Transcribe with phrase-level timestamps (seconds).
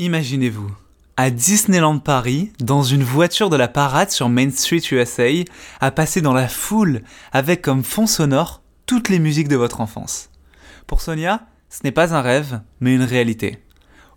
[0.00, 0.70] Imaginez-vous,
[1.18, 5.28] à Disneyland Paris, dans une voiture de la parade sur Main Street USA,
[5.78, 10.30] à passer dans la foule avec comme fond sonore toutes les musiques de votre enfance.
[10.86, 13.58] Pour Sonia, ce n'est pas un rêve, mais une réalité.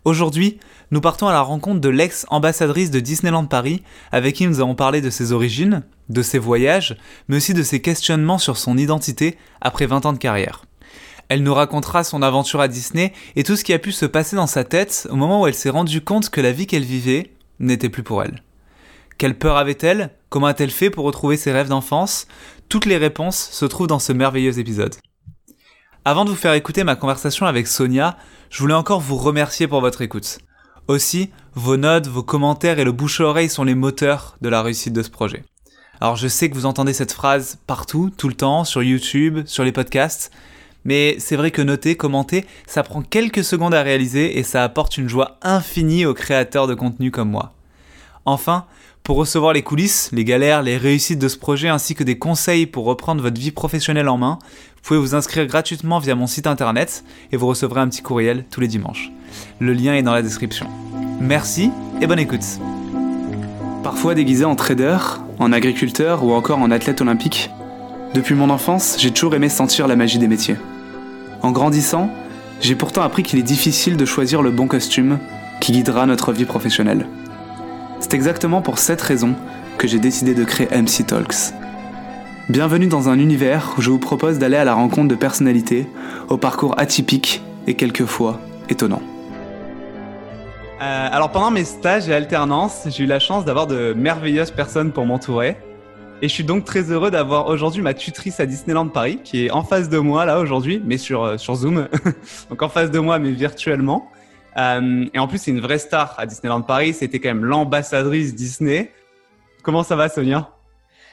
[0.05, 0.57] Aujourd'hui,
[0.91, 5.01] nous partons à la rencontre de l'ex-ambassadrice de Disneyland Paris, avec qui nous avons parlé
[5.01, 6.95] de ses origines, de ses voyages,
[7.27, 10.63] mais aussi de ses questionnements sur son identité après 20 ans de carrière.
[11.29, 14.35] Elle nous racontera son aventure à Disney et tout ce qui a pu se passer
[14.35, 17.31] dans sa tête au moment où elle s'est rendue compte que la vie qu'elle vivait
[17.59, 18.43] n'était plus pour elle.
[19.17, 20.11] Quelle peur avait-elle?
[20.29, 22.27] Comment a-t-elle fait pour retrouver ses rêves d'enfance?
[22.67, 24.95] Toutes les réponses se trouvent dans ce merveilleux épisode.
[26.05, 28.17] Avant de vous faire écouter ma conversation avec Sonia,
[28.49, 30.39] je voulais encore vous remercier pour votre écoute.
[30.87, 34.61] Aussi, vos notes, vos commentaires et le bouche à oreille sont les moteurs de la
[34.61, 35.43] réussite de ce projet.
[36.01, 39.63] Alors je sais que vous entendez cette phrase partout, tout le temps, sur YouTube, sur
[39.63, 40.31] les podcasts,
[40.85, 44.97] mais c'est vrai que noter, commenter, ça prend quelques secondes à réaliser et ça apporte
[44.97, 47.53] une joie infinie aux créateurs de contenu comme moi.
[48.25, 48.65] Enfin,
[49.03, 52.65] pour recevoir les coulisses, les galères, les réussites de ce projet ainsi que des conseils
[52.65, 56.47] pour reprendre votre vie professionnelle en main, vous pouvez vous inscrire gratuitement via mon site
[56.47, 59.11] internet et vous recevrez un petit courriel tous les dimanches.
[59.59, 60.67] Le lien est dans la description.
[61.19, 61.69] Merci
[62.01, 62.45] et bonne écoute.
[63.83, 64.97] Parfois déguisé en trader,
[65.39, 67.49] en agriculteur ou encore en athlète olympique,
[68.13, 70.55] depuis mon enfance, j'ai toujours aimé sentir la magie des métiers.
[71.43, 72.09] En grandissant,
[72.61, 75.19] j'ai pourtant appris qu'il est difficile de choisir le bon costume
[75.59, 77.05] qui guidera notre vie professionnelle.
[77.99, 79.35] C'est exactement pour cette raison
[79.77, 81.53] que j'ai décidé de créer MC Talks.
[82.47, 85.85] Bienvenue dans un univers où je vous propose d'aller à la rencontre de personnalités
[86.29, 89.01] au parcours atypique et quelquefois étonnant.
[90.81, 94.93] Euh, alors pendant mes stages et alternances, j'ai eu la chance d'avoir de merveilleuses personnes
[94.93, 95.57] pour m'entourer.
[96.23, 99.51] Et je suis donc très heureux d'avoir aujourd'hui ma tutrice à Disneyland Paris qui est
[99.51, 101.89] en face de moi là aujourd'hui, mais sur, euh, sur Zoom.
[102.49, 104.09] donc en face de moi, mais virtuellement.
[104.55, 106.93] Euh, et en plus, c'est une vraie star à Disneyland Paris.
[106.93, 108.93] C'était quand même l'ambassadrice Disney.
[109.63, 110.49] Comment ça va, Sonia?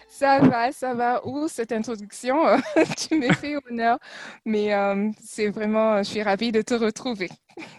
[0.08, 1.26] Ça va, ça va.
[1.26, 2.36] Ouh, cette introduction,
[2.96, 3.98] tu me fais honneur.
[4.44, 7.30] Mais euh, c'est vraiment, je suis ravie de te retrouver.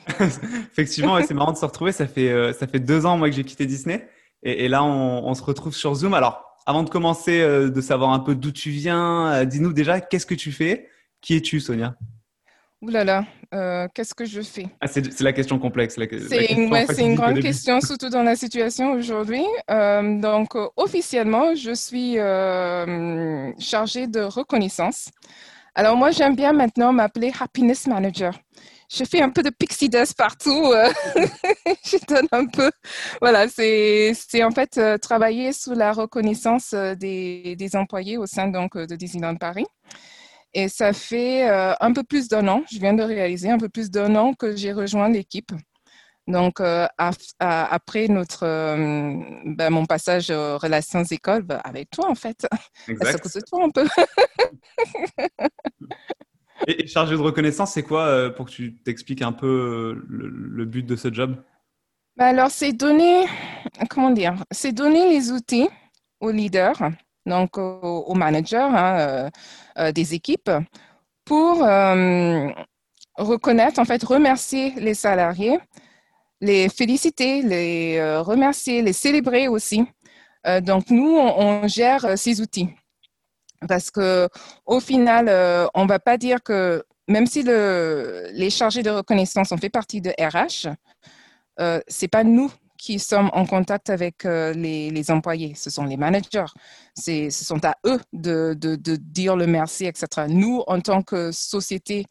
[0.20, 1.94] Effectivement, c'est marrant de se retrouver.
[1.94, 4.06] Ça fait, euh, ça fait deux ans, moi, que j'ai quitté Disney.
[4.44, 6.14] Et, et là, on, on, se retrouve sur Zoom.
[6.14, 10.36] Alors, avant de commencer, de savoir un peu d'où tu viens, dis-nous déjà, qu'est-ce que
[10.36, 10.88] tu fais?
[11.22, 11.96] Qui es-tu, Sonia?
[12.82, 14.66] Ouh là là, euh, qu'est-ce que je fais?
[14.82, 16.00] Ah, C'est la question complexe.
[16.28, 19.44] C'est une, une, grande question, surtout dans la situation aujourd'hui.
[19.70, 25.10] Euh, donc, euh, officiellement, je suis euh, chargée de reconnaissance.
[25.76, 28.34] Alors, moi, j'aime bien maintenant m'appeler Happiness Manager.
[28.94, 30.72] Je fais un peu de pixie dust partout.
[30.74, 30.91] Euh,
[31.85, 32.72] je donne un peu.
[33.22, 38.96] Voilà, c'est en fait travailler sous la reconnaissance des, des employés au sein donc, de
[38.96, 39.66] Disneyland Paris.
[40.53, 43.69] Et ça fait euh, un peu plus d'un an, je viens de réaliser un peu
[43.69, 45.52] plus d'un an que j'ai rejoint l'équipe.
[46.28, 46.88] Donc, euh,
[47.40, 49.16] après notre, euh,
[49.46, 52.46] ben, mon passage aux relations écoles, ben, avec toi en fait,
[53.02, 53.88] ça cause de toi un peu.
[56.68, 60.96] et, chargé de reconnaissance, c'est quoi pour que tu t'expliques un peu le, but de
[60.96, 61.36] ce job?
[62.18, 63.26] Ben, Alors, c'est donner,
[63.90, 65.70] comment dire, c'est donner les outils
[66.20, 66.92] aux leaders
[67.26, 69.30] donc aux, managers hein, euh,
[69.78, 70.52] euh, des équipes,
[71.26, 72.48] pour euh,
[73.16, 75.60] reconnaître, en fait, remercier les salariés,
[76.42, 79.86] les féliciter, les remercier, les célébrer aussi.
[80.62, 82.70] donc, nous, on, gère ces outils.
[83.68, 84.28] Parce que
[84.66, 85.30] au final,
[85.76, 89.70] on ne va pas dire que même si le, les chargés de reconnaissance ont fait
[89.70, 90.74] partie de RH,
[91.60, 95.98] euh, c'est pas nous qui sommes en contact avec euh, les, employés, ce sont les
[95.98, 96.48] managers.
[96.98, 98.56] Ce sont à eux de,
[98.98, 100.26] dire le merci, etc.
[100.28, 102.08] Nous, en tant que société,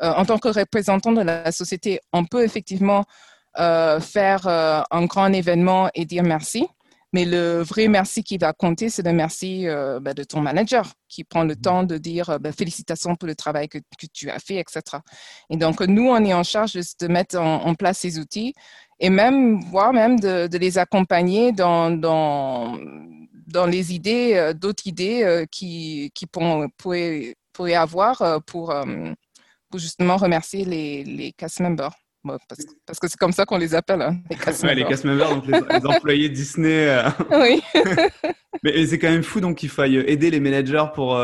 [0.00, 3.04] euh, en tant que représentants de la société, on peut effectivement
[3.58, 6.66] euh, faire un grand événement et dire merci.
[7.14, 11.24] Mais le vrai merci qui va compter, c'est le merci ben, de ton manager qui
[11.24, 13.78] prend le temps de dire ben, félicitations pour le travail que,
[14.12, 14.82] tu as fait, etc.
[15.48, 18.52] Et donc, nous, on est en charge de, mettre en place ces outils
[19.00, 22.78] et même, voire même de, les accompagner dans, dans,
[23.46, 26.68] dans les idées, euh, d'autres idées euh, qui, qui pourraient,
[27.52, 28.74] pourraient, avoir euh, pour,
[29.70, 31.94] pour justement remercier les, les cast members.
[32.86, 34.88] Parce, que c'est comme ça qu'on les appelle, hein, les cast members.
[34.88, 37.02] les members, donc les, employés Disney.
[37.30, 37.62] Oui.
[38.62, 41.20] Mais c'est quand même fou donc qu'il faille aider les managers pour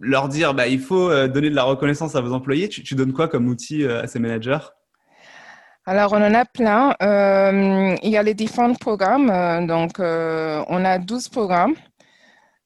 [0.00, 2.68] leur dire bah, il faut donner de la reconnaissance à vos employés.
[2.68, 4.58] Tu, tu donnes quoi comme outil à ces managers?
[5.86, 6.94] Alors, on en a plein.
[7.02, 9.30] Euh, il y a les différents programmes.
[9.30, 11.74] Euh, donc, euh, on a 12 programmes.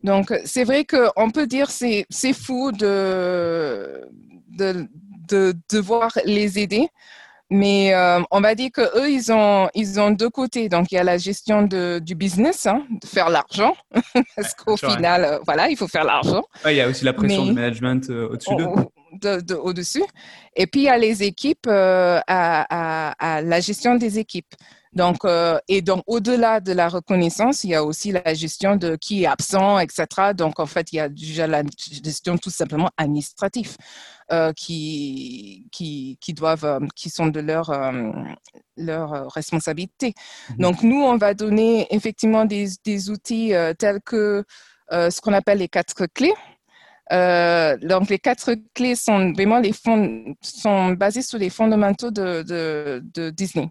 [0.03, 4.07] Donc, c'est vrai qu'on peut dire que c'est fou de,
[4.51, 6.89] de, devoir les aider.
[7.55, 10.69] Mais euh, on va dire que eux, ils ont, ils ont deux côtés.
[10.69, 13.77] Donc, il y a la gestion de, du business, hein, de faire l'argent,
[14.37, 16.43] parce qu'au final, euh, voilà, il faut faire l'argent.
[16.67, 18.67] il y a aussi la pression du management au-dessus d'eux.
[19.21, 20.05] De, au-dessus.
[20.57, 24.55] Et puis, il y a les équipes, à, à, la gestion des équipes.
[24.95, 28.97] Donc, euh, et donc, au-delà de la reconnaissance, il y a aussi la gestion de
[28.97, 30.07] qui est absent, etc.
[30.35, 31.63] Donc, en fait, il y a déjà la
[32.05, 33.77] gestion tout simplement administrative
[34.31, 37.73] euh, qui, qui, qui, doivent, euh, qui sont de leur,
[38.77, 40.15] leur responsabilité.
[40.51, 40.57] Mhm.
[40.59, 44.45] Donc, nous, on va donner effectivement des, des outils tels que
[44.91, 46.35] ce qu'on appelle les quatre clés.
[47.11, 49.61] Donc, les quatre clés sont vraiment
[50.41, 53.69] sont basés sur les fondamentaux de, Disney.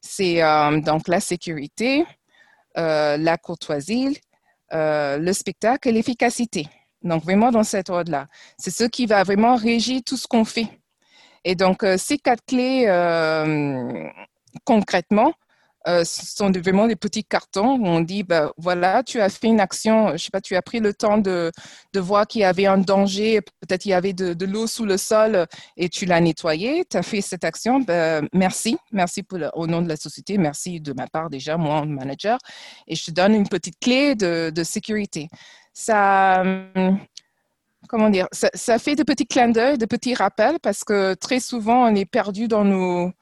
[0.00, 2.04] C'est euh, donc la sécurité,
[2.78, 4.18] euh, la courtoisie,
[4.72, 6.68] euh, le spectacle et l'efficacité.
[7.02, 8.26] Donc vraiment dans cet ordre-là.
[8.58, 10.68] C'est ce qui va vraiment régir tout ce qu'on fait.
[11.44, 12.86] Et donc ces quatre clés,
[14.64, 15.32] concrètement,
[15.88, 19.46] euh, ce sont vraiment des petits cartons où on dit, ben, voilà, tu as fait
[19.46, 21.50] une action, je sais pas, tu as pris le temps de,
[21.94, 24.98] de voir qu'il y avait un danger, peut-être il y avait de, l'eau sous le
[24.98, 25.46] sol
[25.76, 29.24] et tu l'as nettoyé, tu as fait cette action, ben, merci, merci
[29.54, 32.38] au nom de la société, merci de ma part déjà, moi, manager,
[32.86, 35.28] et je te donne une petite clé de, sécurité.
[35.72, 36.98] Ça, hum,
[37.88, 41.40] comment dire, ça, ça fait de petits clins d'œil, de petits rappels parce que très
[41.40, 43.12] souvent on est perdu dans nos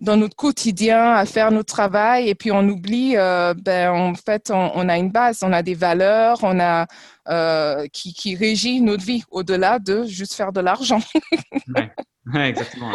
[0.00, 4.50] dans notre quotidien à faire notre travail et puis on oublie, euh, ben, en fait,
[4.52, 6.86] on, a une base, on a des valeurs, on a
[7.28, 11.00] euh, qui, qui régit notre vie au-delà de juste faire de l'argent.
[11.74, 12.48] ouais.
[12.48, 12.92] exactement.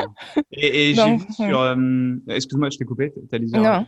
[0.51, 3.85] Et, j'ai vu sur, euh, excuse-moi, je t'ai coupé, t'as dit Non.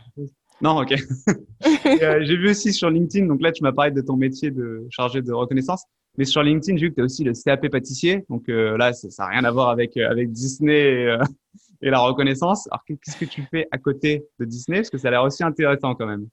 [0.60, 0.94] Non, ok.
[1.84, 5.20] j'ai vu aussi sur LinkedIn, donc là tu m'as parlé de ton métier de chargé
[5.20, 5.84] de reconnaissance,
[6.16, 9.24] mais sur LinkedIn j'ai vu que tu as aussi le CAP pâtissier, donc là ça
[9.24, 11.14] n'a rien à voir avec avec Disney
[11.82, 12.68] et la reconnaissance.
[12.70, 14.78] Alors, qu'est-ce que tu fais à côté de Disney?
[14.78, 16.28] Parce que ça a l'air aussi intéressant quand même.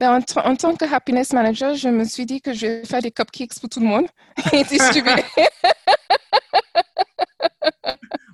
[0.00, 3.12] Ben, en, tant que happiness manager, je me suis dit que je vais faire des
[3.12, 4.06] cupcakes pour tout le monde
[4.52, 5.22] et distribuer.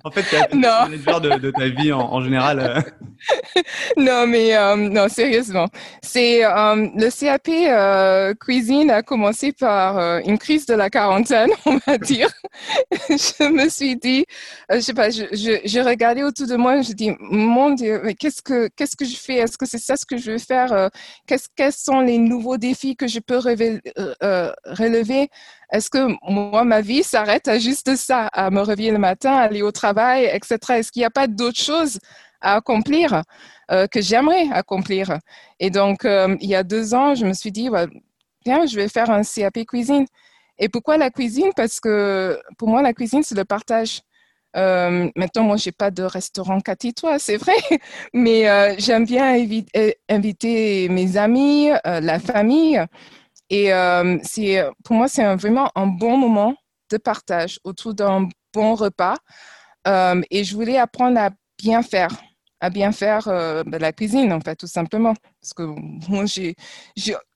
[0.03, 2.59] En fait, tu es manager de, de, ta vie en, général.
[2.59, 3.61] Euh.
[3.97, 5.67] non, mais euh, non, sérieusement.
[6.01, 11.97] C'est euh, le CAP cuisine a commencé par une crise de la quarantaine, on va
[11.97, 12.29] dire.
[13.09, 14.25] je me suis dit,
[14.71, 18.41] je sais pas, je, je, regardais autour de moi, je dis, mon Dieu, mais qu'est-ce
[18.41, 19.35] que qu'est-ce que je fais?
[19.35, 20.89] Est-ce que c'est ça ce que je veux faire?
[21.27, 25.29] Quels sont les nouveaux défis que je peux relever?
[25.71, 29.61] Est-ce que moi, ma vie s'arrête à juste ça, à me réveiller le matin, aller
[29.61, 30.57] au travail, etc.
[30.69, 31.97] Est-ce qu'il n'y a pas d'autres choses
[32.41, 33.23] à accomplir
[33.71, 35.17] euh, que j'aimerais accomplir?
[35.61, 37.69] Et donc, euh, il y a deux ans, je me suis dit,
[38.43, 40.05] bien, je vais faire un CAP cuisine.
[40.59, 41.51] Et pourquoi la cuisine?
[41.55, 44.01] Parce que pour moi, la cuisine, c'est le partage.
[44.57, 46.59] Euh, maintenant, moi, j'ai pas de restaurant
[46.97, 47.55] toi, c'est vrai,
[48.13, 49.37] mais j'aime bien
[50.09, 52.85] inviter mes amis, la famille.
[53.51, 54.17] Et euh,
[54.85, 56.55] pour moi, c'est vraiment un bon moment
[56.89, 59.17] de partage autour d'un bon repas.
[59.87, 61.31] Euh, et je voulais apprendre à
[61.61, 62.11] bien faire,
[62.61, 65.13] à bien faire euh, ben, la cuisine, en fait, tout simplement.
[65.41, 66.55] Parce que moi, j'ai,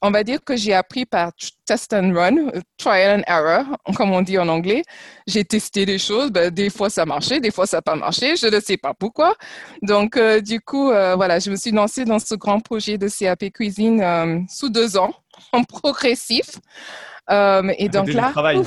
[0.02, 1.34] on va dire que j'ai appris par
[1.66, 3.66] test and run, trial and error,
[3.98, 4.84] comme on dit en anglais.
[5.28, 8.38] J'ai testé des choses, ben, des fois ça marchait, des fois ça n'a pas marché,
[8.38, 9.36] je ne sais pas pourquoi.
[9.82, 14.46] Donc, du coup, voilà, je me suis lancée dans ce grand projet de CAP cuisine
[14.48, 15.14] sous deux ans
[15.64, 16.60] progressif.
[17.32, 18.64] Euh, et donc là, euh,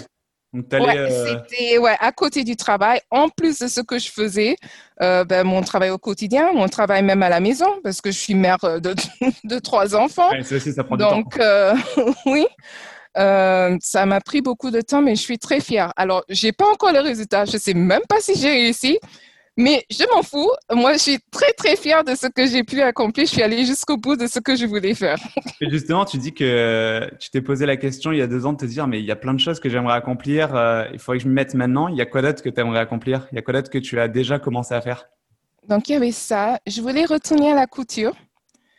[0.54, 4.56] c'était ouais, à côté du travail, en plus de ce que je faisais,
[5.02, 8.18] euh, ben, mon travail au quotidien, mon travail même à la maison, parce que je
[8.18, 8.94] suis mère de,
[9.44, 10.30] de trois enfants.
[10.42, 12.14] ça prend Donc, du temps.
[12.26, 12.46] oui.
[13.14, 15.92] ça m'a pris beaucoup de temps, mais je suis très fière.
[15.96, 17.44] Alors, j'ai pas encore le résultat.
[17.44, 18.98] Je sais même pas si j'ai réussi,
[19.58, 20.50] mais je m'en fous.
[20.72, 23.26] Moi, je suis très, très fière de ce que j'ai pu accomplir.
[23.26, 25.18] Je suis allée jusqu'au bout de ce que je voulais faire.
[25.60, 28.52] Et justement, tu dis que tu t'es posé la question il y a deux ans
[28.52, 30.54] de te dire, mais il y a plein de choses que j'aimerais accomplir.
[30.54, 31.88] Euh, il faudrait que je me mette maintenant.
[31.88, 33.26] Il y a quoi d'autre que tu aimerais accomplir?
[33.32, 35.06] Il y a quoi d'autre que tu as déjà commencé à faire?
[35.68, 36.60] Donc, il y avait ça.
[36.64, 38.14] Je voulais retourner à la couture.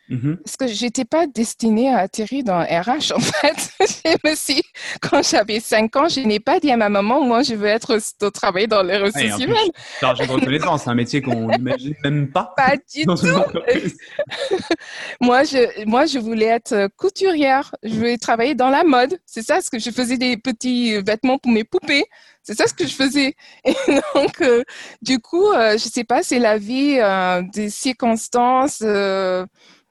[0.09, 0.37] Mm-hmm.
[0.37, 3.71] Parce que j'étais pas destinée à atterrir dans RH, en fait.
[3.79, 4.63] je me suis,
[5.01, 7.99] quand j'avais 5 ans, je n'ai pas dit à ma maman, moi, je veux être
[8.21, 9.69] au travail dans les ressources humaines.
[9.99, 12.53] Chargé de reconnaissance, c'est un métier qu'on n'imagine même pas.
[12.57, 13.15] Pas du tout.
[15.21, 17.75] moi, je, moi, je voulais être couturière.
[17.83, 19.19] Je voulais travailler dans la mode.
[19.25, 22.05] C'est ça, ce que je faisais des petits vêtements pour mes poupées.
[22.43, 23.35] C'est ça ce que je faisais.
[23.63, 23.75] Et
[24.15, 24.63] donc, euh,
[25.01, 28.81] du coup, euh, je sais pas, c'est la vie, euh, des circonstances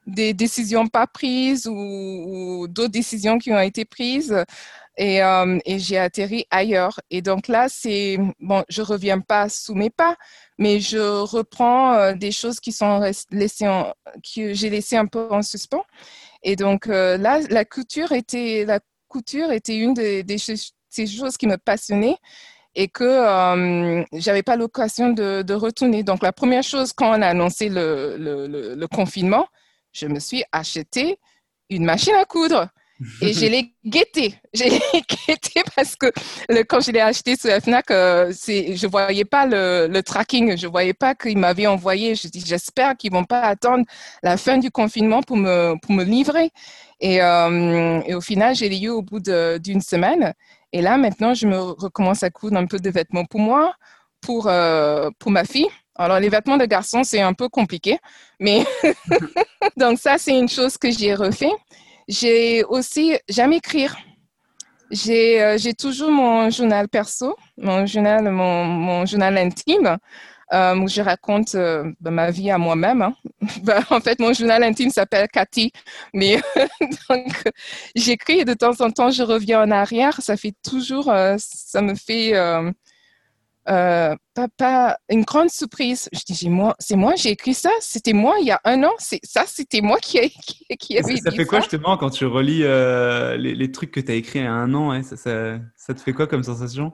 [0.09, 4.35] des décisions pas prises ou, d'autres décisions qui ont été prises.
[4.97, 5.19] et,
[5.65, 6.99] et j'ai atterri ailleurs.
[7.09, 10.17] Et donc là, c'est bon, je reviens pas sous mes pas,
[10.57, 13.01] mais je reprends des choses qui sont
[13.31, 13.93] laissées en,
[14.35, 15.85] que j'ai laissées un peu en suspens.
[16.43, 21.57] Et donc là, la couture était la couture était une des, ces choses qui me
[21.57, 22.17] passionnaient
[22.75, 26.03] et que euh, j'avais pas l'occasion de, retourner.
[26.03, 29.47] Donc, la première chose, quand on a annoncé le, confinement,
[29.99, 31.19] je me suis acheté
[31.69, 32.67] une machine à coudre.
[33.21, 34.35] Et je l'ai guetté.
[34.53, 36.11] J'ai guetté parce que
[36.63, 40.57] quand je l'ai acheté sur FNAC, euh, je voyais pas le, tracking.
[40.57, 42.15] Je voyais pas qu'ils m'avaient envoyé.
[42.15, 43.85] Je dis, j'espère qu'ils vont pas attendre
[44.21, 46.51] la fin du confinement pour me, livrer.
[46.99, 50.33] Et, euh, et au final, j'ai eu au bout d'une semaine.
[50.73, 53.73] Et là, maintenant, je me recommence à coudre un peu de vêtements pour moi,
[54.21, 55.69] pour, euh, pour ma fille.
[55.99, 57.97] Alors, les vêtements de garçon, c'est un peu compliqué,
[58.39, 58.63] mais
[59.77, 61.51] donc ça, c'est une chose que j'ai refait.
[62.07, 63.97] J'ai aussi, j'aime écrire.
[64.91, 69.97] J'ai euh, toujours mon journal perso, mon journal, mon, mon journal intime
[70.53, 73.01] euh, où je raconte euh, ben, ma vie à moi-même.
[73.01, 73.13] Hein.
[73.63, 75.73] Ben, en fait, mon journal intime s'appelle Cathy,
[76.13, 76.39] mais
[77.09, 77.43] donc
[77.93, 80.21] j'écris et de temps en temps je reviens en arrière.
[80.21, 82.33] Ça fait toujours, ça me fait
[83.67, 84.15] euh,
[84.57, 86.09] pas, une grande surprise.
[86.13, 87.69] Je dis, moi, c'est moi, j'ai écrit ça.
[87.81, 88.93] C'était moi il y a un an.
[88.97, 92.25] C'est ça, c'était moi qui, qui, qui avait ça, ça fait quoi justement quand tu
[92.25, 95.59] relis les, les, trucs que tu as écrits il y a un an ça, ça,
[95.75, 96.93] ça, te fait quoi comme sensation?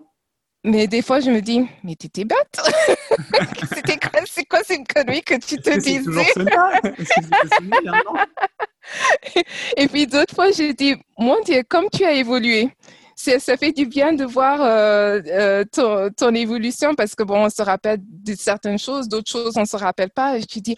[0.65, 2.60] Mais des fois, je me dis, mais t'étais bête.
[3.75, 6.34] C'était quoi, c'est quoi cette connerie que tu te disais?
[9.77, 12.72] Et puis d'autres fois, j'ai dit, mon Dieu, comme tu as évolué.
[13.15, 17.50] Ça fait du bien de voir euh, euh, ton, ton, évolution parce que bon, on
[17.50, 20.38] se rappelle de certaines choses, d'autres choses, on ne se rappelle pas.
[20.38, 20.75] Et je dis,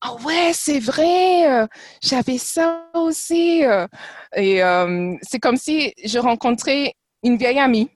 [0.00, 1.66] ah oh ouais, c'est vrai, euh,
[2.00, 3.62] j'avais ça aussi.
[4.36, 4.60] Et
[5.22, 7.90] c'est comme si je rencontrais une vieille amie.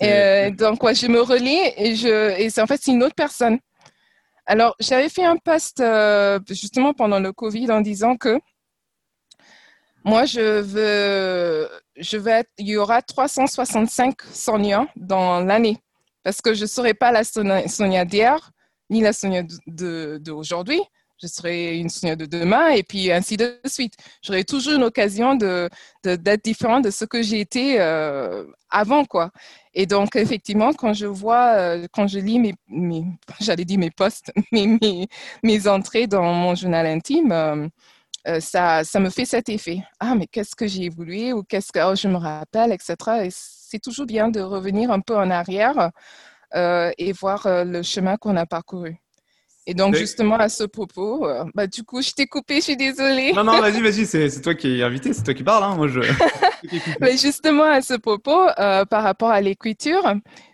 [0.00, 3.58] Donc, ouais, je me relis et, je, et c'est en fait c'est une autre personne.
[4.46, 8.38] Alors, j'avais fait un post euh, justement pendant le Covid en disant que
[10.04, 15.78] moi, je veux, je vais il y aura 365 Sonia dans l'année
[16.22, 18.50] parce que je ne serai pas la Sonia d'hier
[18.90, 20.78] ni la Sonia d'aujourd'hui.
[20.78, 20.84] De,
[21.22, 23.94] je serai une Sonia de demain et puis ainsi de suite.
[24.22, 25.68] J'aurai toujours une occasion de,
[26.02, 29.30] d'être différent de ce que j'ai été euh, avant, quoi.
[29.74, 33.04] Et donc, effectivement, quand je vois, euh, quand je lis mes, mes
[33.40, 35.08] j'allais dire mes posts, mes, mes,
[35.42, 37.68] mes, entrées dans mon journal intime, euh,
[38.26, 39.82] euh, ça, ça me fait cet effet.
[40.00, 42.94] Ah, mais qu'est-ce que j'ai évolué ou qu'est-ce que oh, je me rappelle, etc.
[43.24, 45.90] Et c'est toujours bien de revenir un peu en arrière
[46.56, 48.96] et voir le chemin qu'on a parcouru.
[49.66, 52.76] Et donc, justement, à ce propos, euh, bah, du coup, je t'ai coupé, je suis
[52.76, 53.32] désolée.
[53.32, 55.64] Non, non, vas-y, vas-y, c'est toi qui es invité, c'est toi qui parles.
[55.64, 56.00] Hein, moi, je...
[57.00, 60.02] Mais justement, à ce propos, euh, par rapport à l'écriture,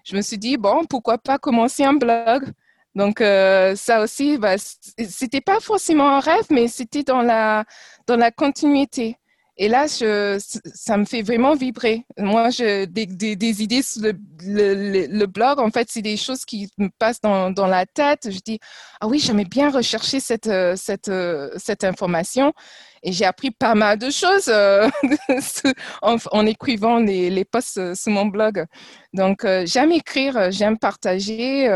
[0.05, 2.53] je me suis dit, bon, pourquoi pas commencer un blog?
[2.95, 7.65] Donc euh, ça aussi, bah, c'était pas forcément un rêve, mais c'était dans la
[8.07, 9.20] dans la continuité.
[9.63, 12.07] Et là, ça me fait vraiment vibrer.
[12.17, 17.21] Moi, je, des, idées sur le, blog, en fait, c'est des choses qui me passent
[17.21, 18.31] dans, la tête.
[18.31, 18.59] Je dis,
[19.03, 20.77] ah oui, j'aimais bien rechercher cette, euh,
[21.11, 21.51] euh,
[21.83, 22.55] information.
[23.03, 24.89] Et j'ai appris pas mal de choses euh,
[26.01, 28.65] en, écrivant les, posts sur mon blog.
[29.13, 31.69] Donc, j'aime écrire, j'aime partager.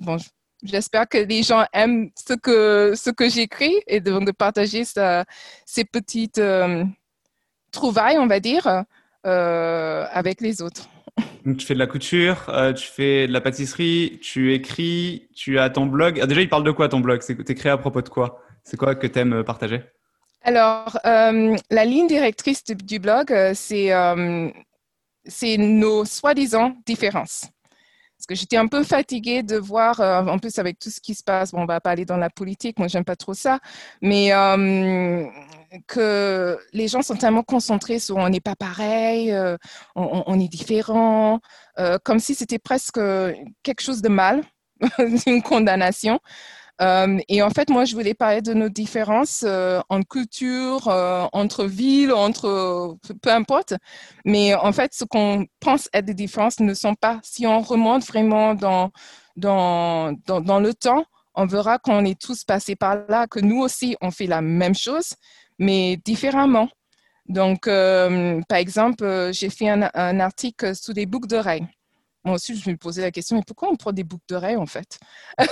[0.00, 0.16] bon,
[0.62, 5.84] J'espère que les gens aiment ce que, ce que j'écris et de, de partager ces
[5.84, 6.84] petites euh,
[7.72, 8.84] trouvailles, on va dire,
[9.26, 10.88] euh, avec les autres.
[11.58, 15.68] tu fais de la couture, euh, tu fais de la pâtisserie, tu écris, tu as
[15.68, 16.20] ton blog.
[16.22, 17.20] Ah, déjà, il parle de quoi ton blog?
[17.20, 18.40] Créé à propos de quoi?
[18.62, 19.82] C'est quoi que tu aimes partager?
[20.44, 23.90] Alors, la ligne directrice du blog, c'est
[25.58, 27.50] nos soi-disant différences
[28.22, 31.16] parce que j'étais un peu fatiguée de voir, euh, en plus avec tout ce qui
[31.16, 33.58] se passe, bon, on va pas aller dans la politique, moi j'aime pas trop ça,
[34.00, 35.26] mais euh,
[35.88, 39.56] que les gens sont tellement concentrés sur on n'est pas pareil, euh,
[39.96, 41.40] on, est différent,
[42.04, 43.00] comme si c'était presque
[43.64, 44.44] quelque chose de mal,
[45.26, 46.20] une condamnation.
[46.80, 51.26] Euh, et en fait, moi, je voulais parler de nos différences euh, en culture, euh,
[51.32, 53.74] entre villes, entre peu importe.
[54.24, 57.20] Mais en fait, ce qu'on pense être des différences ne sont pas.
[57.22, 58.90] Si on remonte vraiment dans,
[59.36, 63.96] dans, dans, le temps, on verra qu'on est tous passés par là, que nous aussi,
[64.00, 65.14] on fait la même chose,
[65.58, 66.68] mais différemment.
[67.28, 71.66] Donc, par exemple, j'ai fait un, article sous des boucles d'oreilles.
[72.24, 74.66] Moi aussi, je me posais la question, mais pourquoi on prend des boucles d'oreilles en
[74.66, 74.98] fait?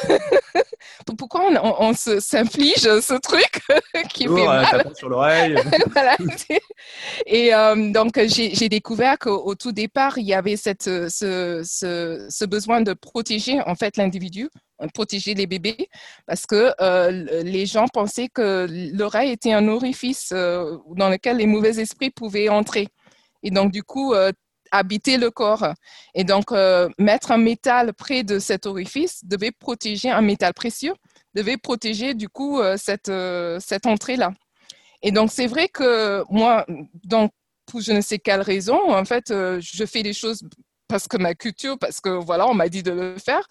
[1.19, 1.50] Pourquoi
[1.81, 3.62] on, s'inflige ce truc
[4.15, 4.93] qui oh, fait mal?
[4.95, 5.57] sur l'oreille.
[7.27, 12.81] Et euh, donc, j'ai découvert qu'au tout départ, il y avait cette, ce, ce, besoin
[12.81, 14.49] de protéger en fait l'individu
[14.89, 15.89] protéger les bébés
[16.27, 21.47] parce que euh, les gens pensaient que l'oreille était un orifice euh, dans lequel les
[21.47, 22.89] mauvais esprits pouvaient entrer.
[23.43, 24.15] Et donc, du coup,
[24.71, 25.67] habiter le corps.
[26.15, 30.95] Et donc, euh, mettre un métal près de cet orifice devait protéger un métal précieux,
[31.35, 34.33] devait protéger du coup euh, cette, euh, cette entrée-là.
[35.03, 36.67] Et donc, c'est vrai que moi,
[37.05, 37.33] donc,
[37.67, 40.43] pour je ne sais quelle raison, en fait, je fais des choses
[40.89, 43.47] parce que ma culture, parce que voilà, on m'a dit de le faire.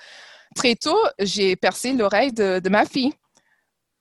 [0.56, 3.14] Très tôt, j'ai percé l'oreille de ma fille.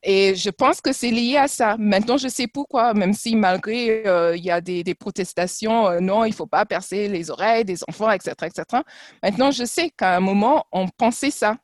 [0.02, 1.76] Et je pense que c'est lié à ça.
[1.78, 6.24] Maintenant, je sais pourquoi, même si malgré euh, il y a des, protestations, euh, non,
[6.24, 8.82] il ne faut pas percer les oreilles des enfants, etc., etc.
[9.22, 11.56] Maintenant, je sais qu'à un moment, on pensait ça.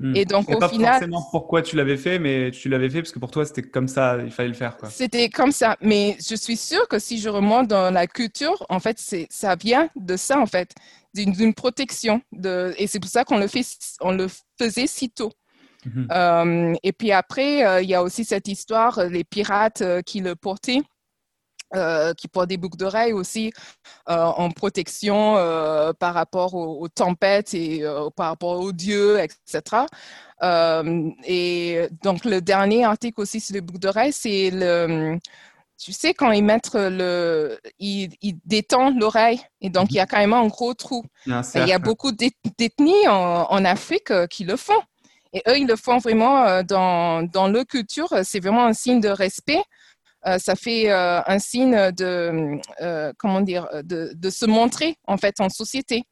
[0.00, 0.14] Hmm.
[0.14, 0.92] Et donc, au pas final.
[0.92, 3.88] forcément pourquoi tu l'avais fait, mais tu l'avais fait parce que pour toi, c'était comme
[3.88, 4.76] ça, il fallait le faire.
[4.90, 5.76] C'était comme ça.
[5.80, 8.98] Mais je suis sûre que si je remonte dans la culture, en fait,
[9.30, 10.72] ça vient de ça, en fait,
[11.14, 12.22] d'une protection.
[12.32, 13.64] De, et c'est pour ça qu'on le, fait,
[14.00, 14.26] on le
[14.58, 15.32] faisait si tôt.
[15.84, 16.08] Mhm.
[16.10, 20.20] Euh, et puis après, euh, il y a aussi cette histoire, euh, les pirates qui
[20.20, 20.82] le portaient.
[22.16, 23.52] qui portent des boucles d'oreilles aussi
[24.06, 25.34] en protection
[25.98, 27.82] par rapport aux, tempêtes et
[28.16, 29.84] par rapport aux dieux, etc.
[31.26, 35.18] et donc, le dernier article aussi sur les boucles d'oreilles, c'est le,
[35.78, 38.10] tu sais, quand ils mettent le, ils,
[38.44, 41.04] détendent l'oreille et donc il y a quand même un gros trou.
[41.26, 44.82] Il y a beaucoup d'ethnies en, Afrique qui le font.
[45.32, 48.08] Et eux, ils le font vraiment euh, dans, leur culture.
[48.24, 49.62] C'est vraiment un signe de respect.
[50.26, 52.58] Euh, ça fait euh, un signe de,
[53.18, 56.04] comment dire, de, se montrer en fait en société.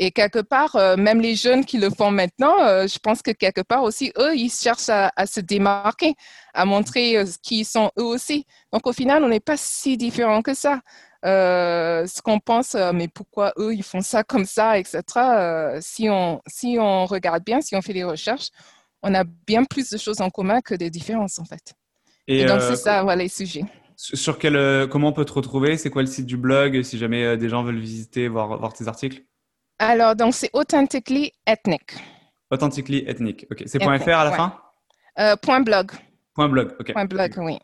[0.00, 3.82] Et quelque part, même les jeunes qui le font maintenant, je pense que quelque part
[3.82, 6.14] aussi, eux, ils cherchent à, à se démarquer,
[6.54, 8.46] à montrer qui ils sont eux aussi.
[8.72, 10.82] Donc au final, on n'est pas si différents que ça.
[11.24, 15.02] Euh, ce qu'on pense, euh, mais pourquoi eux, ils font ça comme ça, etc.
[15.16, 18.50] Euh, si, on, si on regarde bien, si on fait des recherches,
[19.02, 21.74] on a bien plus de choses en commun que des différences, en fait.
[22.28, 23.64] Et, donc, c'est ça, voilà les sujets.
[23.96, 25.76] Sur quel, comment on peut te retrouver?
[25.76, 28.86] C'est quoi le site du blog si jamais des gens veulent visiter, voir, voir tes
[28.86, 29.22] articles?
[29.78, 31.94] Alors, donc, c'est Authentically Ethnic.
[32.50, 33.64] Authentically Ethnic, ok.
[33.66, 35.36] C'est .fr à la fin?
[35.42, 35.92] Point .blog.
[36.34, 36.92] Point .blog, ok.
[36.92, 37.58] Point .blog, oui.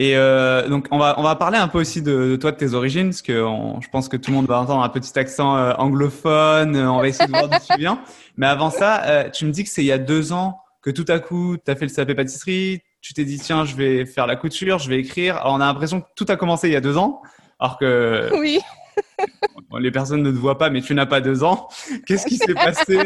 [0.00, 2.74] Et euh, donc, on va, on va parler un peu aussi de, toi, de tes
[2.74, 5.72] origines, parce que je pense que tout le monde va entendre un petit accent euh,
[5.76, 6.76] anglophone.
[6.76, 8.00] Euh, on va essayer de voir d'où tu viens.
[8.36, 10.90] Mais avant ça, euh, tu me dis que c'est il y a deux ans que
[10.90, 12.80] tout à coup, tu as fait le CAP pâtisserie.
[13.00, 15.36] Tu t'es dit, tiens, je vais faire la couture, je vais écrire.
[15.38, 17.20] Alors, on a l'impression que tout a commencé il y a deux ans,
[17.58, 18.60] alors que oui.
[19.80, 21.68] les personnes ne te voient pas, mais tu n'as pas deux ans.
[22.06, 23.00] Qu'est-ce qui s'est passé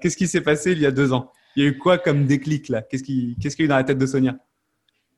[0.00, 1.32] Qu'est-ce qui s'est passé il y a deux ans?
[1.56, 2.82] Il y a eu quoi comme déclic là?
[2.82, 4.34] Qu'est-ce qui, qu'est-ce qu'il y a eu dans la tête de Sonia?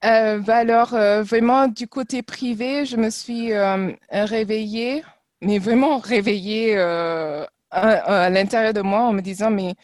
[0.04, 5.02] Euh, bah alors, euh, vraiment, du côté privé, je me suis euh, réveillée,
[5.40, 9.74] mais vraiment réveillée à, à l'intérieur de moi en me disant, mais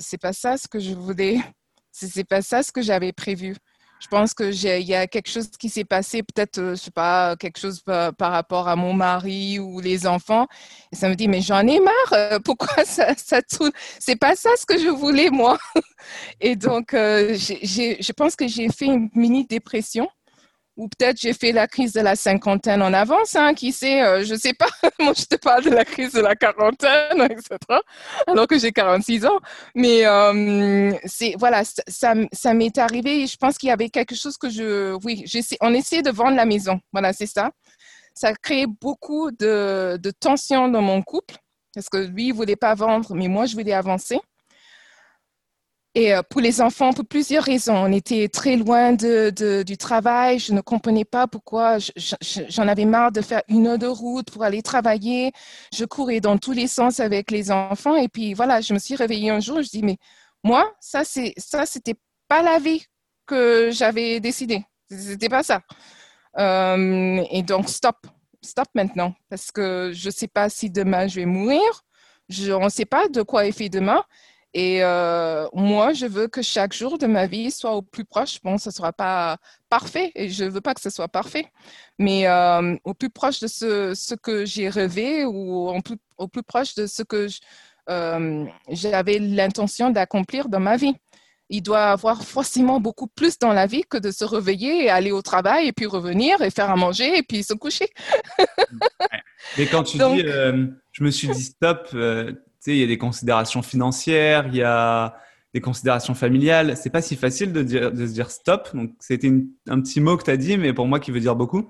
[0.00, 1.38] c'est pas ça ce que je voulais,
[1.92, 3.54] c'est pas ça ce que j'avais prévu
[3.98, 6.90] je pense que il y a quelque chose qui s'est passé, peut-être, euh, je sais
[6.90, 10.46] pas, quelque chose par, rapport à mon mari ou les enfants.
[10.92, 12.12] Et ça me dit, mais j'en ai marre.
[12.12, 13.72] Euh, pourquoi ça, ça tourne?
[13.98, 15.58] C'est pas ça ce que je voulais moi.
[16.40, 20.08] Et donc, euh, je pense que j'ai fait une mini dépression
[20.76, 24.24] ou peut-être j'ai fait la crise de la cinquantaine en avance, hein, qui sait, euh,
[24.24, 24.68] je sais pas,
[25.00, 27.56] moi je te parle de la crise de la quarantaine, etc.,
[28.26, 29.40] alors que j'ai 46 ans.
[29.74, 30.92] Mais euh,
[31.38, 32.14] voilà, ça,
[32.54, 35.24] m'est arrivé et je pense qu'il y avait quelque chose que je, oui,
[35.60, 37.50] on essayait de vendre la maison, voilà, c'est ça.
[38.14, 41.36] Ça a créé beaucoup de, de tensions dans mon couple,
[41.74, 44.18] parce que lui, il voulait pas vendre, mais moi, je voulais avancer.
[45.96, 47.74] Et euh, pour les enfants, pour plusieurs raisons.
[47.74, 50.38] On était très loin du travail.
[50.38, 51.78] Je ne comprenais pas pourquoi
[52.50, 55.32] j'en avais marre de faire une heure de route pour aller travailler.
[55.74, 57.96] Je courais dans tous les sens avec les enfants.
[57.96, 59.62] Et puis voilà, je me suis réveillée un jour.
[59.62, 59.96] Je dis mais
[60.44, 61.96] moi, ça c'est ça c'était
[62.28, 62.84] pas la vie
[63.24, 64.62] que j'avais décidé.
[64.90, 65.62] C'était pas ça.
[66.38, 68.06] Euh, et donc stop,
[68.42, 71.62] stop maintenant parce que je sais pas si demain je vais mourir.
[72.50, 74.04] On ne sait pas de quoi est fait demain.
[74.58, 78.40] Et euh, moi, je veux que chaque jour de ma vie soit au plus proche.
[78.42, 79.36] Bon, ce ne sera pas
[79.68, 81.44] parfait et je ne veux pas que ce soit parfait,
[81.98, 85.70] mais euh, au plus proche de ce, ce que j'ai rêvé ou
[86.16, 87.26] au plus proche de ce que
[87.90, 90.94] euh, j'avais l'intention d'accomplir dans ma vie.
[91.50, 95.12] Il doit avoir forcément beaucoup plus dans la vie que de se réveiller et aller
[95.12, 97.90] au travail et puis revenir et faire à manger et puis se coucher.
[99.58, 102.32] Mais quand tu dis, euh, je me suis dit stop, euh,
[102.66, 105.16] sais, il y a des considérations financières, il y a
[105.54, 106.76] des considérations familiales.
[106.76, 108.68] C'est pas si facile de, dire, de se dire stop.
[108.74, 109.32] Donc, c'était
[109.68, 111.68] un petit mot que tu as dit, mais pour moi qui veut dire beaucoup.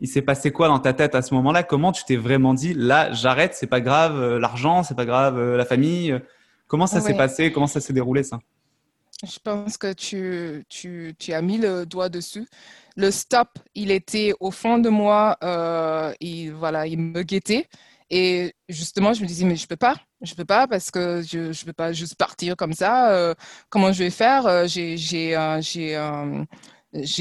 [0.00, 1.64] Il s'est passé quoi dans ta tête à ce moment-là?
[1.64, 5.40] Comment tu t'es vraiment dit, là, j'arrête, c'est pas grave, euh, l'argent, c'est pas grave,
[5.56, 6.20] la famille
[6.68, 7.50] Comment ça s'est passé?
[7.50, 8.38] Comment ça s'est déroulé ça?
[9.26, 12.46] Je pense que tu, tu, tu, as mis le doigt dessus.
[12.94, 17.66] Le stop, il était au fond de moi, euh, il, voilà, il me guettait.
[18.10, 21.38] Et justement, je me disais, mais je peux pas, je peux pas parce que je
[21.38, 23.10] ne peux pas juste partir comme ça.
[23.12, 23.34] Euh,
[23.70, 25.34] comment je vais faire euh, J'ai j'ai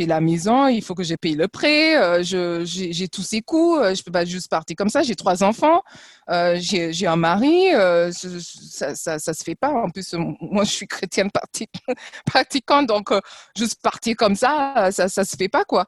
[0.05, 3.95] la maison, il faut que je paye le prêt, euh, j'ai tous ces coûts, euh,
[3.95, 5.03] je peux pas juste partir comme ça.
[5.03, 5.81] J'ai trois enfants,
[6.29, 7.71] euh, j'ai un mari,
[8.11, 9.71] ça, ça, ça, se fait pas.
[9.71, 11.29] En plus, moi, je suis chrétienne
[12.25, 13.09] pratiquante, donc
[13.55, 15.85] juste partir comme ça, ça, ça se fait pas quoi.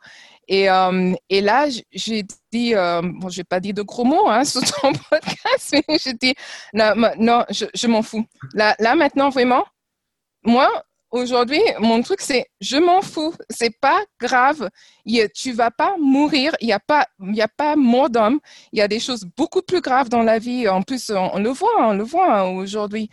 [0.47, 0.67] Et,
[1.29, 4.93] et là, j'ai dit, bon, je vais pas dire de gros mots hein, sur ton
[4.93, 6.33] podcast, mais j'ai dit,
[6.73, 8.25] non, non je, je m'en fous.
[8.53, 9.65] Là, là, maintenant, vraiment,
[10.43, 10.69] moi,
[11.11, 13.33] Aujourd'hui, mon truc, c'est je m'en fous.
[13.49, 14.69] C'est pas grave.
[15.33, 16.55] Tu vas pas mourir.
[16.61, 18.39] Il n'y a pas, a pas mort d'homme.
[18.71, 20.67] Il y a des choses beaucoup plus graves dans la vie.
[20.67, 23.09] En plus, on, le voit, on le voit hein, aujourd'hui.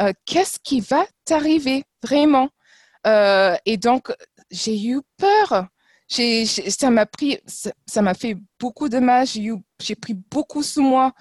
[0.00, 2.48] Euh, qu'est-ce qui va t'arriver vraiment?
[3.06, 4.12] Euh, et donc,
[4.50, 5.68] j'ai eu peur.
[6.08, 9.24] ça m'a pris, ça m'a fait beaucoup de mal.
[9.26, 11.12] J'ai pris beaucoup sous moi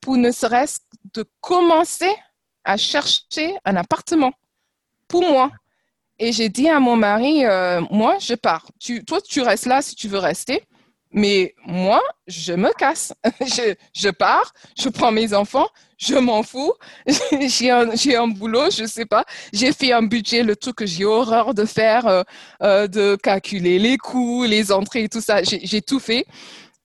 [0.00, 0.78] pour ne serait-ce
[1.14, 2.14] de commencer
[2.62, 4.32] à chercher un appartement
[5.08, 5.50] pour moi.
[6.18, 8.66] Et j'ai dit à mon mari, euh, moi, je pars.
[8.78, 10.62] Tu, toi, tu restes là si tu veux rester.
[11.10, 13.12] Mais moi, je me casse.
[13.40, 16.72] je, pars, je prends mes enfants, je m'en fous.
[17.46, 19.24] j'ai un, boulot, je sais pas.
[19.52, 22.22] J'ai fait un budget, le truc que j'ai horreur de faire, euh,
[22.62, 25.42] euh, de calculer les coûts, les entrées tout ça.
[25.42, 26.26] J'ai tout fait.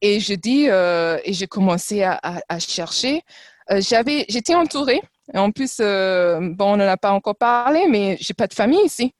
[0.01, 3.21] Et je dis, et j'ai commencé à, à, à chercher.
[3.69, 5.01] J'avais, j'étais entourée.
[5.33, 9.13] En plus, bon, on n'en a pas encore parlé, mais j'ai pas de famille ici.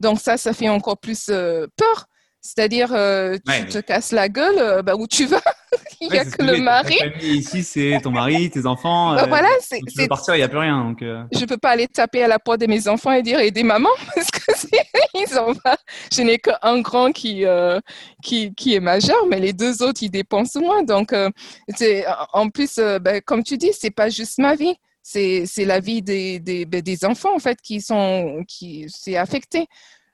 [0.00, 2.06] Donc ça, ça fait encore plus euh, peur.
[2.40, 5.40] C'est-à-dire, euh, tu te casses la gueule, euh, bah, où tu vas
[6.02, 6.98] Il n'y a que le mari.
[7.22, 9.14] ici, c'est ton mari, tes enfants.
[9.14, 9.78] Bah, voilà, c'est.
[9.78, 10.84] Tu veux partir, il n'y a plus rien.
[10.84, 13.38] Donc, Je ne peux pas aller taper à la porte de mes enfants et dire
[13.38, 14.42] aider maman parce que
[15.14, 15.78] ils ont pas.
[16.12, 17.46] Je n'ai qu'un grand qui,
[18.22, 20.82] qui, qui, est majeur, mais les deux autres, ils dépensent moins.
[20.82, 21.14] Donc,
[22.34, 26.40] en plus, bah, comme tu dis, c'est pas juste ma vie c'est la vie ben,
[26.42, 29.66] des, enfants, en fait, qui sont, qui s'est affecté.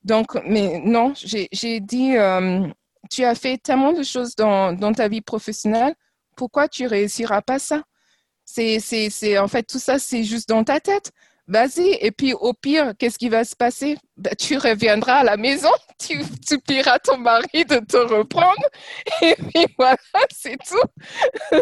[0.03, 2.67] Donc, mais non, j'ai dit, euh,
[3.11, 5.95] tu as fait tellement de choses dans, dans ta vie professionnelle,
[6.37, 7.83] pourquoi tu réussiras pas ça?
[8.45, 11.13] C'est, en fait, tout ça, c'est juste dans ta tête
[11.49, 11.99] vas-y.
[12.01, 13.97] Et puis, au pire, qu'est-ce qui va se passer?
[14.17, 18.63] Ben, Tu reviendras à la maison, tu supplieras ton mari de te reprendre.
[19.23, 19.97] Et puis, voilà,
[20.31, 21.57] c'est tout.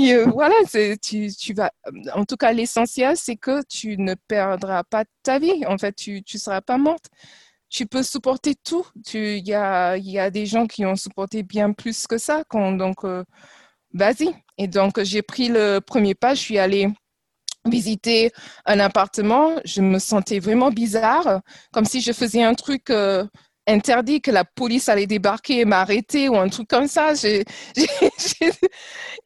[0.00, 0.54] euh, voilà,
[1.02, 1.70] tu, tu, vas.
[2.14, 5.64] En tout cas, l'essentiel, c'est que tu ne perdras pas ta vie.
[5.66, 7.06] En fait, tu ne seras pas morte.
[7.70, 8.86] Tu peux supporter tout.
[9.12, 12.42] Il y a, y a des gens qui ont supporté bien plus que ça.
[12.52, 13.24] donc, euh,
[13.92, 14.34] vas-y.
[14.56, 16.34] Et donc, j'ai pris le premier pas.
[16.34, 16.88] Je suis allée
[17.68, 18.32] visiter
[18.66, 21.40] un appartement, je me sentais vraiment bizarre,
[21.72, 23.24] comme si je faisais un truc euh,
[23.66, 27.12] interdit, que la police allait débarquer et m'arrêter ou un truc comme ça.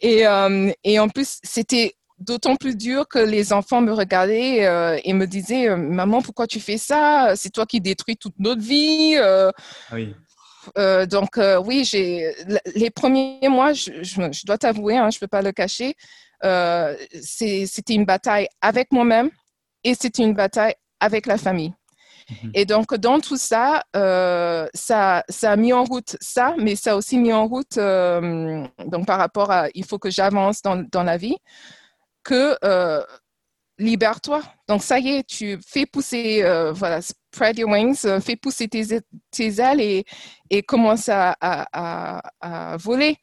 [0.01, 4.99] et, euh, et, en plus, c'était d'autant plus dur que les enfants me regardaient euh,
[5.05, 7.35] et me disaient Maman, pourquoi tu fais ça?
[7.37, 9.17] C'est toi qui détruis toute notre vie.
[9.19, 9.97] Ah
[11.07, 12.33] donc oui, j'ai
[12.77, 15.97] les premiers mois, je, je, dois t'avouer, hein, je ne peux pas le cacher,
[16.45, 19.31] euh, c'était une bataille avec moi-même
[19.85, 21.73] et c'était une bataille avec la famille.
[22.31, 22.51] Mhm.
[22.55, 26.93] Et donc, dans tout ça, euh, ça, ça a mis en route ça, mais ça
[26.93, 30.85] a aussi mis en route, euh, donc par rapport à, il faut que j'avance dans,
[30.91, 31.37] dans, la vie,
[32.23, 32.57] que
[33.79, 34.43] libère-toi.
[34.69, 36.43] Donc, ça y est, tu fais pousser,
[36.75, 39.01] voilà, spread your wings, fais pousser tes,
[39.33, 40.05] tes ailes et,
[40.51, 43.19] et commence à, à, à voler.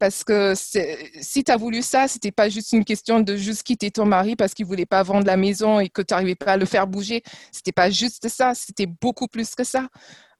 [0.00, 3.90] Parce que si tu as voulu ça, c'était pas juste une question de juste quitter
[3.90, 6.56] ton mari parce qu'il voulait pas vendre la maison et que tu n'arrivais pas à
[6.56, 7.22] le faire bouger.
[7.52, 9.88] C'était pas juste ça, c'était beaucoup plus que ça.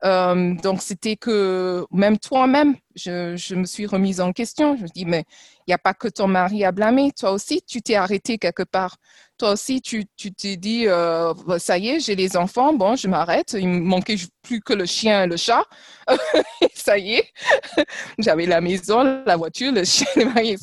[0.04, 4.76] Euh, donc, c'était que même toi-même, je, je, me suis remise en question.
[4.76, 5.24] Je me dis, mais
[5.66, 7.12] il n'y a pas que ton mari à blâmer.
[7.12, 8.96] Toi aussi, tu t'es arrêté quelque part.
[9.38, 13.56] Toi aussi, tu t'es dit, euh, ça y est, j'ai les enfants, bon, je m'arrête.
[13.58, 15.64] Il me manquait plus que le chien et le chat.
[16.74, 17.32] ça y est,
[18.18, 20.56] j'avais la maison, la voiture, le chien, le mari.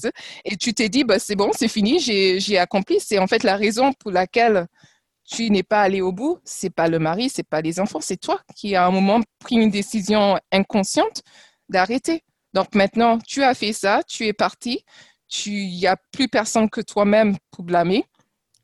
[0.46, 3.00] Et tu t'es dit, bah, c'est bon, c'est fini, j'ai accompli.
[3.00, 4.68] C'est en fait la raison pour laquelle
[5.28, 8.18] tu n'es pas allé au bout, c'est pas le mari, c'est pas les enfants, c'est
[8.18, 11.22] toi qui à un moment pris une décision inconsciente
[11.70, 12.24] d'arrêter.
[12.54, 14.86] Donc maintenant, tu as fait ça, tu es parti,
[15.46, 18.06] il n'y a plus personne que toi-même pour blâmer.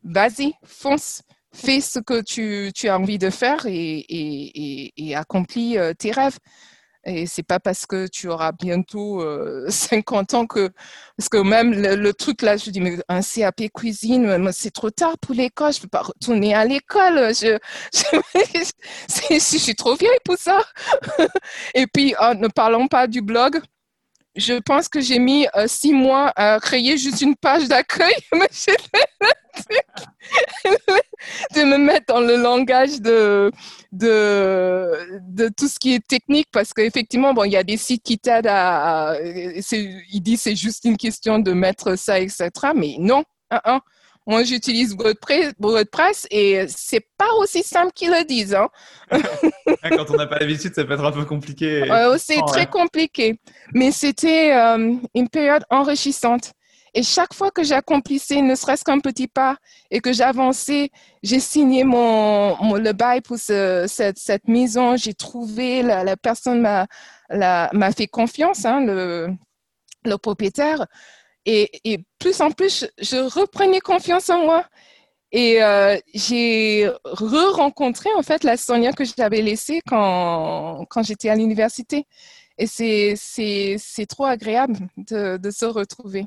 [0.02, 1.22] Vas-y, fonce,
[1.52, 6.38] fais ce que tu, tu, as envie de faire et, accomplis euh, tes rêves.
[7.06, 9.22] Et c'est pas parce que tu auras bientôt
[9.68, 10.70] 50 ans que,
[11.16, 15.18] parce que même le, truc là, je dis, mais un CAP cuisine, c'est trop tard
[15.18, 17.58] pour l'école, je peux pas retourner à l'école, je,
[17.92, 20.62] je, je, suis trop vieille pour ça.
[21.74, 23.60] Et puis, oh, ne parlons pas du blog
[24.36, 28.14] je pense que j'ai mis euh, six mois à créer juste une page d'accueil,
[31.54, 33.52] de me mettre dans le langage de,
[33.92, 38.18] de, tout ce qui est technique, parce qu'effectivement, bon, il y a des sites qui
[38.18, 42.50] t'aident à, il dit c'est juste une question de mettre ça, etc.
[42.74, 43.80] Mais non, un,
[44.26, 48.54] moi, j'utilise WordPress, et c'est pas aussi simple qu'ils le disent.
[48.54, 48.68] Hein.
[49.90, 51.84] Quand on n'a pas l'habitude, ça peut être un peu compliqué.
[52.18, 53.38] c'est très compliqué.
[53.74, 56.52] Mais c'était euh, une période enrichissante.
[56.94, 59.56] Et chaque fois que j'accomplissais ne serait-ce qu'un petit pas
[59.90, 60.90] et que j'avançais,
[61.24, 64.96] j'ai signé mon, le bail pour cette, cette, maison.
[64.96, 69.28] J'ai trouvé, la, la personne m'a fait confiance, hein, le,
[70.04, 70.86] le propriétaire.
[71.46, 74.64] Et, plus en plus, je, reprenais confiance en moi.
[75.32, 81.34] Et euh, j'ai re-rencontré en fait la Sonia que j'avais laissée quand, quand j'étais à
[81.34, 82.06] l'université.
[82.56, 86.26] Et c'est trop agréable de, de, se retrouver.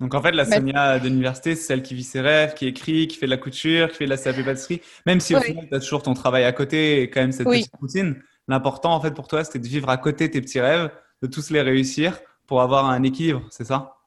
[0.00, 3.06] Donc en fait, la Sonia de l'université, c'est celle qui vit ses rêves, qui écrit,
[3.06, 4.80] qui fait de la couture, qui fait de la CAP pâtisserie.
[5.04, 7.46] Même si au final, tu as toujours ton travail à côté et quand même cette
[7.46, 10.90] petite routine, l'important en fait pour toi, c'était de vivre à côté tes petits rêves,
[11.22, 13.97] de tous les réussir pour avoir un équilibre, c'est ça?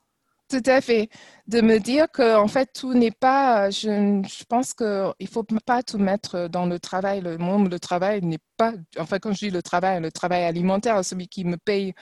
[0.52, 1.10] Tout à fait.
[1.48, 3.70] De me dire que en fait tout n'est pas.
[3.72, 7.22] Je, pense qu'il ne faut pas tout mettre dans le travail.
[7.22, 8.74] Le monde, le travail n'est pas.
[9.00, 11.94] Enfin, quand je dis le travail, le travail alimentaire, celui qui me paye,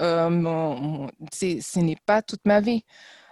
[0.00, 2.84] euh, ce n'est pas toute ma vie.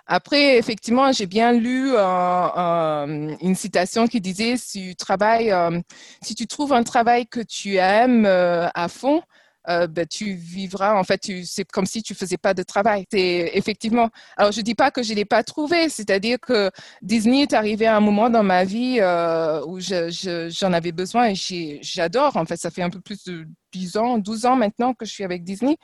[0.06, 5.80] Après, effectivement, j'ai bien lu une citation qui disait si tu travailles, euh,
[6.22, 9.22] si tu trouves un travail que tu aimes euh, à fond,
[9.68, 13.04] euh, ben, tu vivras, en fait, c'est comme si tu faisais pas de travail.
[13.12, 14.10] Effectivement.
[14.36, 16.70] Alors, je dis pas que je l'ai pas trouvé, c'est-à-dire que
[17.00, 21.80] Disney est arrivé à un moment dans ma vie euh, où j'en avais besoin et
[21.82, 22.36] j'adore.
[22.36, 25.12] En fait, ça fait un peu plus de 10 ans, 12 ans maintenant que je
[25.12, 25.76] suis avec Disney,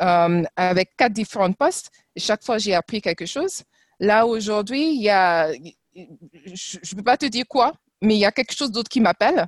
[0.00, 1.90] euh, avec quatre différents postes.
[2.16, 3.62] Chaque fois, j'ai appris quelque chose.
[4.00, 8.24] Là, aujourd'hui, il y a, je ne peux pas te dire quoi, mais il y
[8.24, 9.46] a quelque chose d'autre qui m'appelle.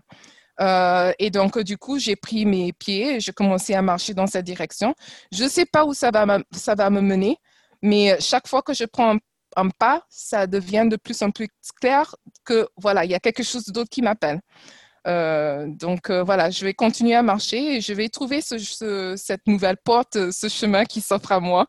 [0.60, 4.26] Euh, et donc, du coup, j'ai pris mes pieds et j'ai commencé à marcher dans
[4.26, 4.94] cette direction.
[5.32, 7.38] Je ne sais pas où ça va, ça va me mener,
[7.82, 9.16] mais chaque fois que je prends
[9.56, 11.48] un, pas, ça devient de plus en plus
[11.80, 12.14] clair
[12.44, 14.40] que voilà, il y a quelque chose d'autre qui m'appelle.
[15.06, 19.46] Euh, donc euh, voilà, je vais continuer à marcher et je vais trouver ce, cette
[19.46, 21.66] nouvelle porte, ce chemin qui s'offre à moi.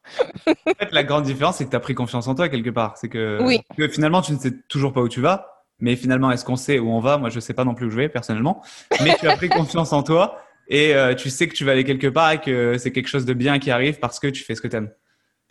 [0.48, 2.98] en fait, la grande différence, c'est que tu as pris confiance en toi quelque part.
[2.98, 3.40] C'est que,
[3.78, 6.80] que finalement, tu ne sais toujours pas où tu vas, mais finalement, est-ce qu'on sait
[6.80, 7.18] où on va?
[7.18, 8.64] Moi, je ne sais pas non plus où je vais personnellement.
[9.04, 11.84] Mais tu as pris confiance en toi et euh, tu sais que tu vas aller
[11.84, 14.56] quelque part et que c'est quelque chose de bien qui arrive parce que tu fais
[14.56, 14.92] ce que tu aimes.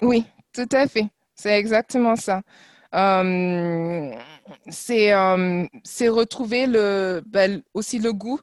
[0.03, 1.07] Oui, tout à fait.
[1.35, 2.43] C'est exactement ça.
[2.95, 4.13] Euh,
[4.91, 6.67] euh, c'est retrouver
[7.27, 8.41] ben, aussi le goût,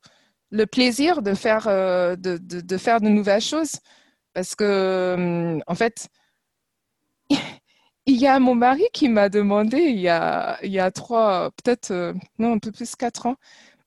[0.52, 3.80] le plaisir de faire, de, de, de, faire de nouvelles choses.
[4.34, 6.08] Parce que, en fait,
[8.12, 11.52] il y a mon mari qui m'a demandé il y a, il y a trois,
[11.52, 13.36] peut-être, euh, non, un peu plus quatre ans,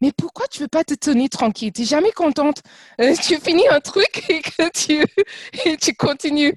[0.01, 1.73] mais pourquoi tu veux pas te tenir tranquille?
[1.73, 2.63] Tu n'es jamais contente.
[3.01, 5.05] Euh, tu finis un truc et que tu,
[5.65, 6.55] et tu continues.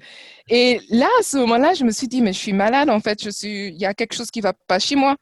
[0.48, 3.22] Et là, à ce moment-là, je me suis dit, mais je suis malade en fait.
[3.22, 5.16] Je suis, il y a quelque chose qui va pas chez moi.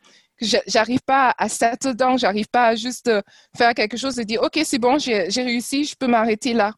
[0.67, 3.23] J'arrive pas à settle down, j'arrive pas à juste euh,
[3.57, 6.75] faire quelque chose et dire, ok, c'est bon, j'ai réussi, je peux m'arrêter là.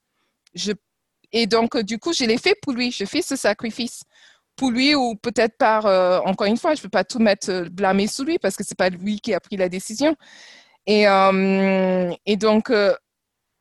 [0.54, 0.72] Je,
[1.32, 2.90] et donc, du coup, je l'ai fait pour lui.
[2.90, 4.02] Je fais ce sacrifice
[4.58, 7.50] pour lui ou peut-être par, euh, encore une fois, je ne peux pas tout mettre
[7.50, 10.14] euh, blâmer sous lui parce que ce n'est pas lui qui a pris la décision.
[10.86, 12.92] Et, euh, et donc, je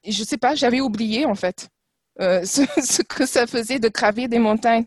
[0.05, 1.69] ne sais pas, j'avais oublié en fait
[2.45, 4.85] ce, ce, que ça faisait de gravir des montagnes.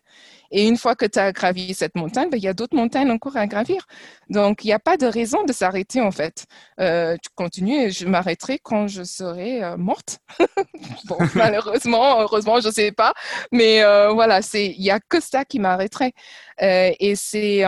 [0.53, 3.11] Et une fois que tu as gravi cette montagne, ben, il y a d'autres montagnes
[3.11, 3.87] encore à gravir.
[4.29, 6.47] Donc, il n'y a pas de raison de s'arrêter, en fait.
[6.81, 10.19] Euh, tu continues et je m'arrêterai quand je serai euh, morte.
[11.05, 13.15] bon, malheureusement, heureusement, je ne sais pas.
[13.53, 16.13] Mais euh, voilà, il n'y a que ça qui m'arrêterait.
[16.59, 17.65] et c'est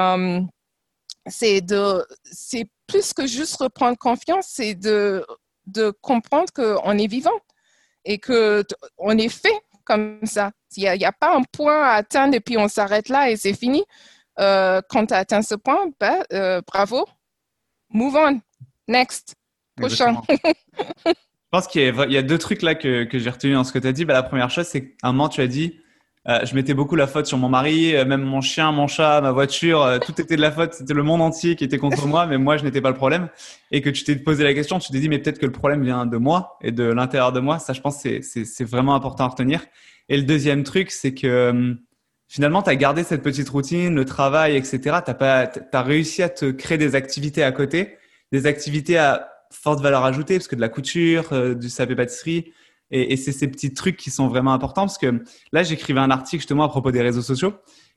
[1.28, 5.24] c'est de c'est plus que juste reprendre confiance, c'est de,
[5.66, 7.38] de comprendre qu'on est vivant
[8.04, 10.52] et qu'on est fait comme ça.
[10.76, 13.54] Il n'y a, pas un point à atteindre et puis on s'arrête là et c'est
[13.54, 13.84] fini.
[14.38, 17.06] Euh, quand tu as atteint ce point, ben, euh, bravo.
[17.90, 18.40] Move on.
[18.88, 19.34] Next.
[19.76, 20.20] Prochain.
[21.06, 23.86] Je pense qu'il y, a deux trucs là que, j'ai retenus dans ce que tu
[23.86, 24.06] as dit.
[24.06, 25.81] Ben, la première chose, c'est qu'à un moment, tu as dit
[26.28, 29.20] Euh, je mettais beaucoup la faute sur mon mari, euh, même mon chien, mon chat,
[29.20, 30.72] ma voiture, euh, tout était de la faute.
[30.74, 33.28] C'était le monde entier qui était contre moi, mais moi, je n'étais pas le problème.
[33.72, 35.82] Et que tu t'es posé la question, tu t'es dit, mais peut-être que le problème
[35.82, 37.58] vient de moi et de l'intérieur de moi.
[37.58, 39.64] Ça, je pense, c'est, vraiment important à retenir.
[40.08, 41.76] Et le deuxième truc, c'est que
[42.28, 44.98] finalement, tu as gardé cette petite routine, le travail, etc.
[45.04, 47.98] Tu pas, as réussi à te créer des activités à côté,
[48.30, 52.52] des activités à forte valeur ajoutée, parce que de la couture, du sapé pâtisserie,
[52.92, 56.10] et, et c'est ces petits trucs qui sont vraiment importants parce que là, j'écrivais un
[56.10, 57.54] article justement à propos des réseaux sociaux.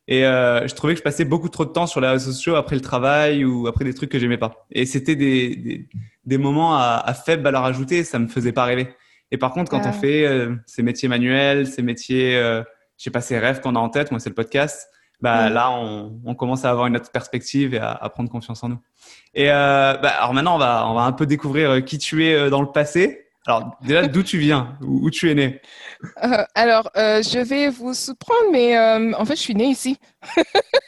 [0.08, 2.56] Et euh, je trouvais que je passais beaucoup trop de temps sur les réseaux sociaux
[2.56, 4.66] après le travail ou après des trucs que j'aimais pas.
[4.72, 5.90] Et c'était des, des,
[6.26, 8.88] des, moments à, à, faible valeur ajoutée, ça me faisait pas rêver.
[9.32, 12.62] Et par contre, quand on fait euh, ces métiers manuels, ces métiers, euh,
[12.98, 14.88] je sais pas, ces rêves qu'on a en tête, moi c'est le podcast,
[15.22, 18.64] bah là on, on, commence à avoir une autre perspective et à, à prendre confiance
[18.64, 18.80] en nous.
[19.34, 22.26] Et euh, bah, alors maintenant on va on va un peu découvrir euh, qui tu
[22.26, 23.25] es dans le passé.
[23.48, 24.76] Alors, déjà, d'où tu viens?
[24.82, 25.62] Où tu es né?
[26.24, 30.00] Euh, Alors, euh, je vais vous surprendre, mais euh, en fait, je suis née ici.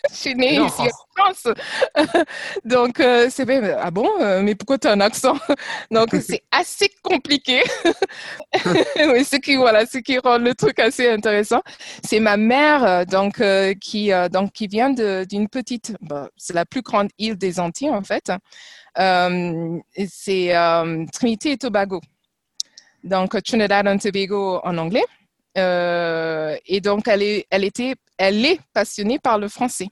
[0.09, 1.47] je suis née ici en France.
[2.65, 2.95] Donc,
[3.29, 3.77] c'est bien.
[3.79, 4.09] Ah bon
[4.41, 5.37] Mais pourquoi tu as un accent?
[5.91, 7.61] Donc, c'est assez compliqué.
[8.65, 11.61] oui, ce qui, voilà, ce qui rend le truc assez intéressant.
[12.03, 13.39] C'est ma mère, donc,
[13.79, 15.95] qui, donc, qui vient d'une petite.
[16.01, 18.31] Bah, c'est la plus grande île des Antilles, en fait.
[20.07, 20.53] c'est
[21.13, 22.01] Trinité et Tobago
[23.03, 25.05] donc Trinidad and Tobago en anglais.
[25.57, 29.87] Euh, et donc, elle est, elle, était, elle est passionnée par le français.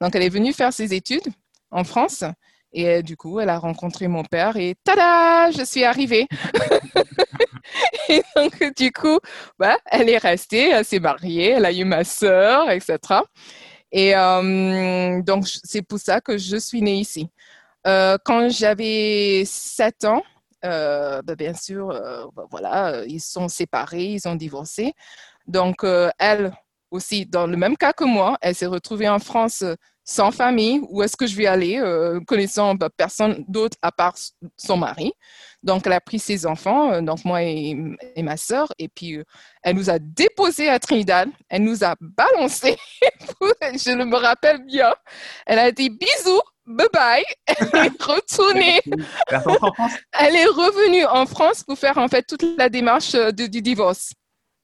[0.00, 1.26] Donc, elle est venue faire ses études
[1.70, 2.24] en France.
[2.72, 6.28] Et du coup, elle a rencontré mon père et tada, je suis arrivée.
[8.08, 9.18] et donc, du coup,
[9.58, 12.98] bah, elle est restée, elle s'est mariée, elle a eu ma sœur, etc.
[13.90, 17.28] Et euh, donc, c'est pour ça que je suis née ici.
[17.88, 20.22] Euh, quand j'avais 7 ans,
[20.64, 24.92] euh, ben, bien sûr, euh, ben, voilà, euh, ils sont séparés, ils ont divorcé.
[25.46, 25.84] Donc,
[26.18, 26.52] elle
[26.90, 29.64] aussi, dans le même cas que moi, elle s'est retrouvée en France
[30.04, 30.80] sans famille.
[30.88, 31.80] Où est-ce que je vais aller,
[32.26, 34.14] connaissant ben, personne d'autre à part
[34.56, 35.12] son mari?
[35.62, 37.76] Donc, elle a pris ses enfants, donc moi et,
[38.14, 39.18] et ma sœur, et puis
[39.62, 41.28] elle nous a déposés à Trinidad.
[41.48, 42.76] Elle nous a balancés.
[43.40, 44.94] je me rappelle bien.
[45.46, 48.80] Elle a dit bisous bye bye, elle est retournée.
[50.12, 54.12] elle est revenue en France pour faire en fait toute la démarche euh, du, divorce.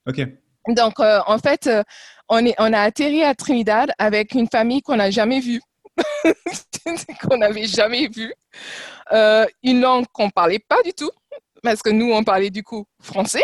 [0.07, 0.21] Ok.
[0.69, 1.83] Donc euh, en fait, euh,
[2.29, 5.61] on, est, on a atterri à Trinidad avec une famille qu'on n'a jamais vue,
[7.23, 8.33] qu'on n'avait jamais vue,
[9.63, 11.11] une langue qu'on parlait pas du tout,
[11.63, 13.43] parce que nous on parlait du coup français.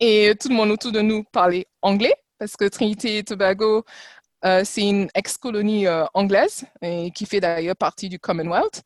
[0.00, 3.84] Et tout le monde autour de nous parlait anglais parce que Trinité et Tobago
[4.44, 6.64] euh, c'est une ex-colonie euh, anglaise
[7.14, 8.82] qui fait d'ailleurs partie du Commonwealth.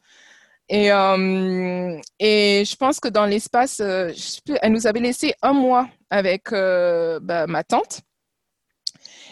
[0.69, 7.47] Et, euh, je pense que dans l'espace, elle nous avait laissé un mois avec bah,
[7.47, 8.01] ma tante.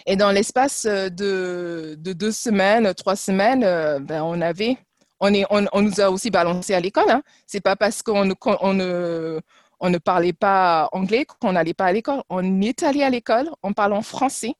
[0.06, 3.60] Et dans l'espace de, de, deux semaines, trois semaines,
[4.04, 4.76] ben, on avait,
[5.20, 7.10] on, est, on, nous a aussi balancé à l'école.
[7.10, 7.22] Hein.
[7.46, 9.40] C'est pas parce qu'on on ne,
[9.82, 12.22] ne parlait pas anglais qu'on n'allait pas à l'école.
[12.28, 14.54] On est allé à l'école, on parle en français.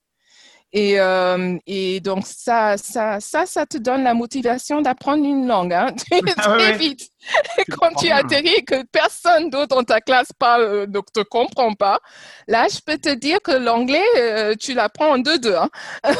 [0.77, 5.73] Et, euh, et, donc, ça, ça, ça, ça te donne la motivation d'apprendre une langue
[5.73, 7.11] hein, très, ah vite.
[7.71, 11.73] Quand tu atterris et que personne d'autre dans ta classe parle, euh, donc te comprend
[11.75, 12.01] pas,
[12.49, 15.55] là, je peux te dire que l'anglais, euh, tu l'apprends en deux-deux.
[15.55, 15.71] Hein.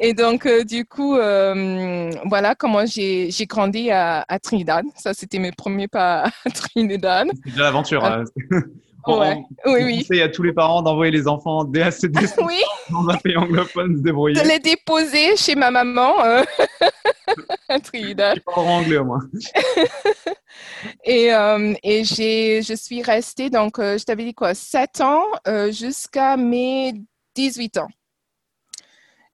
[0.00, 4.84] et donc, euh, du coup, voilà comment j'ai grandi à, à, Trinidad.
[4.94, 7.28] Ça, c'était mes premiers pas à Trinidad.
[7.46, 8.04] C'est de l'aventure.
[8.04, 8.24] Hein.
[9.06, 9.42] Ouais.
[9.66, 9.98] oui, oui.
[9.98, 12.08] conseille à tous les parents d'envoyer les enfants dès assez
[12.42, 12.60] oui.
[12.90, 14.40] dans un pays anglophone se débrouiller.
[14.40, 16.42] De les déposer chez ma maman euh...
[17.68, 18.40] à Trinidad.
[18.46, 19.20] anglais au moins.
[21.04, 25.24] et euh, et j'ai, je suis restée, donc euh, je t'avais dit quoi, 7 ans
[25.46, 26.94] euh, jusqu'à mes
[27.34, 27.88] 18 ans.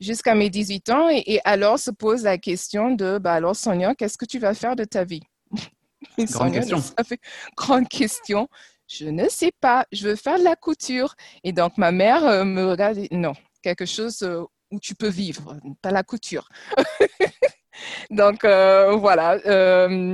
[0.01, 1.09] Jusqu'à mes 18 ans.
[1.09, 4.55] Et, et, alors se pose la question de, bah alors Sonia, qu'est-ce que tu vas
[4.55, 5.23] faire de ta vie?
[6.19, 6.81] Grande Sonia, question.
[6.81, 7.21] Ça fait
[7.57, 8.49] grande question
[8.95, 11.15] je ne sais pas, je veux faire de la couture.
[11.43, 15.57] Et donc, ma mère euh, me regarde, non, quelque chose euh, où tu peux vivre,
[15.83, 16.49] pas la couture.
[18.11, 19.39] donc, euh, voilà.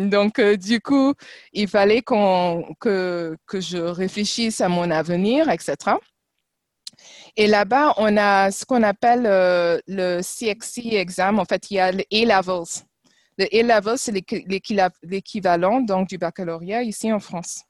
[0.07, 1.14] Donc, du coup,
[1.53, 5.97] il fallait qu'on, que, que je réfléchisse à mon avenir, etc.
[7.37, 9.23] Et là-bas, on a ce qu'on appelle
[9.87, 11.38] le CXC exam.
[11.38, 12.85] En fait, il y a le A-Levels.
[13.38, 14.13] Le A-Levels, c'est
[15.02, 17.65] l'équivalent du baccalauréat ici en France.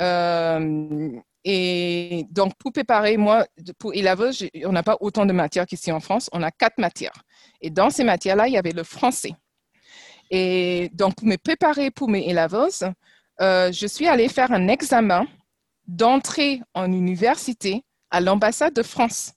[0.00, 3.46] Euh, et donc, pour préparer, moi,
[3.78, 4.30] pour élèves,
[4.64, 6.30] on n'a pas autant de matières qu'ici en France.
[6.32, 7.22] On a quatre matières.
[7.60, 9.32] Et dans ces matières-là, il y avait le français.
[10.30, 12.56] Et donc, pour me préparer pour mes élèves,
[13.40, 15.26] euh, je suis allée faire un examen
[15.86, 19.32] d'entrée en université à l'ambassade de France.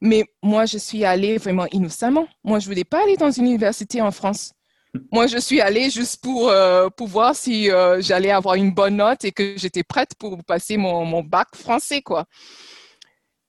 [0.00, 2.26] Mais moi, je suis allée vraiment innocemment.
[2.42, 4.52] Moi, je voulais pas aller dans une université en France.
[5.12, 8.96] Moi, je suis allée juste pour, euh, pour voir si euh, j'allais avoir une bonne
[8.96, 12.24] note et que j'étais prête pour passer mon, mon bac français, quoi.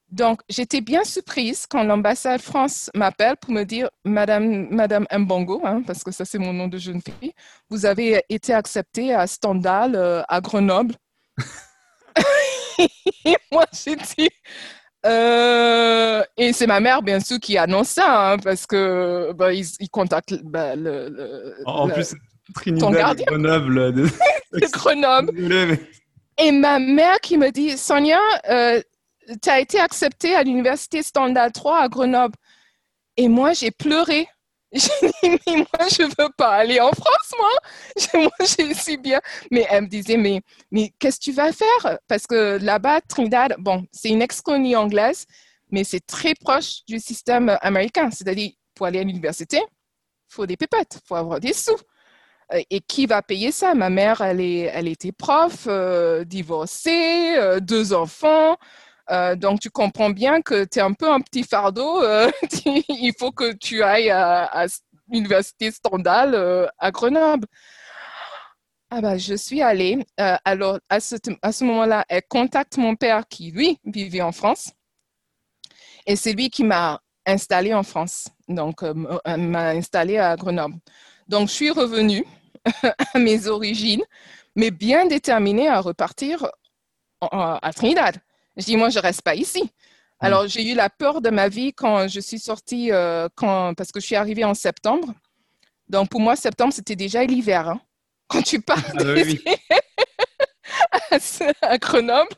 [0.09, 5.83] Donc, j'étais bien surprise quand l'ambassade France m'appelle pour me dire, Madame, Madame Mbongo, hein,
[5.87, 7.31] parce que ça c'est mon nom de jeune fille,
[7.69, 10.95] vous avez été acceptée à Stendhal, euh, à Grenoble.
[13.51, 14.29] moi, j'ai dit,
[15.05, 19.65] euh, et c'est ma mère, bien sûr, qui annonce ça, hein, parce que bah, ils,
[19.79, 22.15] ils, contactent bah, le, le, En le, plus,
[22.53, 23.93] Trinidad de Grenoble.
[24.51, 24.67] De...
[24.73, 25.31] Grenoble.
[25.33, 25.79] mais...
[26.37, 28.81] Et ma mère qui me dit, Sonia, euh,
[29.41, 32.35] tu as été acceptée à l'université Standard 3 à Grenoble.
[33.17, 34.27] Et moi, j'ai pleuré.
[34.73, 37.49] J'ai dit, mais moi, je ne veux pas aller en France, moi.
[38.21, 39.19] Moi, je suis bien.
[39.51, 40.41] Mais elle me disait, mais,
[40.71, 41.99] mais qu'est-ce que tu vas faire?
[42.07, 45.25] Parce que là-bas, Trinidad, bon, c'est une ex-colonie anglaise,
[45.71, 48.09] mais c'est très proche du système américain.
[48.11, 51.77] C'est-à-dire, pour aller à l'université, il faut des pépettes, il faut avoir des sous.
[52.69, 53.73] Et qui va payer ça?
[53.73, 58.57] Ma mère, elle, est, elle était prof, euh, divorcée, euh, deux enfants.
[59.09, 62.01] Euh, donc, tu comprends bien que tu es un peu un petit fardeau.
[62.03, 62.29] Euh,
[62.65, 64.65] il faut que tu ailles à,
[65.09, 67.47] l'université Stendhal euh, à Grenoble.
[68.89, 70.05] Ah bah, je suis allée.
[70.17, 74.71] Alors, à ce, à ce moment-là, elle contacte mon père qui, lui, vivait en France.
[76.05, 78.27] Et c'est lui qui m'a installée en France.
[78.49, 80.75] Donc, m'a installée à Grenoble.
[81.29, 82.25] Donc, je suis revenue
[83.13, 84.03] à mes origines,
[84.55, 86.45] mais bien déterminée à repartir
[87.21, 88.17] à Trinidad.
[88.57, 89.71] Je dis, moi, je reste pas ici.
[90.19, 93.91] Alors, j'ai eu la peur de ma vie quand je suis sortie, euh, quand, parce
[93.91, 95.13] que je suis arrivée en septembre.
[95.89, 97.69] Donc, pour moi, septembre, c'était déjà l'hiver.
[97.69, 97.81] Hein.
[98.27, 99.43] Quand tu pars ah, oui,
[101.61, 102.29] à Grenoble,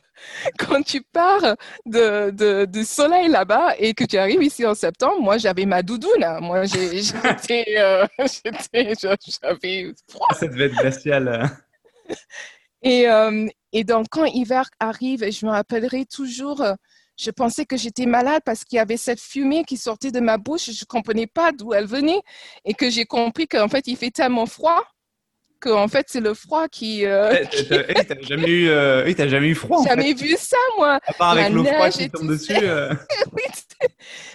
[0.58, 1.56] quand tu pars
[1.86, 5.82] de, de, de soleil là-bas et que tu arrives ici en septembre, moi, j'avais ma
[5.82, 6.24] doudoune.
[6.24, 6.40] Hein.
[6.40, 10.28] Moi, j'étais, euh, j'avais froid.
[10.34, 11.50] Ça devait être glacial.
[12.82, 16.74] Et, euh, et donc, quand hiver arrive, je me rappellerai toujours, euh,
[17.16, 20.38] je pensais que j'étais malade parce qu'il y avait cette fumée qui sortait de ma
[20.38, 20.66] bouche.
[20.66, 22.20] Je ne comprenais pas d'où elle venait
[22.64, 24.80] et que j'ai compris qu'en fait, il fait tellement froid
[25.60, 27.04] qu'en fait, c'est le froid qui.
[27.04, 27.66] Euh, qui...
[27.66, 29.04] T'as jamais eu, euh...
[29.06, 29.82] oui, jamais eu froid.
[29.84, 31.00] Jamais vu ça, moi.
[31.04, 32.52] À part avec l'eau froide qui tombe dessus.
[32.62, 32.94] Euh...
[33.32, 33.42] oui.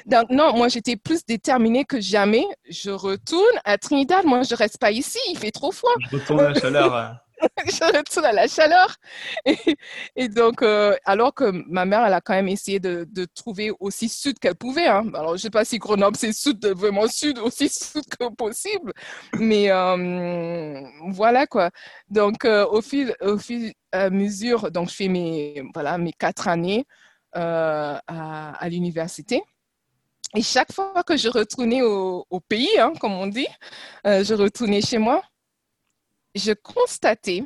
[0.06, 2.46] Donc non, moi j'étais plus déterminée que jamais.
[2.70, 4.26] Je retourne à Trinidad.
[4.26, 5.20] Moi, je reste pas ici.
[5.30, 5.94] Il fait trop froid.
[6.12, 7.16] Je retourne à la chaleur.
[7.66, 8.96] je retourne à la chaleur.
[10.16, 14.10] Et, donc, euh, alors que ma mère, elle a quand même essayé de, trouver aussi
[14.10, 14.88] sud qu'elle pouvait.
[14.88, 15.08] Hein.
[15.14, 18.94] Alors, je ne sais pas si Grenoble, c'est sud, vraiment sud, aussi sud que possible.
[19.38, 21.70] Mais euh, voilà quoi.
[22.10, 26.48] Donc, euh, au fil, au fil à mesure, donc je fais mes, voilà, mes quatre
[26.48, 26.86] années
[27.34, 29.42] à, l'université.
[30.36, 33.48] Et chaque fois que je retournais au, au pays, hein, comme on dit,
[34.06, 35.24] je retournais chez moi,
[36.36, 37.44] je constatais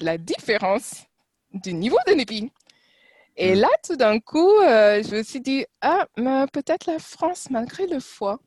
[0.00, 1.04] la différence
[1.52, 2.50] du niveau de débit.
[3.36, 6.06] Et là, tout d'un coup, euh, je me suis dit, ah,
[6.52, 8.38] peut-être la France, malgré le froid,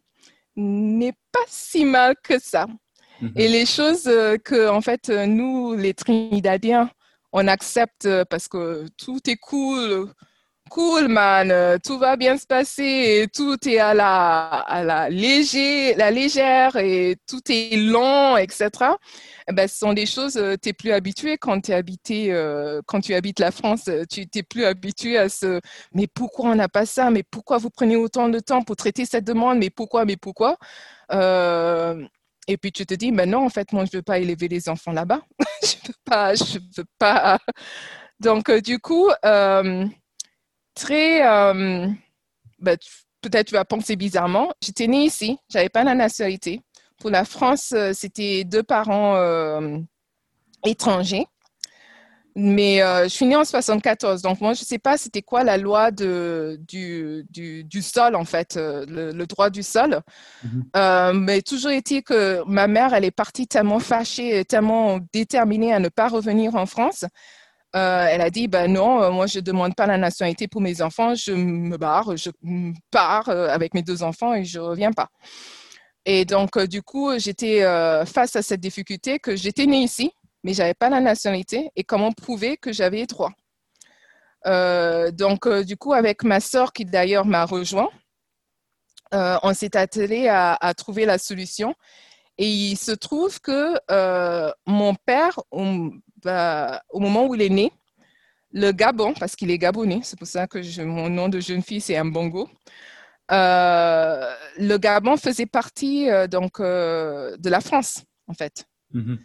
[0.55, 2.67] n'est pas si mal que ça.
[2.67, 3.31] Mm -hmm.
[3.41, 6.89] Et les choses euh, que, en fait, nous, les Trinidadiens,
[7.31, 10.13] on accepte parce que tout est cool,
[10.75, 15.95] cool, man, tout va bien se passer, et tout est à la, à la, léger,
[15.95, 18.69] la légère et tout est lent, etc.
[19.47, 22.99] Eh ben, ce sont des choses, tu es plus habitué quand, es habité, euh, quand
[22.99, 25.61] tu habites la France, tu t'es plus habitué à ce
[25.93, 29.05] mais pourquoi on n'a pas ça, mais pourquoi vous prenez autant de temps pour traiter
[29.05, 30.57] cette demande, mais pourquoi, mais pourquoi?
[31.13, 32.05] Euh,
[32.49, 34.49] et puis tu te dis, mais non, en fait, moi, je ne veux pas élever
[34.49, 35.21] les enfants là-bas.
[35.63, 37.39] je ne veux pas, je veux pas.
[38.19, 39.85] Donc, euh, du coup, euh,
[40.75, 41.87] très, euh,
[42.59, 42.77] ben,
[43.21, 46.61] peut-être tu vas penser bizarrement, j'étais née ici, j'avais pas la nationalité.
[46.99, 49.79] Pour la France, c'était deux parents euh,
[50.65, 51.25] étrangers.
[52.37, 55.45] Mais euh, je suis née en 74, donc moi je ne sais pas c'était quoi
[55.45, 60.01] la loi de, du, du, du, sol en fait, le, le droit du sol.
[60.43, 61.13] Mm -hmm.
[61.13, 65.87] mais toujours été que ma mère, elle est partie tellement fâchée, tellement déterminée à ne
[65.89, 67.05] pas revenir en France
[67.75, 70.61] euh, elle a dit, ben non, euh, moi je ne demande pas la nationalité pour
[70.61, 72.29] mes enfants, je me barre, je
[72.89, 75.09] pars euh, avec mes deux enfants et je ne reviens pas.
[76.05, 77.61] Et donc, du coup, j'étais
[78.05, 80.11] face à cette difficulté que j'étais née ici,
[80.43, 83.31] mais je n'avais pas la nationalité et comment prouver que j'avais droit.
[85.13, 87.89] donc, du coup, avec ma sœur qui d'ailleurs m'a rejoint,
[89.11, 91.73] on s'est attelé à, trouver la solution.
[92.37, 93.73] Et il se trouve que
[94.67, 95.39] mon père,
[96.25, 97.71] bah, au moment où il est né,
[98.51, 101.61] le Gabon, parce qu'il est gabonais, c'est pour ça que je, mon nom de jeune
[101.61, 102.49] fille, c'est Mbongo,
[103.29, 108.65] le Gabon faisait partie donc de la France, en fait.
[108.93, 109.17] Mm-hmm.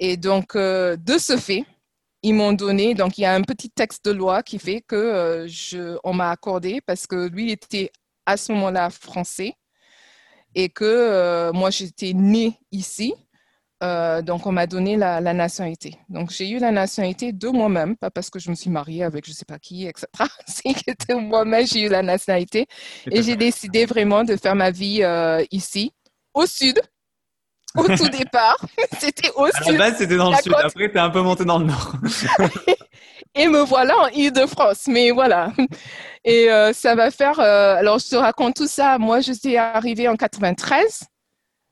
[0.00, 1.64] Et donc, de ce fait,
[2.22, 5.46] ils m'ont donné, donc il y a un petit texte de loi qui fait que
[5.46, 7.92] je, on m'a accordé parce que lui était
[8.26, 9.54] à ce moment-là français
[10.54, 13.14] et que moi j'étais née ici.
[13.82, 15.96] Euh, donc, on m'a donné la, nationalité.
[16.08, 19.24] Donc, j'ai eu la nationalité de moi-même, pas parce que je me suis mariée avec
[19.24, 20.06] je ne sais pas qui, etc.
[20.46, 22.66] C'est que moi-même, j'ai eu la nationalité.
[23.10, 25.92] Et j'ai décidé vraiment de faire ma vie euh, ici,
[26.34, 26.78] au sud,
[27.76, 28.58] au tout départ.
[28.98, 29.68] c'était au sud.
[29.68, 30.52] À la base, c'était dans le sud.
[30.54, 31.94] Après, tu es un peu monté dans le nord.
[33.34, 34.88] Et me voilà en Ile-de-France.
[34.88, 35.52] Mais voilà.
[36.24, 37.38] Et euh, ça va faire.
[37.38, 38.98] alors, je te raconte tout ça.
[38.98, 41.09] Moi, je suis arrivée en 93.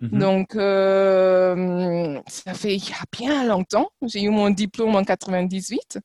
[0.01, 0.18] Mhm.
[0.20, 3.90] Donc, euh, ça fait il y a bien longtemps.
[4.07, 5.99] J'ai eu mon diplôme en 98.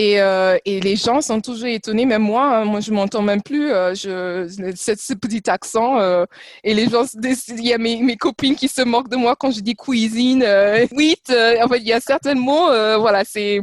[0.00, 3.42] Et, euh, et, les gens sont toujours étonnés, même moi, hein, moi je m'entends même
[3.42, 5.98] plus, euh, je, ce, petit accent.
[6.62, 9.50] et les gens, il y a mes, mes, copines qui se moquent de moi quand
[9.50, 10.44] je dis cuisine,
[10.92, 12.68] oui, en fait, il y a certains mots,
[13.00, 13.60] voilà, c'est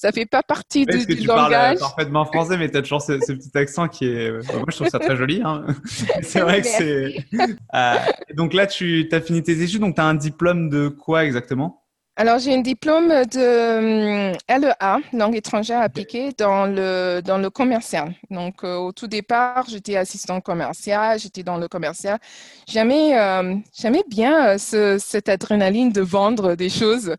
[0.00, 1.50] ça fait pas partie du, que tu langage.
[1.50, 4.30] Parles parfaitement français, mais tu as toujours ce, petit accent qui est.
[4.30, 5.42] moi, je trouve ça très joli.
[5.44, 5.66] Hein.
[6.22, 7.16] c'est vrai que c'est.
[7.74, 7.94] Euh,
[8.34, 11.79] donc là, tu as fini tes études, donc tu as un diplôme de quoi exactement?
[12.20, 18.14] Alors, j'ai un diplôme de LEA, langue étrangère appliquée, dans le, dans le commercial.
[18.28, 22.18] Donc, euh, au tout départ, j'étais assistant commercial, j'étais dans le commercial.
[22.68, 23.54] J'aimais euh,
[24.10, 27.16] bien cette adrénaline de vendre des choses.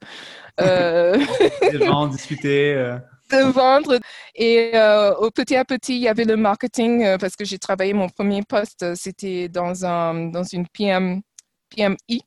[0.59, 1.17] Euh...
[1.71, 2.75] Les gens discuter.
[2.75, 2.99] Euh.
[3.31, 3.97] De vendre.
[4.35, 7.57] Et euh, au petit à petit, il y avait le marketing euh, parce que j'ai
[7.57, 11.21] travaillé mon premier poste, c'était dans, un, dans une PM,
[11.75, 12.21] PMI.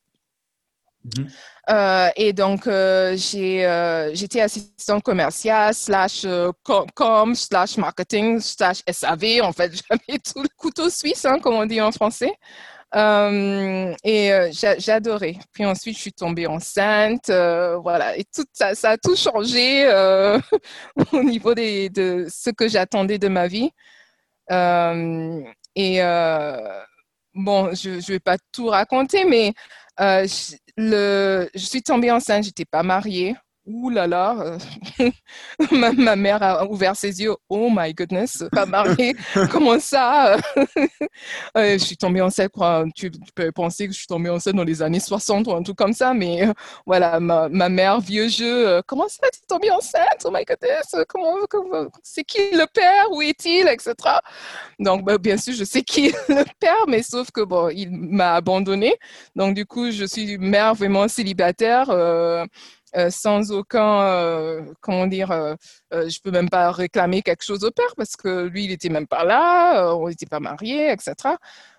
[1.17, 2.11] Mhm.
[2.15, 6.25] et donc, j'ai, j'étais assistant commercial, slash
[6.63, 9.41] com, slash marketing, slash SAV.
[9.41, 12.33] En fait, j'avais tout le couteau suisse, hein, comme on dit en français.
[12.95, 15.37] Euh, et euh, j'adorais.
[15.51, 17.29] Puis ensuite, je suis tombée enceinte.
[17.29, 18.17] Euh, voilà.
[18.17, 19.85] Et tout ça, ça a tout changé
[21.11, 23.71] au niveau des, de ce que j'attendais de ma vie.
[25.75, 25.99] et
[27.33, 29.53] bon, je ne vais pas tout raconter, mais
[30.77, 32.43] le, je suis tombée enceinte.
[32.43, 33.35] Je n'étais pas mariée
[33.65, 34.35] ouh là là,
[34.99, 35.09] euh,
[35.71, 39.15] ma, mère a ouvert ses yeux, oh my goodness, pas mariée,
[39.51, 40.37] comment ça
[41.55, 42.85] Je suis tombée enceinte, quoi.
[42.95, 45.77] Tu, peux penser que je suis tombée enceinte dans les années 60 ou un truc
[45.77, 46.53] comme ça, mais euh,
[46.85, 50.25] voilà, ma, mère, vieux jeu, euh, comment ça, tu es tombée enceinte?
[50.25, 51.35] Oh my goodness, comment,
[52.03, 53.11] c'est qui le père?
[53.11, 53.67] Où est-il?
[53.67, 53.93] Etc.
[54.79, 57.89] Donc, bah, bien sûr, je sais qui est le père, mais sauf que, bon, il
[57.91, 58.95] m'a abandonnée.
[59.35, 61.89] Donc, du coup, je suis mère vraiment célibataire.
[61.89, 62.45] Euh,
[63.09, 65.55] sans aucun, euh, comment dire, euh,
[65.91, 69.07] je peux même pas réclamer quelque chose au père parce que lui, il était même
[69.07, 71.35] pas là, on n'était pas mariés, etc.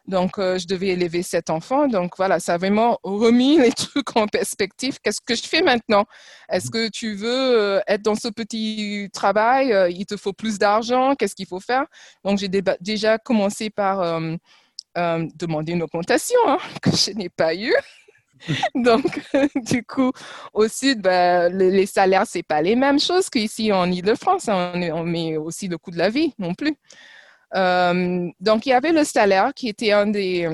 [0.06, 1.88] Donc, je devais élever cet enfant.
[1.88, 4.98] Donc, voilà, ça a vraiment remis les trucs en perspective.
[5.02, 6.04] Qu'est-ce que je fais maintenant?
[6.48, 9.74] Est-ce que tu veux être dans ce petit travail?
[9.92, 11.86] Il te faut plus d'argent Qu'est-ce qu'il faut faire?
[12.24, 12.48] Donc, j'ai
[12.80, 14.20] déjà commencé par
[14.94, 17.74] demander une augmentation hein, que je n'ai pas eue.
[18.74, 19.20] Donc,
[19.56, 20.12] du coup,
[20.52, 24.48] au sud, ben, les, salaires, c'est pas les mêmes choses qu'ici en Ile-de-France.
[24.48, 26.76] On, met aussi le coût de la vie non plus.
[27.54, 30.48] Euh, donc, il y avait le salaire qui était un des,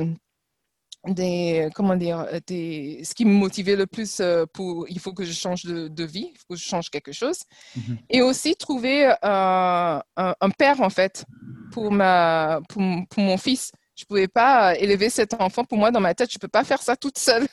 [1.07, 5.25] des comment dire, des, ce qui me motivait le plus euh, pour, il faut que
[5.25, 7.41] je change de, vie, il faut que je change quelque chose.
[7.77, 7.97] Mm-hmm.
[8.11, 11.25] Et aussi trouver euh, un, père, en fait,
[11.73, 13.73] pour, ma, pour, pour mon fils.
[13.95, 15.65] Je ne pouvais pas élever cet enfant.
[15.65, 17.47] Pour moi, dans ma tête, je ne peux pas faire ça toute seule.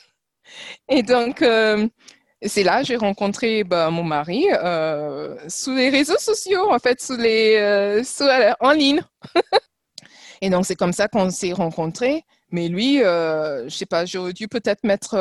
[0.89, 1.87] Et donc, euh,
[2.41, 7.01] c'est là que j'ai rencontré bah, mon mari euh, sous les réseaux sociaux, en fait,
[7.01, 9.01] sous les, euh, en ligne.
[10.41, 12.23] et donc, c'est comme ça qu'on s'est rencontrés.
[12.51, 15.15] Mais lui, je sais pas, j'aurais dû peut-être mettre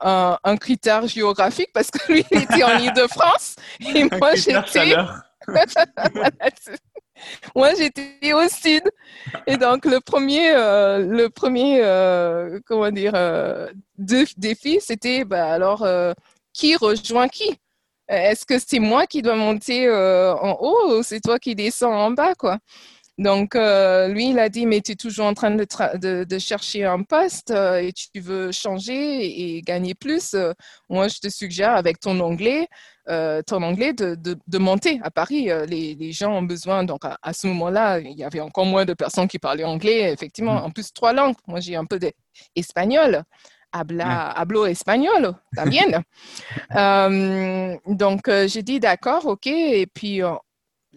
[0.00, 3.54] un, un, critère géographique parce que lui, il était en Ile-de-France
[3.94, 4.96] et moi, j'étais.
[7.54, 8.82] Moi, j'étais au sud.
[9.46, 15.86] Et donc, le premier, euh, le premier euh, comment dire, euh, défi, c'était bah, alors,
[16.52, 17.58] qui rejoint qui?
[18.08, 22.10] Est-ce que c'est moi qui dois monter en haut ou c'est toi qui descends en
[22.10, 22.58] bas quoi?
[23.18, 27.02] Donc, lui, il a dit, mais tu es toujours en train de, de, chercher un
[27.02, 30.36] poste et tu veux changer et, gagner plus.
[30.88, 32.68] moi, je te suggère, avec ton anglais,
[33.08, 35.50] euh, ton anglais de, de, monter à Paris.
[35.50, 38.84] Euh, les, les, gens ont besoin, donc à, ce moment-là, il y avait encore moins
[38.84, 40.54] de personnes qui parlaient anglais, effectivement.
[40.54, 40.64] Mm.
[40.64, 41.34] En plus, trois langues.
[41.46, 43.22] Moi, j'ai un peu d'espagnol.
[43.72, 46.02] Habla, hablo espagnol, también.
[46.76, 49.46] euh, donc, euh, j'ai dit d'accord, ok.
[49.46, 50.20] Et puis,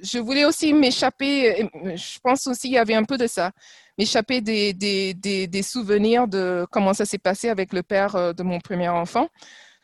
[0.02, 3.52] je voulais aussi m'échapper, je pense aussi qu'il y avait un peu de ça,
[3.98, 9.28] m'échapper des, souvenirs de comment ça s'est passé avec le père de mon premier enfant.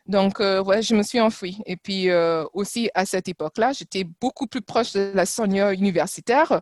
[0.08, 1.58] Donc, euh, ouais, je me suis enfuie.
[1.66, 6.62] Et puis, euh, aussi, à cette époque-là, j'étais beaucoup plus proche de la Sonia universitaire.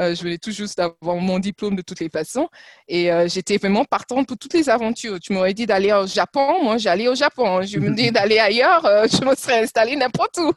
[0.00, 2.48] Euh, je voulais tout juste avoir mon diplôme de toutes les façons.
[2.88, 5.20] Et j'étais vraiment partante pour toutes les aventures.
[5.20, 6.62] Tu m'aurais dit d'aller au Japon.
[6.62, 7.62] Moi, j'allais au Japon.
[7.62, 8.82] Je me dis d'aller ailleurs.
[8.82, 10.52] je me serais installée n'importe où.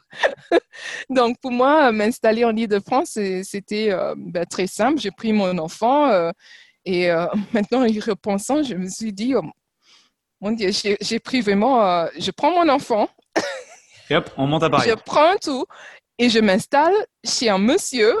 [1.10, 4.98] Donc, pour moi, m'installer en Ile-de-France, c'était ben, très simple.
[5.00, 6.30] J'ai pris mon enfant.
[6.86, 7.10] et
[7.52, 9.42] maintenant, y repensant, je me suis dit, oh,
[10.40, 10.70] mon Dieu,
[11.00, 13.08] j'ai pris vraiment, euh, je prends mon enfant.
[14.08, 14.88] Et hop, on monte à Paris.
[14.88, 15.66] Je prends tout
[16.18, 18.14] et je m'installe chez un monsieur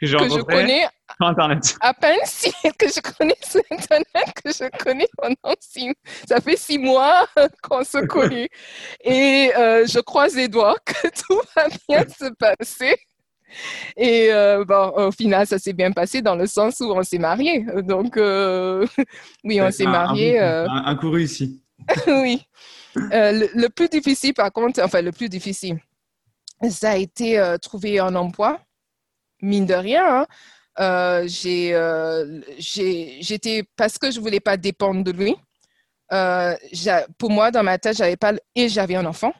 [0.00, 1.76] que, je connais sur Internet.
[1.80, 5.92] À peine si, que je connais sur Internet, que je connais pendant six,
[6.28, 7.26] ça fait six mois
[7.62, 8.48] qu'on se connaît.
[9.02, 12.96] Et euh, je croise les doigts que tout va bien se passer.
[13.96, 17.18] Et euh, bon, au final, ça s'est bien passé dans le sens où on s'est
[17.18, 17.64] mariés.
[17.82, 18.86] Donc, euh,
[19.44, 20.38] oui, on s'est mariés.
[20.38, 20.66] Un, euh.
[20.68, 21.62] un, coup réussi.
[22.06, 22.42] oui.
[22.94, 25.78] Le, plus difficile, par contre, enfin, le plus difficile,
[26.70, 28.60] ça a été trouver un emploi.
[29.40, 30.26] Mine de rien,
[30.78, 31.26] hein.
[33.20, 35.36] j'étais parce que je voulais pas dépendre de lui.
[37.18, 39.32] pour moi, dans ma tête, j'avais pas et j'avais un enfant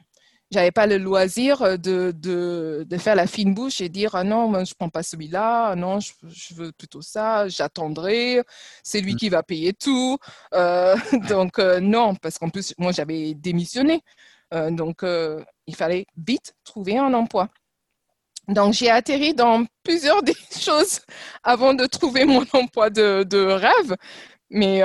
[0.51, 4.23] j'avais pas le loisir euh, de, de, de, faire la fine bouche et dire ah
[4.23, 8.43] non je prends pas celui-là non je, je, veux plutôt ça j'attendrai
[8.83, 9.17] c'est lui mm.
[9.17, 10.17] qui va payer tout
[10.53, 10.95] euh,
[11.29, 14.01] donc euh, non parce qu'en plus moi j'avais démissionné
[14.71, 17.49] donc il fallait vite trouver un emploi
[18.47, 21.01] donc j'ai atterri dans plusieurs des choses
[21.43, 23.95] avant de trouver mon emploi de, de rêve
[24.49, 24.81] mais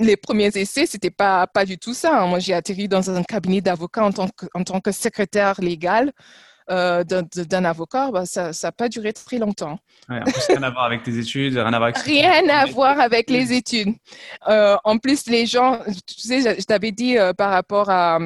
[0.00, 2.22] les premiers essais, c'était pas, pas du tout ça.
[2.22, 2.26] Hein.
[2.26, 6.12] Moi, j'ai atterri dans un cabinet d'avocat en, tant que, en tant que secrétaire légal
[6.70, 8.10] euh, d'un avocat.
[8.10, 9.78] Bah, ça n'a pas duré très longtemps.
[10.08, 11.98] en plus, rien à voir avec tes études, rien à voir avec...
[11.98, 13.94] Rien à voir avec les études.
[14.48, 18.18] Euh, en plus, les gens, tu sais, je, t'avais dit euh, par rapport à,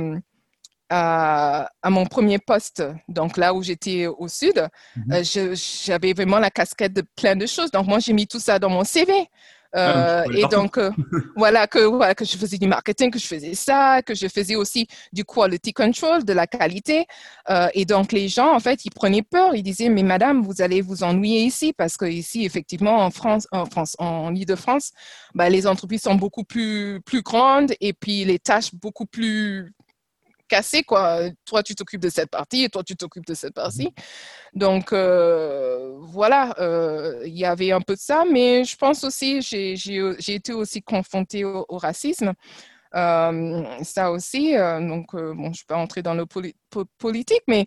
[0.91, 5.23] à, à, mon premier poste, donc là où j'étais au sud, mhm.
[5.85, 7.71] j'avais vraiment la casquette de plein de choses.
[7.73, 9.13] Donc, moi, j'ai mis tout ça dans mon CV.
[9.77, 10.91] Euh, ah, et donc, euh,
[11.37, 14.55] voilà, que, voilà, que je faisais du marketing, que je faisais ça, que je faisais
[14.55, 17.07] aussi du quality control, de la qualité.
[17.51, 19.55] Euh, et donc, les gens, en fait, ils prenaient peur.
[19.55, 23.49] Ils disaient, mais madame, vous allez vous ennuyer ici parce que ici, effectivement, en France,
[23.51, 24.93] en France, en Ile-de-France,
[25.35, 29.73] bah, les entreprises sont beaucoup plus, plus grandes et puis les tâches beaucoup plus
[30.49, 31.21] cassé, quoi.
[31.45, 33.87] Toi, tu t'occupes de cette partie et toi, tu t'occupes de cette partie.
[33.87, 33.91] Mhm.
[34.55, 39.43] Donc, euh, voilà, euh, il y avait un peu de ça, mais je pense aussi,
[39.43, 42.33] j'ai été aussi confrontée au, racisme.
[42.95, 46.27] Euh, ça aussi, donc, bon, je ne vais pas entrer dans le
[46.99, 47.67] politique, mais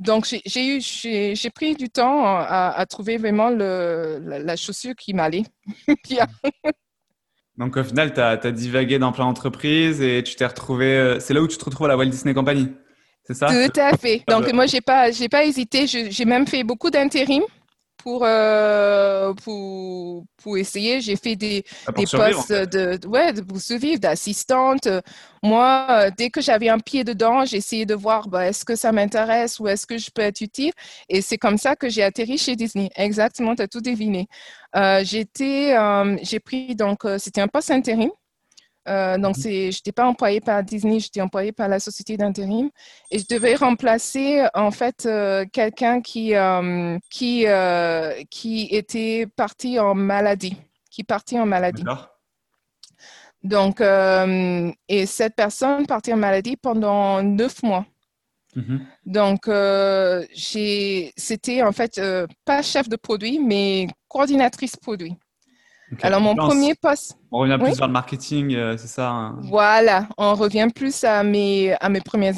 [0.00, 5.44] donc, j'ai eu, j'ai pris du temps à, trouver vraiment le, la, chaussure qui m'allait
[6.04, 6.26] bien.
[7.56, 10.86] Donc au final, tu as, divagué dans plein d'entreprises et tu t'es retrouvé.
[10.86, 12.68] Euh, c'est là où tu te retrouves à la Walt Disney Company,
[13.24, 13.46] c'est ça?
[13.46, 14.22] Tout à fait.
[14.28, 15.86] Donc moi, j'ai pas, j'ai pas hésité.
[15.86, 17.42] J'ai même fait beaucoup d'intérim
[18.04, 21.00] pour, euh, pour, pour essayer.
[21.00, 24.86] J'ai fait des, ah, des postes de, ouais, de, pour survivre, d'assistante.
[25.42, 28.92] Moi, euh, dès que j'avais un pied dedans, j'essayais de voir bah, est-ce que ça
[28.92, 30.72] m'intéresse ou est-ce que je peux être utile?
[31.08, 32.90] Et c'est comme ça que j'ai atterri chez Disney.
[32.94, 34.28] Exactement, tu as tout deviné.
[34.76, 35.74] Euh, j'étais,
[36.22, 38.10] j'ai pris, donc, c'était un poste intérim.
[38.88, 42.70] Euh, donc, je n'étais pas employée par Disney, j'étais employée par la société d'intérim.
[43.10, 47.46] Et je devais remplacer, en fait, euh, quelqu'un qui, euh, qui,
[48.30, 50.56] qui était parti en maladie,
[50.90, 51.84] qui partit en maladie.
[53.42, 57.86] Donc, et cette personne partit en maladie pendant neuf mois.
[58.56, 58.86] Mhm.
[59.04, 59.50] Donc,
[60.36, 62.00] c'était en fait
[62.44, 65.16] pas chef de produit, mais coordinatrice produit.
[66.02, 67.16] Alors, mon premier poste.
[67.30, 69.38] On revient plus vers le marketing, euh, c'est ça hein?
[69.42, 72.32] Voilà, on revient plus à mes, à mes premiers,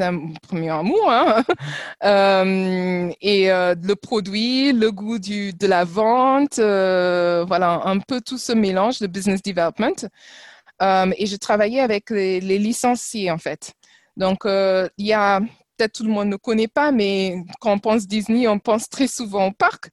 [0.48, 1.10] premiers amours.
[1.10, 1.44] Hein?
[2.04, 8.38] euh, et euh, le produit, le goût du, de la vente, voilà, un peu tout
[8.38, 10.08] ce mélange de business development.
[10.80, 13.74] et je travaillais avec les, les, licenciés, en fait.
[14.16, 15.40] Donc, il y a,
[15.76, 19.06] peut-être tout le monde ne connaît pas, mais quand on pense Disney, on pense très
[19.08, 19.90] souvent au parc.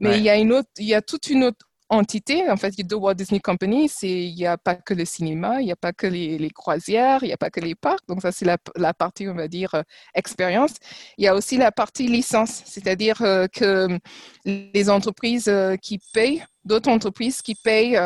[0.00, 2.74] Mais il y a une autre, il y a toute une autre entité, en fait,
[2.76, 5.92] de Walt Disney Company, il n'y a pas que le cinéma, il n'y a pas
[5.92, 8.06] que les, croisières, il n'y a pas que les parcs.
[8.08, 9.82] Donc ça, c'est la, partie, on va dire, euh,
[10.14, 10.74] expérience.
[11.16, 13.98] Il y a aussi la partie licence, c'est-à-dire euh, que
[14.44, 17.98] les entreprises euh, qui payent, d'autres entreprises qui payent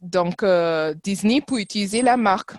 [0.00, 0.44] donc
[1.02, 2.52] Disney pour utiliser la marque.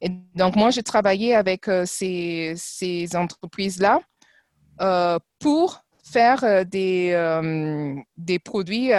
[0.00, 4.00] Et donc moi, j'ai travaillé avec ces, ces entreprises-là
[5.38, 7.14] pour faire des,
[8.16, 8.90] des produits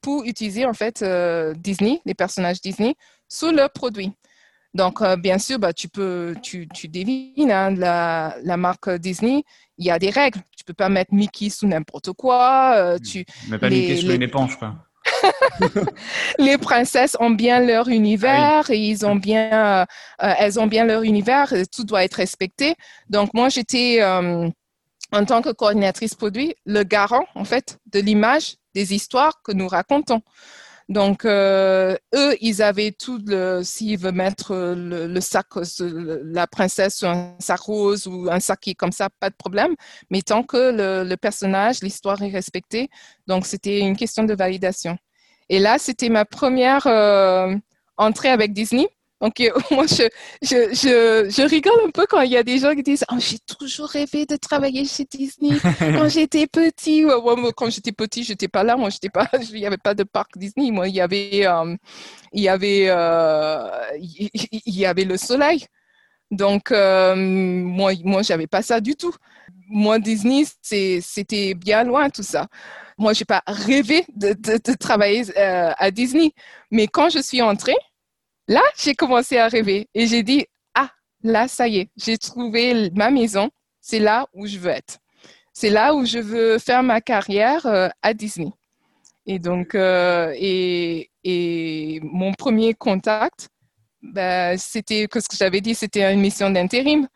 [0.00, 1.04] pour utiliser en fait
[1.56, 2.94] Disney, les personnages Disney,
[3.28, 4.12] sous leurs produits.
[4.74, 9.42] Donc, bien sûr, bah, tu peux, tu, tu devines, hein, la, la, marque Disney,
[9.78, 10.40] il y a des règles.
[10.54, 12.96] Tu peux pas mettre Mickey sous n'importe quoi.
[13.02, 14.74] tu, Mais pas Mickey sous une éponge, quoi.
[16.38, 19.84] les princesses ont bien leur univers ah et ils ont bien, euh,
[20.38, 21.52] elles ont bien leur univers.
[21.74, 22.74] Tout doit être respecté.
[23.08, 24.48] Donc moi, j'étais euh,
[25.12, 29.68] en tant que coordinatrice produit le garant en fait de l'image des histoires que nous
[29.68, 30.22] racontons.
[30.88, 35.46] Donc, euh, eux, ils avaient tout le, s'ils veulent mettre le, sac,
[35.80, 39.34] la princesse sur un sac rose ou un sac qui est comme ça, pas de
[39.34, 39.74] problème.
[40.10, 42.88] Mais tant que le personnage, l'histoire est respectée,
[43.26, 44.96] donc c'était une question de validation.
[45.48, 47.54] Et là, c'était ma première euh,
[47.96, 48.88] entrée avec Disney.
[49.20, 50.08] Donc, euh, moi, je,
[50.42, 53.16] je, je, je, rigole un peu quand il y a des gens qui disent oh,
[53.18, 57.02] J'ai toujours rêvé de travailler chez Disney quand j'étais petit.
[57.02, 58.76] moi, quand j'étais petit, je n'étais pas là.
[58.76, 60.70] Moi, j'étais pas, il n'y avait pas de parc Disney.
[60.70, 61.76] Moi, il y avait, euh,
[62.32, 62.86] il, y avait,
[63.98, 65.66] il, y avait le soleil.
[66.30, 69.14] Donc, moi, moi je n'avais pas ça du tout.
[69.68, 72.46] Moi, Disney, c'était bien loin tout ça.
[72.98, 74.32] Moi, je n'ai pas rêvé de,
[74.74, 76.32] travailler euh, à Disney.
[76.70, 77.76] Mais quand je suis entrée,
[78.48, 80.90] là, j'ai commencé à rêver et j'ai dit, ah,
[81.22, 83.50] là, ça y est, j'ai trouvé ma maison.
[83.80, 84.98] C'est là où je veux être.
[85.52, 88.52] C'est là où je veux faire ma carrière euh, à Disney.
[89.26, 93.48] Et donc, euh, et, mon premier contact,
[94.02, 97.08] ben, c'était, ce que j'avais dit, c'était une mission d'intérim.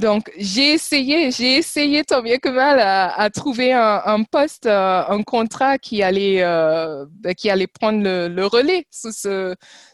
[0.00, 5.22] Donc, j'ai essayé, j'ai essayé tant bien que mal à, trouver un, poste, euh, un
[5.22, 9.12] contrat qui allait, euh, ben, qui allait prendre le, relais sous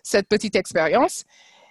[0.05, 1.25] cette petite expérience.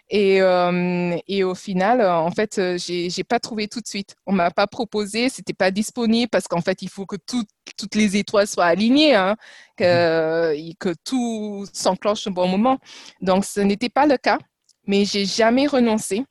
[0.09, 4.15] Et, euh, et, au final, en fait, j'ai, j'ai pas trouvé tout de suite.
[4.25, 8.17] On m'a pas proposé, c'était pas disponible parce qu'en fait, il faut que toutes les
[8.17, 9.37] étoiles soient alignées, hein,
[9.77, 12.79] que, que tout s'enclenche au bon moment.
[13.21, 14.39] Donc, ce n'était pas le cas,
[14.87, 16.25] mais j'ai jamais renoncé.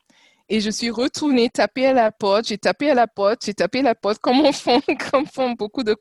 [0.47, 3.79] Et je suis retournée taper à la porte, j'ai tapé à la porte, j'ai tapé
[3.79, 4.79] à la porte, comme on font,
[5.11, 5.95] comme font beaucoup de,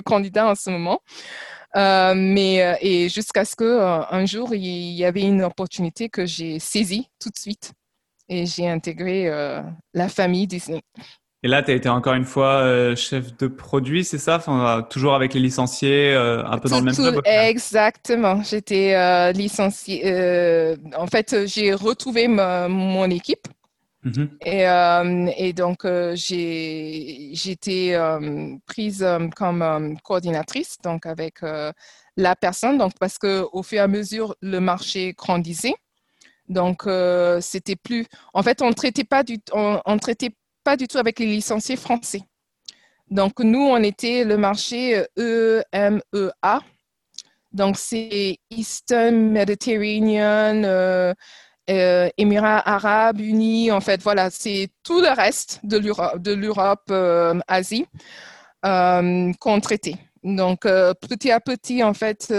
[0.00, 1.00] candidats en ce moment.
[1.76, 6.08] Euh, mais euh, et jusqu'à ce que euh, un jour il y avait une opportunité
[6.08, 7.72] que j'ai saisie tout de suite
[8.30, 9.28] et j'ai intégré
[9.94, 10.82] la famille Disney.
[11.46, 14.34] Et là, tu as été encore une fois euh, chef de produit, c'est ça?
[14.34, 18.42] Enfin, Toujours avec les licenciés, euh, un peu dans le même club Exactement.
[18.42, 20.02] J'étais euh, licenciée.
[20.96, 23.46] en fait, j'ai retrouvé mon équipe.
[24.04, 25.28] Mm-hmm.
[25.38, 27.96] et, et, donc, j'ai été
[28.66, 31.42] prise comme coordinatrice, donc avec
[32.16, 35.76] la personne, donc parce qu'au fur et à mesure, le marché grandissait.
[36.48, 36.88] Donc,
[37.40, 38.04] c'était plus.
[38.34, 40.32] En fait, on ne traitait pas du, on, on traitait
[40.74, 42.22] du tout avec les licenciés français.
[43.08, 46.62] Donc, nous, on était le marché EMEA.
[47.56, 51.14] Donc, c'est Eastern Mediterranean, euh,
[51.70, 53.72] euh, Émirats arabes unis.
[53.72, 55.78] En fait, voilà, c'est tout le reste de
[56.34, 57.86] l'Europe, euh, Asie
[58.62, 59.96] qu'on traitait.
[60.34, 62.32] Donc, petit à petit, en fait,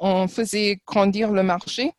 [0.00, 1.92] on faisait grandir le marché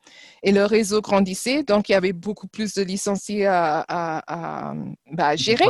[0.43, 1.63] et le réseau grandissait.
[1.63, 4.73] Donc, il y avait beaucoup plus de licenciés à,
[5.11, 5.65] bah, gérer.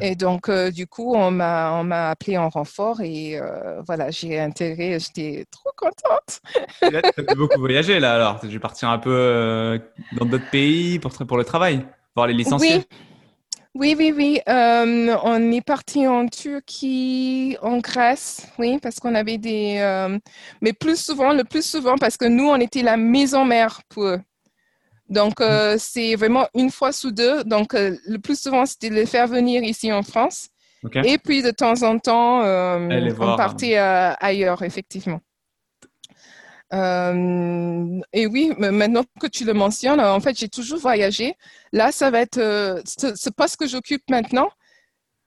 [0.00, 4.98] Et donc, euh, du coup, on m'a appelé en renfort et euh, voilà, j'ai intégré,
[4.98, 6.40] j'étais trop contente.
[6.82, 9.78] tu as beaucoup voyagé là alors, tu dû partir un peu euh,
[10.12, 12.76] dans d'autres pays pour, pour le travail, voir les licenciés.
[12.76, 12.98] Oui,
[13.74, 14.40] oui, oui.
[14.48, 19.76] Euh, on est parti en Turquie, en Grèce, oui, parce qu'on avait des...
[19.78, 20.18] Euh,
[20.60, 24.04] mais plus souvent, le plus souvent, parce que nous, on était la maison mère pour
[24.04, 24.20] eux.
[25.08, 25.78] Donc, euh, mm.
[25.78, 27.44] c'est vraiment une fois sous deux.
[27.44, 30.48] Donc, le plus souvent, c'était de les faire venir ici en France.
[31.04, 35.20] Et puis, de temps en temps, on partait ailleurs, effectivement.
[36.72, 41.34] Euh, et oui, maintenant que tu le mentionnes, en fait, j'ai toujours voyagé.
[41.72, 44.50] Là, ça va être euh, ce, poste que j'occupe maintenant.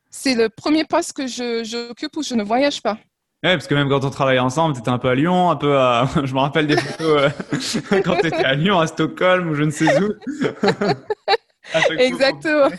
[0.10, 2.98] C'est le premier poste que j'occupe où je ne voyage pas.
[3.44, 5.56] Oui, parce que même quand on travaillait ensemble, tu étais un peu à Lyon, un
[5.56, 6.08] peu à...
[6.24, 7.32] Je me rappelle des photos
[7.92, 10.14] euh, quand tu étais à Lyon, à Stockholm ou je ne sais où.
[11.98, 12.70] Exactement.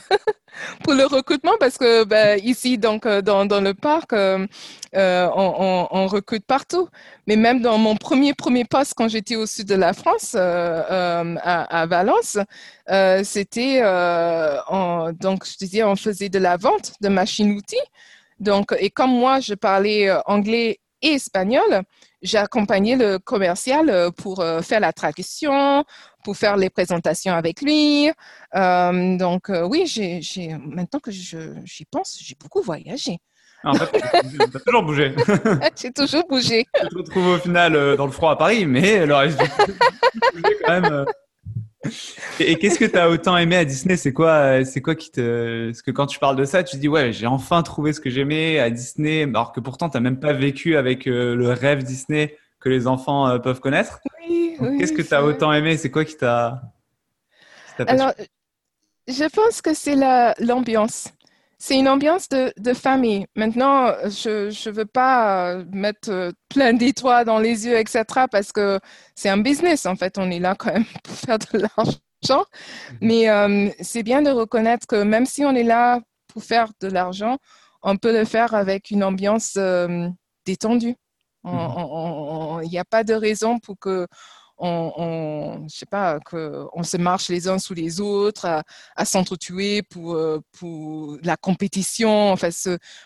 [0.85, 4.47] Pour le recrutement, parce que ben, ici, donc, euh, dans, le parc, euh,
[4.95, 6.89] euh, on, recrute partout.
[7.27, 11.87] Mais même dans mon premier, poste, quand j'étais au sud de la France, à, à,
[11.87, 12.39] Valence,
[13.25, 13.81] c'était,
[15.21, 17.77] donc, je disais, on faisait de la vente de machines-outils.
[18.41, 21.83] Donc, et comme moi, je parlais anglais et espagnol,
[22.23, 25.85] j'ai accompagné le commercial pour faire la traduction,
[26.25, 28.11] pour faire les présentations avec lui.
[28.55, 30.21] donc oui, j'ai,
[30.65, 33.19] maintenant que j'y pense, j'ai beaucoup voyagé.
[33.65, 35.15] Ah, en fait, tu as toujours bougé.
[35.81, 36.67] j'ai toujours bougé.
[36.75, 40.81] tu te retrouves au final dans le froid à Paris, mais le reste du quand
[40.81, 41.07] même.
[42.41, 43.97] Et, qu'est-ce que tu as autant aimé à Disney?
[43.97, 45.67] C'est quoi, c'est quoi qui te.
[45.67, 48.01] Parce que quand tu parles de ça, tu te dis, ouais, j'ai enfin trouvé ce
[48.01, 51.51] que j'aimais à Disney, alors que pourtant, tu n'as même pas vécu avec euh, le
[51.51, 54.01] rêve Disney que les enfants euh, peuvent connaître.
[54.21, 55.77] Oui, oui Qu'est-ce que tu as autant aimé?
[55.77, 56.63] C'est quoi qui t'a.
[57.87, 58.13] Alors,
[59.09, 59.97] je pense que c'est
[60.39, 61.09] l'ambiance
[61.63, 63.25] c'est une ambiance de, de, famille.
[63.37, 68.51] Maintenant, je ne veux pas euh, mettre euh, plein d'étoiles dans les yeux, etc., parce
[68.51, 68.81] que
[69.15, 70.19] c'est un business, en fait.
[70.19, 72.47] On est là quand même pour faire de l'argent.
[72.91, 72.99] Mhm.
[73.01, 76.89] Mais euh, c'est bien de reconnaître que même si on est là pour faire de
[76.89, 77.39] l'argent,
[77.85, 79.57] on peut le faire avec une ambiance
[80.45, 80.97] détendue.
[81.45, 82.63] Mhm.
[82.65, 84.09] Il n'y a pas de raison pour que
[84.63, 88.63] on, je sais pas, que on se marche les uns sous les autres,
[88.97, 92.49] à, s'entretuer pour, euh, pour la compétition, enfin,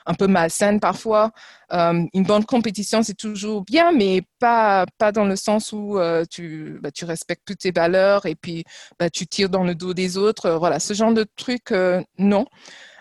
[0.05, 1.33] un peu malsaine parfois.
[1.73, 6.25] Euh, une bonne compétition, c'est toujours bien, mais pas, pas dans le sens où euh,
[6.31, 8.65] tu, bah, tu respectes toutes tes valeurs et puis
[8.99, 10.51] bah, tu tires dans le dos des autres.
[10.51, 11.73] Voilà, ce genre de truc,
[12.19, 12.47] non.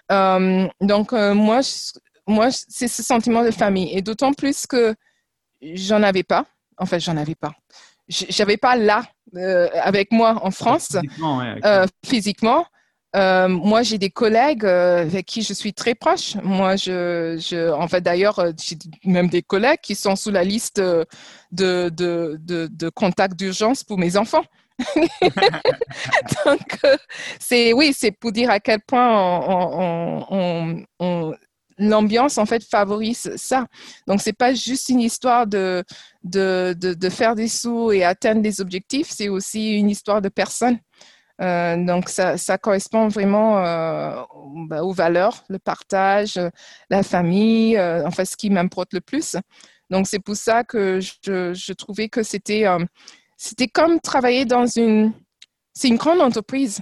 [0.10, 1.60] donc, moi,
[2.28, 3.96] moi c'est ce sentiment de famille.
[3.96, 4.96] Et d'autant plus que
[5.62, 6.46] j'en avais pas.
[6.78, 7.54] En fait, j'en avais pas
[8.08, 9.04] j'avais pas là
[9.36, 10.96] euh, avec moi en France
[12.06, 12.60] physiquement.
[12.60, 12.66] Euh,
[13.16, 16.36] euh, moi, j'ai des collègues avec qui je suis très proche.
[16.44, 20.82] Moi, je, je en fait, d'ailleurs, j'ai même des collègues qui sont sous la liste
[20.82, 21.06] de,
[21.52, 24.44] de, de, de contacts d'urgence pour mes enfants.
[26.46, 26.82] Donc,
[27.40, 31.34] c'est oui, c'est pour dire à quel point on, on, on,
[31.78, 33.68] l'ambiance en fait favorise ça.
[34.08, 35.84] Donc c'est pas juste une histoire de
[36.24, 40.80] de, de, faire des sous et atteindre des objectifs, c'est aussi une histoire de personne.
[41.42, 44.16] Euh, donc ça, ça, correspond vraiment euh,
[44.68, 46.40] bah, aux valeurs, le partage,
[46.90, 49.36] la famille, euh, enfin ce qui m'importe le plus.
[49.90, 52.66] Donc c'est pour ça que je, je trouvais que c'était
[53.38, 55.14] c'était comme travailler dans une
[55.74, 56.80] c'est une grande entreprise.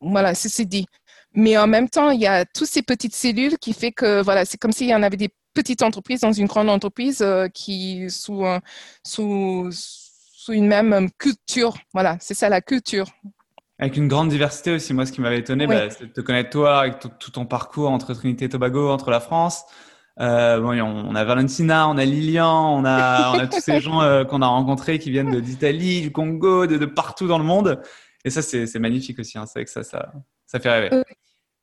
[0.00, 0.86] Voilà, ceci dit.
[1.38, 4.44] Mais en même temps, il y a toutes ces petites cellules qui fait que voilà,
[4.44, 8.10] c'est comme s'il y en avait des petites entreprises dans une grande entreprise euh, qui
[8.10, 8.44] sous,
[9.06, 11.76] sous, sous une même culture.
[11.94, 13.06] Voilà, c'est ça la culture.
[13.78, 14.92] Avec une grande diversité aussi.
[14.92, 17.90] Moi, ce qui m'avait étonné, bah, c'est de te connaître toi, avec tout ton parcours
[17.90, 19.62] entre Trinité et Tobago, entre la France.
[20.18, 24.02] Euh, bon, on a Valentina, on a Lilian, on a, on a tous ces gens
[24.02, 27.80] euh, qu'on a rencontrés qui viennent d'Italie, du Congo, de, de, partout dans le monde.
[28.24, 29.38] Et ça, c'est magnifique aussi.
[29.38, 29.46] Hein.
[29.46, 30.12] C'est que ça, ça,
[30.46, 31.04] ça fait rêver.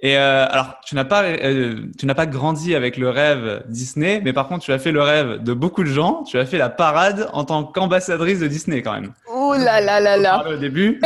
[0.02, 4.22] Et euh, alors, tu n'as pas, euh, tu n'as pas grandi avec le rêve Disney,
[4.24, 6.24] mais par contre, tu as fait le rêve de beaucoup de gens.
[6.24, 9.14] Tu as fait la parade en tant qu'ambassadrice de Disney, quand même.
[9.34, 10.46] Oh là là là là.
[10.48, 11.02] Au début.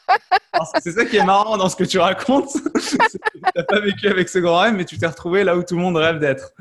[0.82, 2.52] c'est ça qui est marrant dans ce que tu racontes.
[2.74, 2.98] tu
[3.56, 5.82] n'as pas vécu avec ce grand rêve, mais tu t'es retrouvé là où tout le
[5.82, 6.52] monde rêve d'être.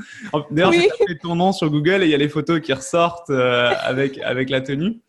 [0.52, 0.88] D'ailleurs, oui.
[0.90, 3.74] as fait ton nom sur Google et il y a les photos qui ressortent euh,
[3.84, 5.02] avec avec la tenue.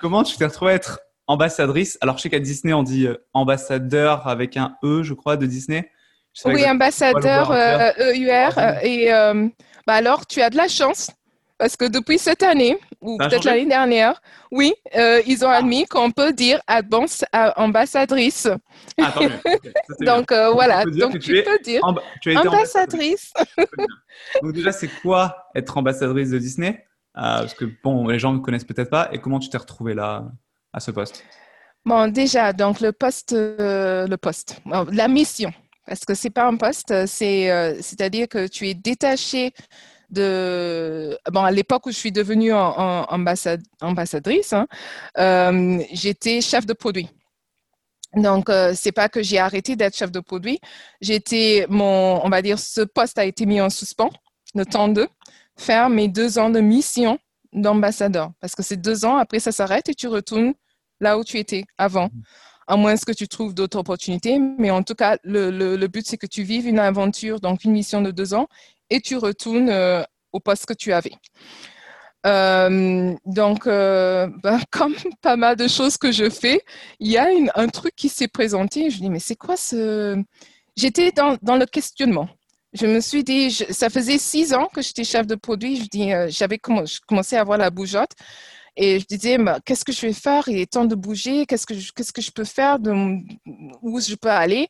[0.00, 0.98] comment tu t'es retrouvé être
[1.30, 1.96] ambassadrice.
[2.00, 5.46] Alors, je sais qu'à Disney, on dit euh, ambassadeur avec un E, je crois, de
[5.46, 5.88] Disney.
[6.44, 7.56] Oui, ambassadeur EUR.
[7.98, 9.48] E euh, et euh,
[9.86, 11.10] bah alors, tu as de la chance
[11.56, 14.20] parce que depuis cette année, ou peut-être l'année dernière,
[14.50, 16.60] oui, ils ont admis qu'on peut dire
[17.56, 18.48] ambassadrice.
[18.98, 19.14] Ah,
[20.00, 21.82] Donc voilà, donc tu, peux dire
[22.34, 23.34] ambassadrice.
[24.42, 26.86] Donc déjà, c'est quoi être ambassadrice de Disney?
[27.12, 29.10] Parce que bon, les gens ne connaissent peut-être pas.
[29.12, 30.30] Et comment tu t'es retrouvée là?
[30.72, 31.24] À ce poste
[31.86, 34.60] Bon, déjà, donc le poste, euh, le poste,
[34.92, 35.50] la mission,
[35.86, 39.52] parce que c'est pas un poste, euh, c'est-à-dire que tu es détaché
[40.10, 43.06] de, bon, à l'époque où je suis devenue en,
[43.80, 44.66] ambassadrice, hein,
[45.18, 47.08] euh, j'étais chef de produit.
[48.14, 50.58] Donc, c'est pas que j'ai arrêté d'être chef de produit.
[51.00, 54.10] J'étais, mon, on va dire, ce poste a été mis en suspens,
[54.56, 55.08] le temps de
[55.56, 57.20] faire mes deux ans de mission
[57.52, 58.32] d'ambassadeur.
[58.40, 60.54] Parce que c'est deux ans, après ça s'arrête et tu retournes
[61.00, 62.10] là où tu étais avant.
[62.66, 64.38] À moins que tu trouves d'autres opportunités.
[64.38, 67.72] Mais en tout cas, le, le, but, c'est que tu vives une aventure, donc une
[67.72, 68.46] mission de deux ans,
[68.90, 71.12] et tu retournes euh, au poste que tu avais.
[72.26, 76.62] Euh, donc, euh, ben, comme pas mal de choses que je fais,
[77.00, 77.26] il y a
[77.56, 78.90] un truc qui s'est présenté.
[78.90, 80.22] Je dis, mais c'est quoi ce...
[80.76, 82.28] J'étais dans, dans le questionnement
[82.72, 85.76] je me suis dit, ça faisait six ans que j'étais chef de produit.
[85.76, 88.12] Je dis, euh, j'avais commencé à avoir la bougeotte.
[88.76, 90.48] Et je disais, qu'est-ce que je vais faire?
[90.48, 91.46] Il est temps de bouger.
[91.46, 92.78] Qu'est-ce que je, peux faire
[93.82, 94.68] Où je peux aller?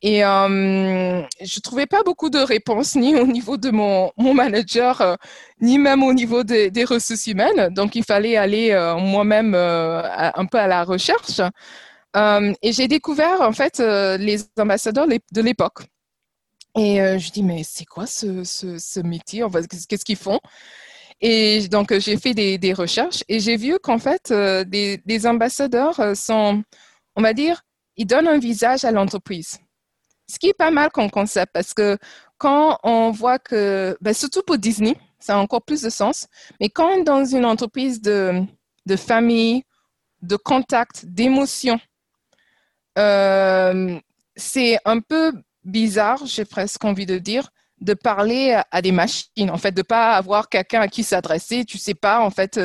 [0.00, 5.16] Et euh, je trouvais pas beaucoup de réponses, ni au niveau de mon, manager, euh,
[5.60, 7.68] ni même au niveau des ressources humaines.
[7.74, 11.40] Donc, il fallait aller moi-même un peu à la recherche.
[12.16, 15.82] et j'ai découvert, en fait, les ambassadeurs de l'époque.
[16.76, 19.44] Et je dis, mais c'est quoi ce, ce, métier?
[19.88, 20.38] Qu'est-ce qu'ils font?
[21.20, 26.16] Et donc, j'ai fait des, des, recherches et j'ai vu qu'en fait, des, des ambassadeurs
[26.16, 26.62] sont,
[27.16, 27.62] on va dire,
[27.96, 29.58] ils donnent un visage à l'entreprise.
[30.28, 31.98] Ce qui est pas mal comme concept parce que
[32.38, 36.28] quand on voit que, ben surtout pour Disney, ça a encore plus de sens,
[36.60, 38.42] mais quand dans une entreprise de,
[38.86, 39.64] de famille,
[40.22, 41.80] de contact, d'émotion,
[42.98, 43.98] euh,
[44.36, 45.32] c'est un peu
[45.64, 47.50] bizarre, j'ai presque envie de dire,
[47.80, 51.64] de parler à, des machines, en fait, de pas avoir quelqu'un à qui s'adresser.
[51.64, 52.56] Tu sais pas, en fait,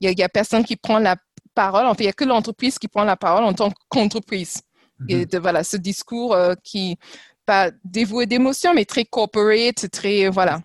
[0.00, 1.16] il euh, y, a personne qui prend la
[1.54, 1.86] parole.
[1.86, 4.62] En fait, il y a que l'entreprise qui prend la parole en tant qu'entreprise.
[5.08, 5.24] Et mhm.
[5.26, 6.96] de, voilà, ce discours euh, qui,
[7.44, 10.60] pas dévoué d'émotion, mais très corporate, très, voilà.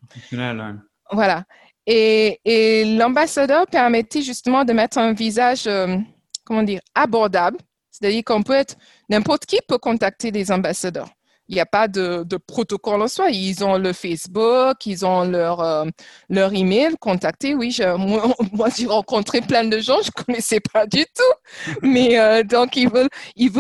[1.12, 1.44] Voilà.
[1.86, 5.98] Et, et l'ambassadeur permettait justement de mettre un visage, euh,
[6.46, 7.58] comment dire, abordable.
[7.92, 8.76] C'est-à-dire qu'on peut être,
[9.10, 11.10] n'importe qui peut contacter les ambassadeurs
[11.50, 13.30] il n'y a pas de, protocole en soi.
[13.30, 15.86] Ils ont le Facebook, ils ont leur, euh,
[16.30, 17.56] leur email, contacter.
[17.56, 17.78] Oui,
[18.54, 21.78] moi, j'ai rencontré plein de gens, je ne connaissais pas du tout.
[21.82, 23.10] Mais euh, donc, ils veulent,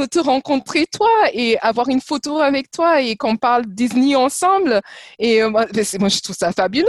[0.09, 4.81] te rencontrer toi et avoir une photo avec toi et qu'on parle Disney ensemble.
[5.19, 6.87] Et euh, moi, je trouve ça fabuleux.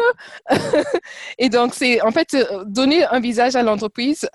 [1.39, 2.37] et donc, c'est en fait
[2.67, 4.29] donner un visage à l'entreprise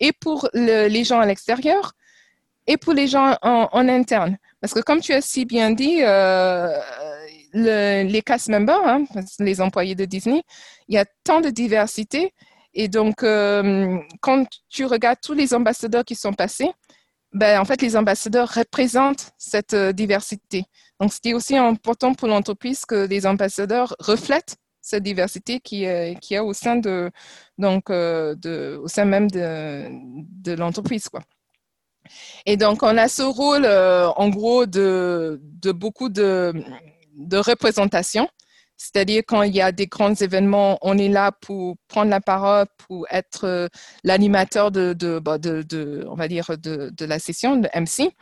[0.00, 1.92] et pour les gens à l'extérieur
[2.66, 4.38] et pour les gens en, en interne.
[4.62, 6.78] Parce que comme tu as si bien dit, euh,
[7.52, 9.04] les cast members, hein,
[9.40, 10.42] les employés de Disney,
[10.86, 12.32] il y a tant de diversité.
[12.72, 16.70] Et donc, euh, quand tu regardes tous les ambassadeurs qui sont passés,
[17.32, 20.64] ben, en fait, les ambassadeurs représentent cette euh, diversité.
[21.00, 25.86] Donc, c'était aussi important pour l'entreprise que les ambassadeurs reflètent cette diversité qui,
[26.20, 27.10] qui a au sein de,
[27.58, 29.88] donc, de, au sein même de,
[30.42, 31.22] de l'entreprise, quoi.
[32.46, 35.40] Et donc, on a ce rôle, euh, en gros, de,
[35.72, 36.52] beaucoup de,
[37.16, 38.28] de représentation.
[38.76, 42.66] C'est-à-dire quand il y a des grands événements, on est là pour prendre la parole,
[42.88, 43.68] pour être euh,
[44.02, 48.12] l'animateur bah, de, on va dire, de la session, de MC.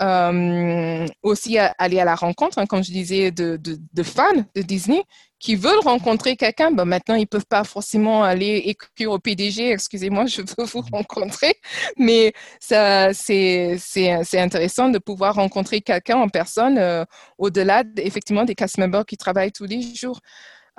[0.00, 4.22] Euh, aussi aller à la rencontre, hein, comme je disais, de, de, de, fans
[4.54, 5.02] de Disney
[5.40, 6.70] qui veulent rencontrer quelqu'un.
[6.70, 11.56] Ben maintenant, ils peuvent pas forcément aller écrire au PDG, excusez-moi, je veux vous rencontrer,
[11.96, 17.04] mais ça, c'est, c'est, c'est intéressant de pouvoir rencontrer quelqu'un en personne euh,
[17.36, 20.20] au-delà effectivement des cast members qui travaillent tous les jours.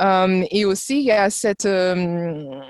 [0.02, 1.66] Euh, et aussi, il y a cette...
[1.66, 2.62] Euh,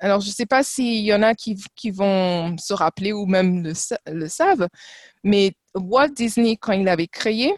[0.00, 3.26] alors, je ne sais pas s'il y en a qui, qui, vont se rappeler ou
[3.26, 3.72] même le,
[4.12, 4.68] le savent,
[5.24, 7.54] mais Walt Disney, quand il avait créé,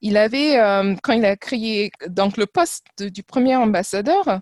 [0.00, 4.40] il avait, euh, quand il a créé donc le poste du premier ambassadeur,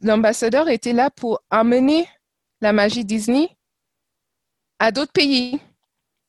[0.00, 2.08] l'ambassadeur était là pour amener
[2.60, 3.48] la magie Disney
[4.78, 5.60] à d'autres pays.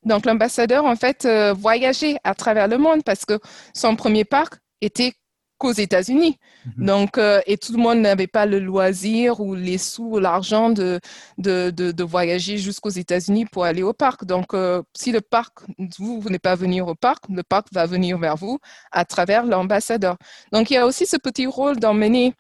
[0.04, 3.40] Donc l'ambassadeur, en fait, euh, voyageait à travers le monde parce que
[3.74, 5.14] son premier parc était
[5.58, 6.38] qu'aux États-Unis.
[6.78, 6.86] Mhm.
[6.86, 10.70] Donc, euh, et tout le monde n'avait pas le loisir ou les sous ou l'argent
[10.70, 11.00] de,
[11.38, 14.26] de, de, voyager jusqu'aux États-Unis pour aller au parc.
[14.26, 15.60] Donc, euh, si le parc,
[15.98, 18.60] vous, vous n'êtes pas venir au parc, le parc va venir vers vous
[18.92, 20.18] à travers l'ambassadeur.
[20.52, 22.34] Donc, il y a aussi ce petit rôle d'emmener.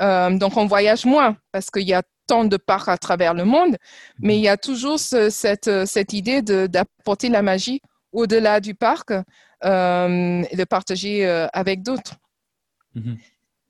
[0.00, 3.44] Euh, donc, on voyage moins parce qu'il y a tant de parcs à travers le
[3.44, 3.76] monde,
[4.18, 7.80] mais il y a toujours cette, cette idée d'apporter la magie
[8.12, 12.14] au-delà du parc et de partager avec d'autres.
[12.94, 13.16] Mhm.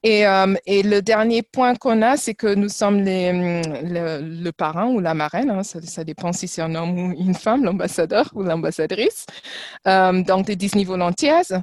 [0.04, 4.88] Et, euh, et, le dernier point qu'on a, c'est que nous sommes hum, le, parrain
[4.88, 8.42] ou la marraine, hein, ça, dépend si c'est un homme ou une femme, l'ambassadeur ou
[8.42, 9.26] l'ambassadrice,
[9.86, 11.62] euh, donc des Disney Volunteers,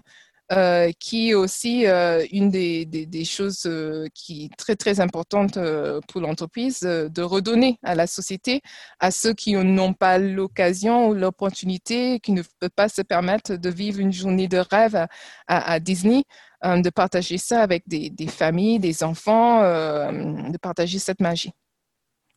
[0.53, 3.69] euh, qui est aussi euh, une des, choses
[4.15, 5.59] qui est très très importante
[6.07, 8.61] pour l'entreprise, de redonner à la société,
[9.01, 13.69] à ceux qui n'ont pas l'occasion ou l'opportunité, qui ne peuvent pas se permettre de
[13.69, 15.07] vivre une journée de rêve
[15.47, 16.23] à Disney.
[16.65, 21.53] Euh, de partager ça avec des, familles, des enfants, euh, de partager cette magie.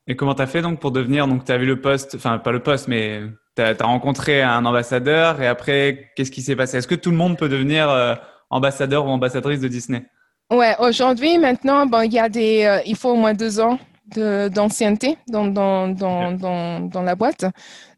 [0.07, 2.39] Et comment tu as fait donc pour devenir, donc tu as vu le poste, enfin
[2.39, 3.23] pas le poste, mais
[3.57, 6.77] tu as, rencontré un ambassadeur et après, qu'est-ce qui s'est passé?
[6.77, 8.15] Est-ce que tout le monde peut devenir euh,
[8.49, 10.05] ambassadeur ou ambassadrice de Disney?
[10.53, 13.77] Ouais, aujourd'hui, maintenant, bon, il y a des, il faut au moins deux ans
[14.19, 17.45] d'ancienneté dans, dans, dans, dans, dans, la boîte.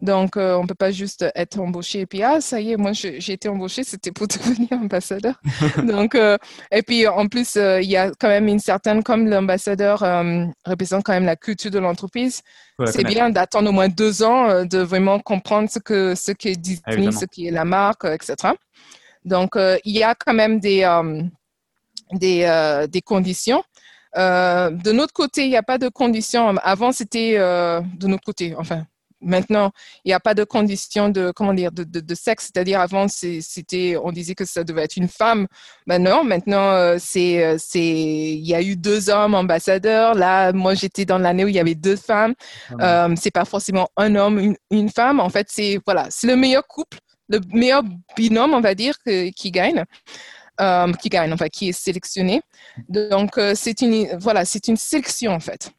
[0.01, 2.77] Donc, euh, on ne peut pas juste être embauché et puis, ah, ça y est,
[2.77, 5.41] moi, j'ai été embauché, c'était pour devenir ambassadeur.
[5.85, 6.37] Donc, euh,
[6.71, 10.01] et puis, en plus, euh, il y a quand même une certaine, comme l'ambassadeur
[10.65, 12.43] représente quand même la culture de l'entreprise,
[12.87, 17.13] c'est bien d'attendre au moins deux ans de vraiment comprendre ce que ce qu'est Disney,
[17.13, 18.55] ce qui est la marque, etc.
[19.25, 20.83] Donc, il y a quand même des,
[22.13, 23.63] des, des conditions.
[24.17, 26.57] De notre côté, il n'y a pas de conditions.
[26.59, 28.85] Avant, c'était de notre côté, enfin,
[29.25, 29.73] Maintenant,
[30.05, 33.97] il n'y a pas de condition de comment dire de, de, sexe, c'est-à-dire avant c'était
[34.03, 35.47] on disait que ça devait être une femme.
[35.87, 40.15] Non, maintenant euh, c'est euh, c'est il y a eu deux hommes ambassadeurs.
[40.15, 42.35] Là, moi j'étais dans l'année où il y avait deux femmes.
[42.79, 45.21] Ah euh, c'est pas forcément un homme une, une femme.
[45.21, 46.99] En fait, c'est voilà, c'est le meilleur couple,
[47.29, 47.83] le meilleur
[48.17, 48.95] binôme, on va dire,
[49.35, 49.85] qui gagne.
[50.61, 52.41] Euh, qui gagne, enfin qui est sélectionné.
[52.89, 55.73] Donc c'est une voilà, une sélection en fait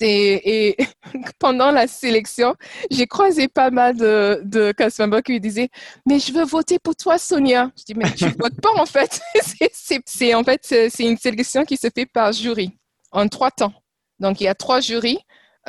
[0.00, 0.76] et
[1.38, 2.54] pendant la sélection,
[2.90, 4.72] j'ai croisé pas mal de, de
[5.20, 5.68] qui disaient
[6.06, 7.70] mais je veux voter pour toi Sonia.
[7.78, 9.20] Je dis mais tu votes pas en fait.
[10.06, 12.76] c'est en fait c'est une sélection qui se fait par jury
[13.12, 13.72] en trois temps.
[14.18, 15.18] Donc il y a trois jurys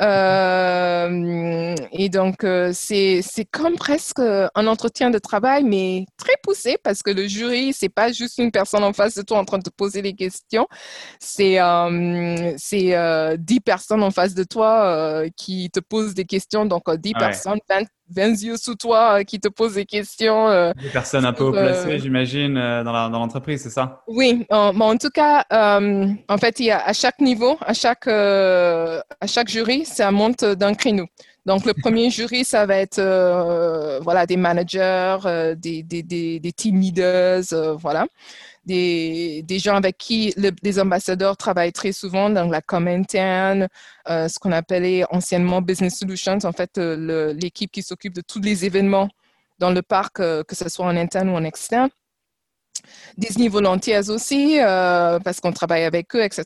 [0.00, 7.02] euh, et donc, euh, c'est comme presque un entretien de travail, mais très poussé parce
[7.02, 9.62] que le jury, c'est pas juste une personne en face de toi en train de
[9.62, 10.66] te poser des questions.
[11.18, 16.66] C'est euh, c'est dix personnes en face de toi qui te posent des questions.
[16.66, 20.48] Donc, dix personnes, 20, 20 yeux sous toi euh, qui te posent des questions.
[20.48, 24.02] Euh, des personnes un peu placées, euh, j'imagine, dans l'entreprise, c'est ça?
[24.06, 28.06] Oui, en, en tout cas, en fait, il y a à chaque niveau, à chaque,
[28.06, 31.06] à chaque jury, ça monte d'un créneau.
[31.44, 33.00] Donc, le premier jury, ça va être
[34.02, 37.44] voilà, des managers, des, des, des, des, team leaders,
[37.78, 38.06] voilà
[38.66, 43.68] des, gens avec qui les ambassadeurs travaillent très souvent dans la com interne,
[44.08, 48.40] euh, ce qu'on appelait anciennement Business Solutions, en fait, euh, l'équipe qui s'occupe de tous
[48.40, 49.08] les événements
[49.58, 51.90] dans le parc, euh, que ce soit en interne ou en externe.
[53.16, 56.44] Disney Volunteers aussi, parce qu'on travaille avec eux, etc.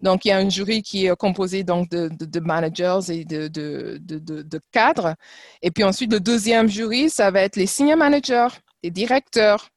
[0.00, 3.48] Donc, il y a un jury qui est composé donc, de, de, managers et de,
[3.48, 5.16] de, cadres.
[5.60, 9.68] Et puis ensuite, le deuxième jury, ça va être les senior managers, les directeurs,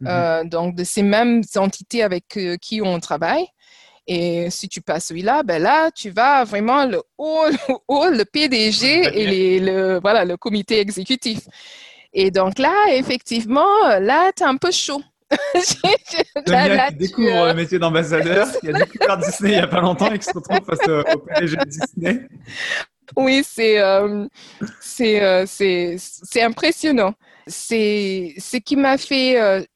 [0.00, 0.08] Mhm.
[0.10, 3.46] Euh, donc de ces mêmes entités avec euh, qui on travaille.
[4.06, 9.58] Et si tu passes celui-là, ben là, tu vas vraiment le haut, le, PDG et
[9.58, 11.40] le, voilà, le comité exécutif.
[12.12, 15.02] Et donc là, effectivement, là, tu es un peu chaud.
[16.46, 19.66] là, là, qui découvre euh, le métier d'ambassadeur, qui a découvert Disney il n'y a
[19.66, 22.28] pas longtemps et qui se retrouve face au, PDG de Disney.
[23.16, 23.80] Oui, c'est
[24.80, 27.12] c'est impressionnant.
[27.48, 29.66] C'est ce qui m'a fait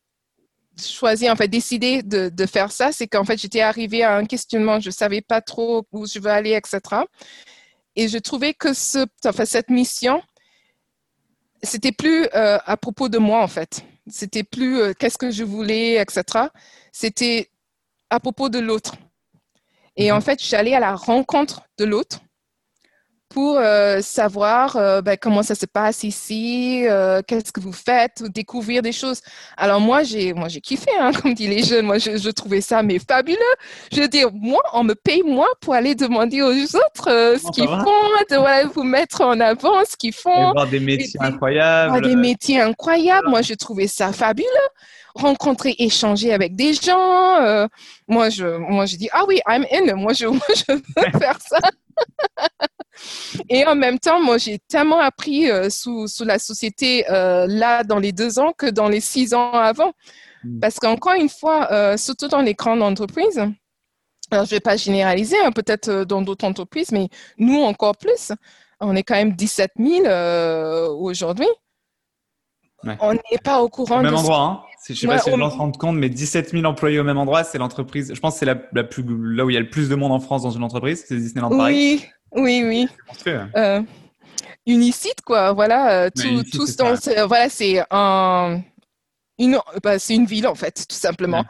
[0.86, 4.24] choisi, en fait, décidé de, de faire ça, c'est qu'en fait, j'étais arrivée à un
[4.24, 7.02] questionnement, je ne savais pas trop où je veux aller, etc.
[7.96, 10.22] Et je trouvais que ce, enfin, cette mission,
[11.62, 13.84] c'était plus euh, à propos de moi, en fait.
[14.06, 16.46] C'était plus euh, qu'est-ce que je voulais, etc.
[16.92, 17.50] C'était
[18.08, 18.96] à propos de l'autre.
[19.96, 20.22] Et en mhm.
[20.22, 22.20] fait, j'allais à la rencontre de l'autre
[23.30, 28.24] pour euh, savoir euh, ben, comment ça se passe ici, euh, qu'est-ce que vous faites,
[28.24, 29.20] découvrir des choses.
[29.56, 31.86] Alors moi, j'ai moi j'ai kiffé, hein, comme disent les jeunes.
[31.86, 33.38] Moi, je, je, trouvais ça mais fabuleux.
[33.92, 37.68] Je veux dire, moi, on me paye moi pour aller demander aux autres ce qu'ils
[37.68, 37.84] font,
[38.30, 40.50] de vous mettre en avant ce qu'ils font.
[40.50, 42.02] Et voir des métiers incroyables.
[42.02, 43.28] des métiers incroyables.
[43.28, 44.46] Moi, je trouvais ça fabuleux
[45.16, 47.68] rencontrer, échanger avec des gens.
[48.08, 49.94] moi, je, moi, je dis, ah oui, I'm in.
[49.94, 51.58] Moi, je, moi, je veux faire ça.
[53.48, 57.84] Et en même temps, moi, j'ai tellement appris euh, sous, sous, la société euh, là
[57.84, 59.92] dans les deux ans que dans les six ans avant.
[60.44, 60.60] Hmm.
[60.60, 63.38] Parce qu'encore une fois, euh, surtout dans les grandes entreprises,
[64.30, 68.32] alors je ne vais pas généraliser, hein, peut-être dans d'autres entreprises, mais nous encore plus.
[68.80, 70.06] On est quand même 17 000
[70.98, 71.48] aujourd'hui.
[73.00, 74.00] On n'est pas au courant.
[74.00, 74.69] Au même endroit, hein.
[74.94, 77.04] Je ne sais pas si les gens se rendent compte, mais 17 000 employés au
[77.04, 78.12] même endroit, c'est l'entreprise.
[78.14, 79.94] Je pense que c'est la, la, plus, là où il y a le plus de
[79.94, 82.04] monde en France dans une entreprise, c'est Disneyland Paris.
[82.32, 82.88] Oui, oui,
[83.26, 83.34] oui.
[83.56, 83.82] Euh,
[84.66, 85.52] unicite, quoi.
[85.52, 86.94] Voilà, euh, tout, dans,
[87.26, 88.62] voilà, c'est un,
[89.38, 91.44] une, bah, c'est une ville en fait, tout simplement.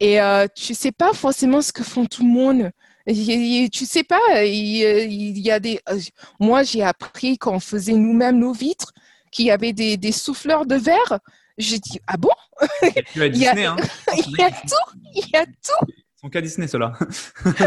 [0.00, 2.70] Et euh, tu sais pas forcément ce que font tout le monde.
[3.06, 5.80] tu sais pas, il, y a des.
[5.88, 5.98] Euh,
[6.40, 8.92] moi, j'ai appris qu'on faisait nous-mêmes nos vitres,
[9.30, 11.20] qu'il y avait des, des souffleurs de verre.
[11.58, 12.30] J'ai dit ah bon?
[13.14, 13.76] Il y a, Disney, hein.
[14.16, 15.86] il y a tout, il y a tout.
[15.88, 16.92] Ils sont qu'à Disney, ceux-là.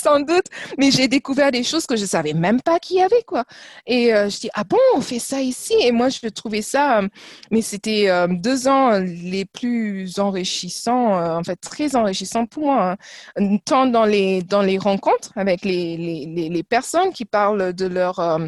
[0.00, 0.46] sans doute.
[0.78, 3.44] Mais j'ai découvert des choses que je savais même pas qu'il y avait, quoi.
[3.86, 5.74] Et euh, je dis, ah bon, on fait ça ici?
[5.80, 7.08] Et moi, je trouvais ça, euh,
[7.50, 12.96] mais c'était euh, deux ans les plus enrichissants, en fait, très enrichissants pour moi.
[13.36, 13.58] Hein.
[13.64, 18.40] Tant dans les, dans les rencontres avec les, les, les personnes qui parlent de leur,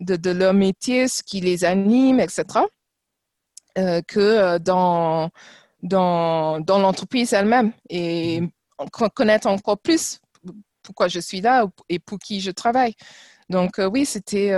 [0.00, 2.44] de, de, leur métier, ce qui les anime, etc.,
[3.74, 5.30] que dans,
[5.82, 7.72] dans, dans l'entreprise elle-même.
[7.88, 8.42] Et
[9.14, 10.18] connaître encore plus
[10.82, 12.94] pourquoi je suis là et pour qui je travaille.
[13.48, 14.52] Donc oui, c'était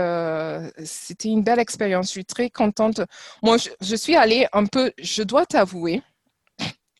[0.84, 2.06] c'était une belle expérience.
[2.06, 3.00] Je suis très contente.
[3.42, 6.02] Moi, je suis allée un peu, je dois t'avouer,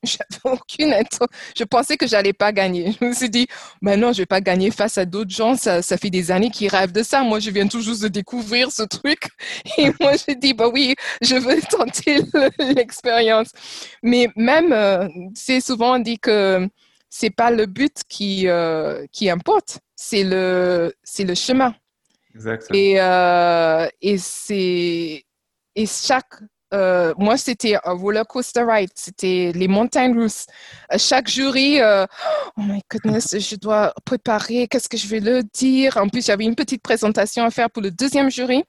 [0.06, 0.94] j'avais aucune
[1.56, 2.94] Je pensais que j'allais pas gagner.
[3.00, 3.46] Je me suis dit,
[3.82, 5.56] ben non, je vais pas gagner face à d'autres gens.
[5.56, 7.22] Ça, ça fait des années qu'ils rêvent de ça.
[7.22, 9.28] Moi, je viens toujours de découvrir ce truc.
[9.78, 12.20] Et moi, j'ai dit, bah oui, je veux tenter
[12.58, 13.50] l'expérience.
[14.02, 16.68] Mais même, euh, c'est souvent dit que
[17.10, 21.74] c'est pas le but qui, euh, qui importe, c'est le, c'est le chemin.
[22.34, 22.78] Exactement.
[22.78, 25.24] Et, euh, et c'est,
[25.76, 26.34] et chaque
[26.72, 28.90] euh, moi, c'était un roller coaster ride.
[28.94, 30.46] C'était les montagnes russes.
[30.96, 32.06] chaque jury, euh,
[32.56, 35.96] oh my goodness, je dois préparer, qu'est-ce que je vais le dire?
[35.96, 38.64] En plus, j'avais une petite présentation à faire pour le deuxième jury.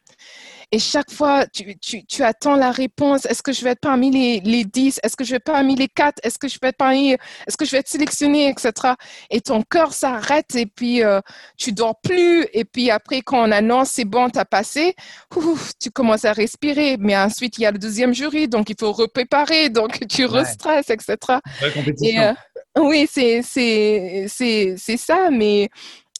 [0.72, 3.26] Et chaque fois, tu, tu, tu attends la réponse.
[3.26, 5.00] Est-ce que je vais être parmi les, les 10?
[5.04, 6.20] Est-ce que je vais être parmi les 4?
[6.24, 8.94] Est-ce que je vais être parmi, est-ce que je vais être sélectionné, etc.
[9.30, 11.22] Et ton cœur s'arrête et puis euh,
[11.58, 12.46] tu dors plus.
[12.54, 14.96] Et puis après, quand on annonce c'est bon, tu as passé,
[15.36, 16.98] ouf, tu commences à respirer.
[17.00, 19.70] Mais ensuite, il y a le deuxième jury, donc il faut repréparer.
[19.70, 20.40] Donc tu ouais.
[20.40, 21.18] restresses, etc.
[22.02, 22.34] Et, euh,
[22.78, 25.30] oui, c'est ça.
[25.32, 25.70] Mais,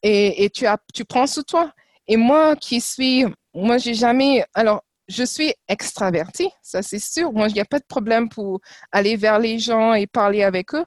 [0.04, 1.72] et, et tu, as, tu prends sous toi.
[2.08, 3.26] Et moi qui suis
[3.56, 4.44] moi, j'ai jamais.
[4.54, 7.32] Alors, je suis extravertie, ça c'est sûr.
[7.32, 8.60] Moi, il n'y a pas de problème pour
[8.92, 10.86] aller vers les gens et parler avec eux.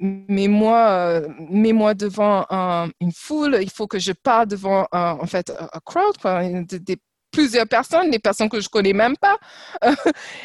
[0.00, 4.86] Mais moi, euh, mais moi devant un, une foule, il faut que je parle devant
[4.92, 6.96] un, en fait un crowd, quoi, des,
[7.38, 9.36] plusieurs personnes, des personnes que je connais même pas.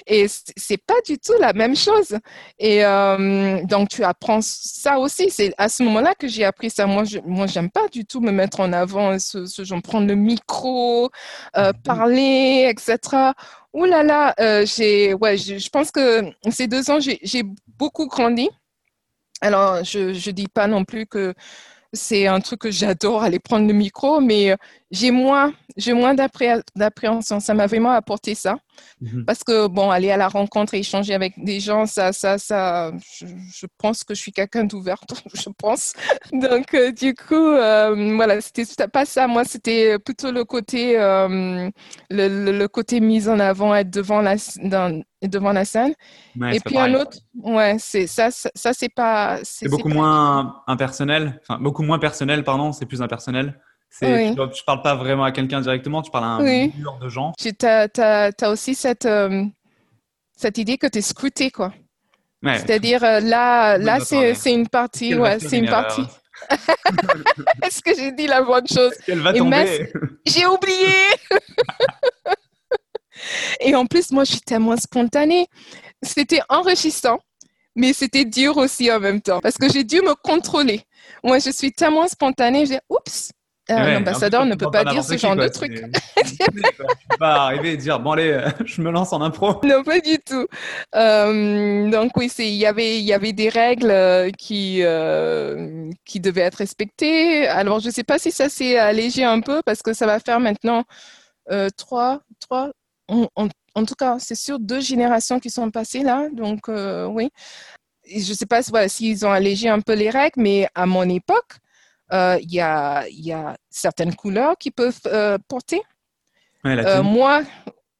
[0.07, 2.15] et c'est pas du tout la même chose.
[2.59, 5.31] Et euh, donc, tu apprends ça aussi.
[5.31, 6.85] C'est à ce moment-là que j'ai appris ça.
[6.85, 10.07] Moi, je, moi, j'aime pas du tout me mettre en avant, ce, ce genre, prendre
[10.07, 11.09] le micro,
[11.57, 11.81] euh, mhm.
[11.83, 12.97] parler, etc.
[13.73, 16.21] Ouh là là, euh, j'ai, ouais, je pense que
[16.51, 17.43] ces deux ans, j'ai
[17.79, 18.49] beaucoup grandi.
[19.41, 21.33] Alors, je, je dis pas non plus que
[21.93, 24.55] c'est un truc que j'adore aller prendre le micro, mais euh,
[24.91, 27.39] j'ai moins, j'ai moins d'appréhension.
[27.39, 28.57] Ça m'a vraiment apporté ça.
[29.01, 29.25] Mhm.
[29.25, 32.91] Parce que, bon, aller à la rencontre et échanger avec des gens, ça, ça, ça,
[33.19, 35.93] je, pense que je suis quelqu'un d'ouverte, je pense.
[36.31, 39.27] Donc, euh, du coup, euh, voilà, c'était pas ça.
[39.27, 41.71] Moi, c'était plutôt le côté, le,
[42.09, 45.93] le, côté mise en avant, être devant la, dans, devant la scène.
[46.39, 49.39] Ouais, et puis un autre, ouais, c'est ça, ça, ça c'est pas.
[49.43, 53.59] C'est beaucoup moins impersonnel, enfin beaucoup moins personnel, pardon, c'est plus impersonnel.
[54.01, 54.35] Oui.
[54.35, 56.73] Tu ne parles pas vraiment à quelqu'un directement, tu parles à un oui.
[56.77, 57.33] mur de gens.
[57.37, 59.45] Tu as, as, as, aussi cette, euh,
[60.35, 61.73] cette idée que tu es scruté, quoi.
[62.41, 62.57] Ouais.
[62.57, 66.05] C'est-à-dire, euh, là, là c'est une partie, ouais, c'est une partie.
[67.63, 68.93] Est-ce que j'ai dit la bonne chose?
[69.07, 69.91] Elle va tomber?
[70.25, 70.87] J'ai oublié
[73.61, 75.47] Et en plus, moi, je suis tellement spontanée.
[76.01, 77.19] C'était enrichissant,
[77.75, 80.81] mais c'était dur aussi en même temps parce que j'ai dû me contrôler.
[81.23, 83.31] Moi, je suis tellement spontanée, j'ai oups.
[83.69, 85.81] Ouais, L'ambassadeur ne peut pas, dire ce genre quoi, de truc.
[86.17, 89.61] tu peux pas arriver et dire bon allez, je me lance en impro.
[89.63, 90.47] Non, pas du tout.
[90.95, 96.19] Euh, donc oui, il y avait il y avait des règles euh, qui euh, qui
[96.19, 97.47] devaient être respectées.
[97.47, 100.41] Alors je sais pas si ça s'est allégé un peu parce que ça va faire
[100.41, 100.83] maintenant
[101.49, 102.71] euh, trois trois
[103.07, 106.29] en, en, en, tout cas, c'est sûr, deux générations qui sont passées là.
[106.31, 107.29] Donc, euh, oui.
[108.05, 111.07] je ne sais pas voilà, s'ils ont allégé un peu les règles, mais à mon
[111.09, 111.57] époque,
[112.13, 115.81] il euh, y, a, y, a, certaines couleurs qui peuvent euh, porter.
[116.63, 117.41] Ouais, euh, moi.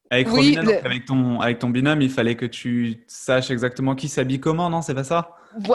[0.08, 0.86] Avec, oui, Romina, le...
[0.86, 4.82] avec, ton, avec ton binôme, il fallait que tu saches exactement qui s'habille comment, non
[4.82, 5.30] C'est pas ça?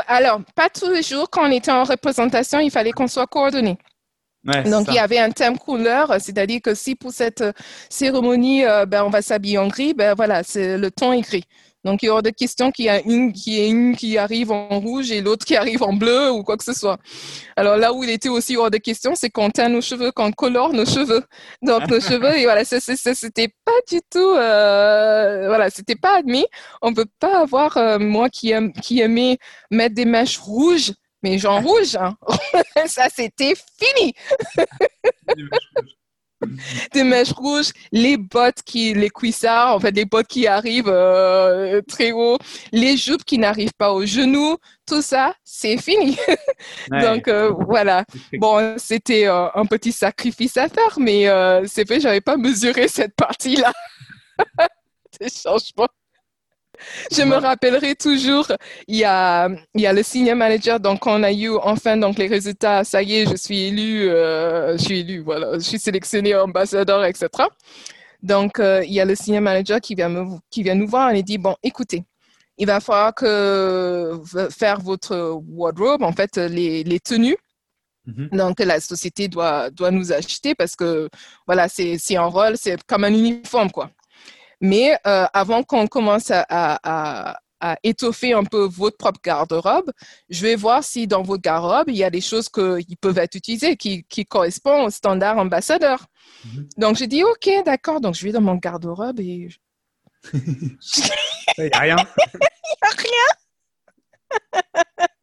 [0.07, 1.29] Alors, pas tous les jours.
[1.29, 3.77] Quand on était en représentation, il fallait qu'on soit coordonné.
[4.47, 7.43] Ouais, Donc, il y avait un thème couleur, c'est-à-dire que si pour cette
[7.89, 11.43] cérémonie, ben, on va s'habiller en gris, ben voilà, c'est le ton est gris.
[11.85, 15.11] Donc, il y aura de questions qu'il y a une qui, qui arrive en rouge
[15.11, 16.97] et l'autre qui arrive en bleu ou quoi que ce soit.
[17.55, 20.31] Alors là où il était aussi hors de question, c'est qu'on teint nos cheveux, qu'on
[20.31, 21.23] colore nos cheveux.
[21.61, 26.45] Donc, nos cheveux, et voilà, c'était pas du tout, euh, voilà, c'était pas admis.
[26.81, 29.37] On peut pas avoir, euh, moi qui, aime, qui aimais
[29.71, 30.91] mettre des mèches rouges,
[31.23, 32.15] mais genre rouge, hein.
[32.87, 34.13] ça c'était fini.
[36.93, 41.81] des mèches rouges, les bottes qui, les cuissards, en fait, les bottes qui arrivent euh,
[41.87, 42.37] très haut,
[42.71, 46.17] les jupes qui n'arrivent pas aux genoux, tout ça, c'est fini.
[46.91, 47.01] Ouais.
[47.01, 48.03] Donc euh, voilà.
[48.33, 51.25] Bon, c'était euh, un petit sacrifice à faire, mais
[51.67, 53.71] c'est vrai, j'avais pas mesuré cette partie-là.
[55.19, 55.87] Des changements.
[57.11, 58.47] Je me rappellerai toujours,
[58.87, 62.17] il y a, il y a le senior manager, donc on a eu enfin donc
[62.17, 65.79] les résultats, ça y est, je suis élu, euh, je suis élu, voilà, je suis
[65.79, 67.27] sélectionné ambassadeur, etc.
[68.21, 71.11] Donc euh, il y a le senior manager qui vient, me, qui vient nous voir
[71.11, 72.03] et dit, bon, écoutez,
[72.57, 74.19] il va falloir que
[74.51, 77.37] faire votre wardrobe, en fait, les, les tenues.
[78.05, 78.29] Mhm.
[78.33, 81.09] Donc, la société doit, doit nous acheter parce que,
[81.47, 83.89] voilà, c'est un rôle, c'est comme un uniforme, quoi.
[84.61, 89.91] Mais euh, avant qu'on commence à, à, à, étoffer un peu votre propre garde-robe,
[90.29, 93.35] je vais voir si dans votre garde-robe, il y a des choses qui peuvent être
[93.35, 96.05] utilisées, qui, qui correspondent au standard ambassadeur.
[96.45, 96.69] Mhm.
[96.77, 98.01] Donc, j'ai dit, OK, d'accord.
[98.01, 99.49] Donc, je vais dans mon garde-robe et...
[100.33, 100.33] il
[101.57, 101.95] n'y a rien.
[102.71, 103.29] Il n'y a rien.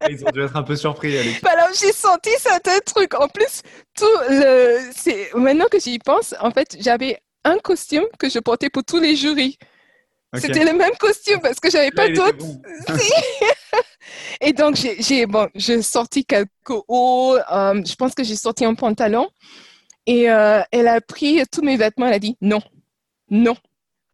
[0.09, 1.17] Ils ont dû être un peu surpris.
[1.17, 3.13] Alors, j'ai senti certains trucs.
[3.13, 3.61] En plus,
[3.95, 4.91] tout le...
[4.93, 5.29] c'est...
[5.33, 9.15] maintenant que j'y pense, en fait, j'avais un costume que je portais pour tous les
[9.15, 9.57] jurys.
[10.35, 12.45] C'était le même costume parce que j'avais pas d'autres.
[14.41, 15.49] Et donc, j'ai, bon,
[15.81, 16.49] sorti quelques
[16.87, 17.37] hauts.
[17.51, 19.29] Euh, je pense que j'ai sorti un pantalon.
[20.05, 22.07] Et euh, elle a pris tous mes vêtements.
[22.07, 22.61] Elle a dit non,
[23.29, 23.55] non,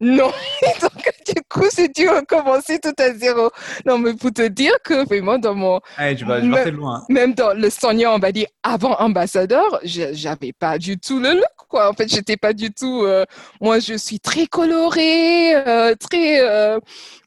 [0.00, 0.32] non.
[0.80, 1.03] donc,
[1.34, 3.50] du coup, j'ai dû recommencer tout à zéro.
[3.86, 5.80] Non, mais pour te dire que vraiment, dans mon.
[5.98, 7.04] même, loin.
[7.08, 11.68] Même dans le Sonia, on va dire, avant ambassadeur, j'avais pas du tout le look,
[11.68, 11.90] quoi.
[11.90, 13.04] En fait, j'étais pas du tout.
[13.04, 13.24] Euh,
[13.60, 16.40] moi, je suis très colorée, euh, très.
[16.40, 16.78] Euh,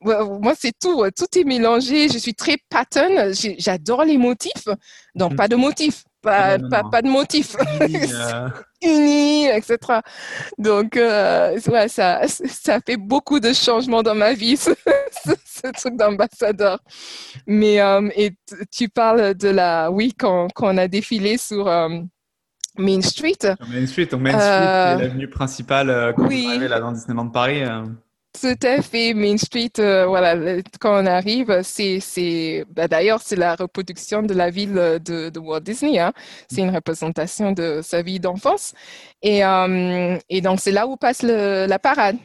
[0.01, 1.03] moi, c'est tout.
[1.15, 2.09] Tout est mélangé.
[2.09, 3.33] Je suis très pattern.
[3.57, 4.67] J'adore les motifs.
[5.15, 5.35] Donc, mm.
[5.35, 6.03] pas de motifs
[6.69, 7.55] pas, pas, de motif.
[8.81, 9.55] Uni, euh.
[9.55, 9.77] etc.
[10.57, 16.79] Donc, euh, ouais, ça, ça fait beaucoup de changements dans ma vie, ce, truc d'ambassadeur.
[17.45, 18.33] Mais, euh, et
[18.71, 21.65] tu parles de la, oui, quand, quand on a défilé sur
[22.77, 23.37] Main Street.
[23.69, 26.47] Main Street, donc Main Street, l'avenue principale quand oui.
[26.55, 27.63] on là dans Disneyland Paris.
[28.39, 29.13] Tout à fait.
[29.15, 34.51] Main Street, euh, voilà, quand on arrive, c'est, bah, d'ailleurs, c'est la reproduction de la
[34.51, 34.73] ville
[35.03, 35.97] de, de Walt Disney.
[35.97, 36.13] Hein.
[36.47, 38.73] C'est une représentation de sa vie d'enfance.
[39.23, 42.17] Et, euh, donc, c'est là où passe la parade.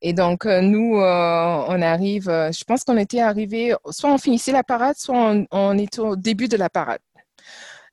[0.00, 4.64] Et donc, euh, nous, on arrive, je pense qu'on était arrivé, soit on finissait la
[4.64, 7.00] parade, soit on était au début de la parade.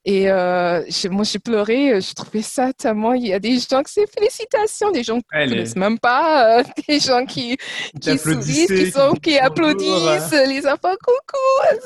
[0.03, 2.01] Et euh, moi, j'ai pleuré.
[2.01, 3.13] Je trouvais ça tellement.
[3.13, 6.59] Il y a des gens qui c'est félicitations, des gens qui ne connaissent même pas,
[6.59, 7.55] euh, des gens qui,
[8.01, 11.79] qui sourient, qui, sont, qui, applaudissent, les enfants coucou.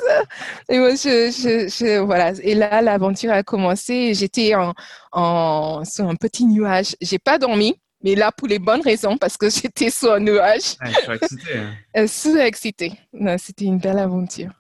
[0.70, 2.32] Et moi, je, je, je, voilà.
[2.42, 4.14] Et là, l'aventure a commencé.
[4.14, 4.74] J'étais en,
[5.12, 6.96] en, sur un petit nuage.
[7.02, 7.76] J'ai pas dormi.
[8.02, 10.78] Mais là, pour les bonnes raisons, parce que j'étais sur un nuage.
[10.82, 11.58] Ouais, surexcitée.
[11.58, 11.74] Hein.
[11.98, 12.94] Euh, Sous-excitée.
[13.40, 14.52] C'était une belle aventure.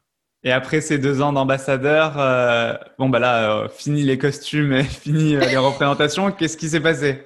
[0.45, 4.84] Et après ces deux ans d'ambassadeur, euh, bon bah là, euh, fini les costumes et
[4.84, 6.31] fini euh, les représentations.
[6.31, 7.23] Qu'est-ce qui s'est passé?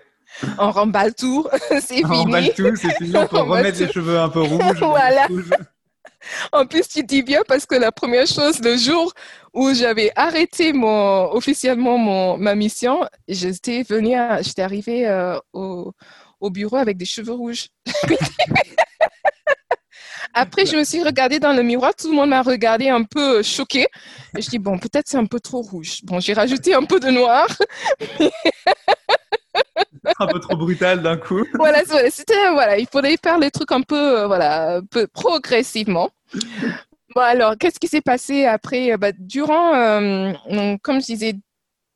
[0.57, 2.03] On remballe tout, c'est fini.
[2.05, 3.13] On remballe tout, c'est fini.
[3.17, 4.61] On peut remettre les cheveux un peu rouges.
[4.79, 5.27] voilà.
[6.53, 9.11] En plus, tu dis bien parce que la première chose, le jour
[9.53, 15.93] où j'avais arrêté mon, officiellement mon, ma mission, j'étais venue, j'étais arrivée au,
[16.39, 17.67] au bureau avec des cheveux rouges.
[20.33, 23.41] Après, je me suis regardée dans le miroir, tout le monde m'a regardé un peu
[23.43, 23.87] choquée.
[24.37, 26.01] Et je dis, bon, peut-être c'est un peu trop rouge.
[26.03, 27.47] Bon, j'ai rajouté un peu de noir.
[30.19, 31.43] un peu trop brutal d'un coup.
[31.55, 36.09] Voilà, c'était, voilà, il fallait faire les trucs un peu, euh, voilà, un peu progressivement.
[37.15, 38.95] Bon, alors, qu'est-ce qui s'est passé après?
[38.97, 40.31] Bah, Durant, euh,
[40.83, 41.33] comme je disais,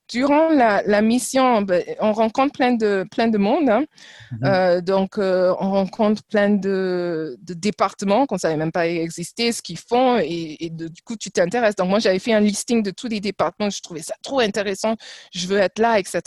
[0.10, 3.70] durant la, mission, ben, on rencontre plein de, plein de monde.
[3.70, 3.86] Hein.
[4.32, 4.40] Mhm.
[4.44, 9.62] Euh, donc, euh, on rencontre plein de, départements qu'on ne savait même pas exister, ce
[9.62, 11.76] qu'ils font, et, du coup, tu t'intéresses.
[11.76, 14.96] Donc, moi, j'avais fait un listing de tous les départements, je trouvais ça trop intéressant,
[15.34, 16.22] je veux être là, etc.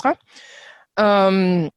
[0.98, 1.69] Euh,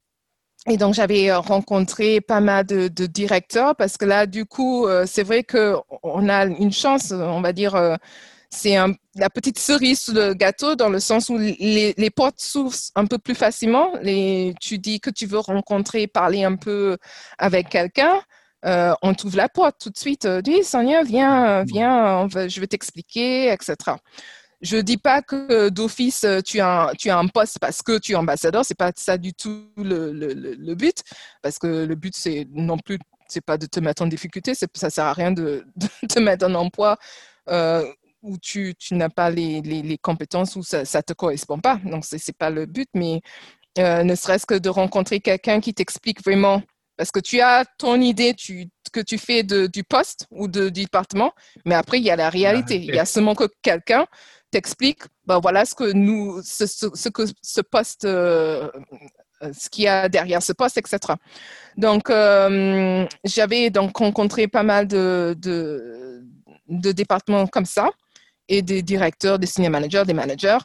[0.68, 5.24] et donc, j'avais rencontré pas mal de, de, directeurs parce que là, du coup, c'est
[5.24, 7.98] vrai qu'on a une chance, on va dire,
[8.50, 8.78] c'est
[9.16, 13.20] la petite cerise sur le gâteau dans le sens où les, portes s'ouvrent un peu
[13.20, 13.92] plus facilement.
[14.02, 16.98] Les, tu dis que tu veux rencontrer, parler un peu
[17.38, 18.22] avec quelqu'un.
[18.66, 20.26] Euh, on t'ouvre la porte tout de suite.
[20.26, 23.76] Euh, dis, Sonia, viens, viens, je vais t'expliquer, etc.
[24.62, 28.16] Je dis pas que d'office tu as tu as un poste parce que tu es
[28.16, 28.66] ambassadeur.
[28.66, 31.04] C'est pas ça du tout le, le, le but,
[31.42, 32.98] parce que le but c'est non plus
[33.30, 34.54] c'est pas de te mettre en difficulté.
[34.56, 36.98] Ça sert à rien de, de te mettre en emploi
[37.50, 37.86] euh,
[38.22, 41.80] où tu, tu n'as pas les, les, les, compétences ou ça ne te correspond pas.
[41.86, 43.22] Donc, ce n'est pas le but, mais
[43.78, 46.62] euh, ne serait-ce que de rencontrer quelqu'un qui t'explique vraiment,
[46.98, 50.70] parce que tu as ton idée tu, que tu fais de, du poste ou de,
[50.70, 51.32] du département,
[51.66, 52.76] mais après, il y a la réalité.
[52.76, 54.06] Il y a seulement que quelqu'un
[54.52, 58.70] t'explique, ben voilà ce que nous, ce, ce, que ce poste, euh,
[59.54, 60.98] ce qu'il y a derrière ce poste, etc.
[61.78, 66.26] Donc, euh, j'avais donc rencontré pas mal de, de,
[66.68, 67.90] de départements comme ça
[68.50, 70.58] et des directeurs, des senior managers, des managers.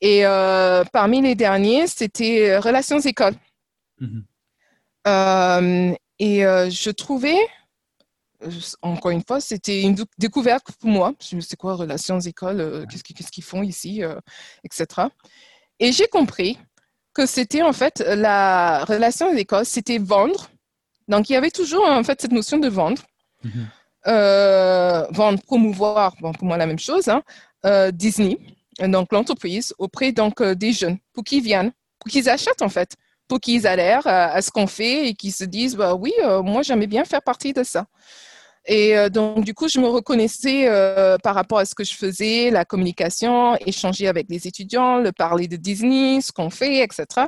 [0.00, 3.36] Et euh, parmi les derniers, c'était euh, Relations Écoles.
[4.00, 4.24] Mhm.
[5.06, 7.38] Euh, et je trouvais,
[8.80, 11.12] encore une fois, c'était une découverte pour moi.
[11.20, 14.02] Je me suis quoi, Relations Écoles, qu'est-ce qu'ils font ici,
[14.64, 15.08] etc.
[15.78, 16.58] Et j'ai compris
[17.12, 20.48] que c'était en fait la relation d'école, c'était vendre.
[21.06, 23.02] Donc il y avait toujours en fait cette notion de vendre.
[23.44, 23.68] Mhm.
[24.06, 27.22] Vendre, promouvoir, bon, pour moi la même chose, hein.
[27.64, 28.38] euh, Disney,
[28.80, 32.94] donc l'entreprise, auprès donc euh, des jeunes, pour qu'ils viennent, pour qu'ils achètent en fait,
[33.28, 36.12] pour qu'ils adhèrent à, ce qu'on fait et qu'ils se disent, bah, oui,
[36.44, 37.86] moi j'aimais bien faire partie de ça.
[38.68, 40.68] Et donc, du coup, je me reconnaissais
[41.24, 45.48] par rapport à ce que je faisais, la communication, échanger avec les étudiants, le parler
[45.48, 47.26] de Disney, ce qu'on fait, etc.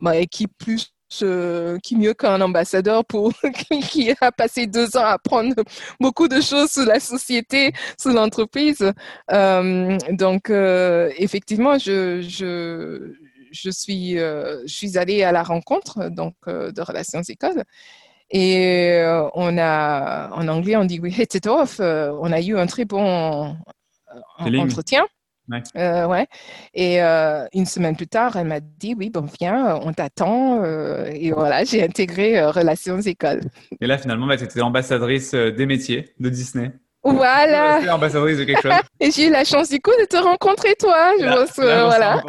[0.00, 3.32] Bah, et qui plus qui mieux qu'un ambassadeur pour
[3.90, 5.54] qui a passé deux ans à apprendre
[6.00, 8.92] beaucoup de choses sur la société, sur l'entreprise.
[9.32, 13.14] Euh, donc euh, effectivement, je, je,
[13.50, 17.64] je suis euh, je suis allée à la rencontre donc de relations écoles.
[18.30, 19.00] Et
[19.34, 21.80] on a, en anglais, on dit we hit it off.
[21.80, 23.56] on a eu un très bon
[24.36, 25.06] entretien.
[25.50, 25.62] Ouais.
[25.76, 26.26] Euh, ouais.
[26.74, 30.62] Et euh, une semaine plus tard, elle m'a dit Oui, bon, viens, on t'attend.
[30.62, 33.40] Euh, et voilà, j'ai intégré Relations École.
[33.80, 36.72] Et là, finalement, bah, tu étais ambassadrice des métiers de Disney.
[37.04, 37.80] Voilà.
[37.94, 38.72] ambassadrice de quelque chose.
[39.00, 41.12] et j'ai eu la chance du coup de te rencontrer toi.
[41.18, 42.22] Je pense, voilà.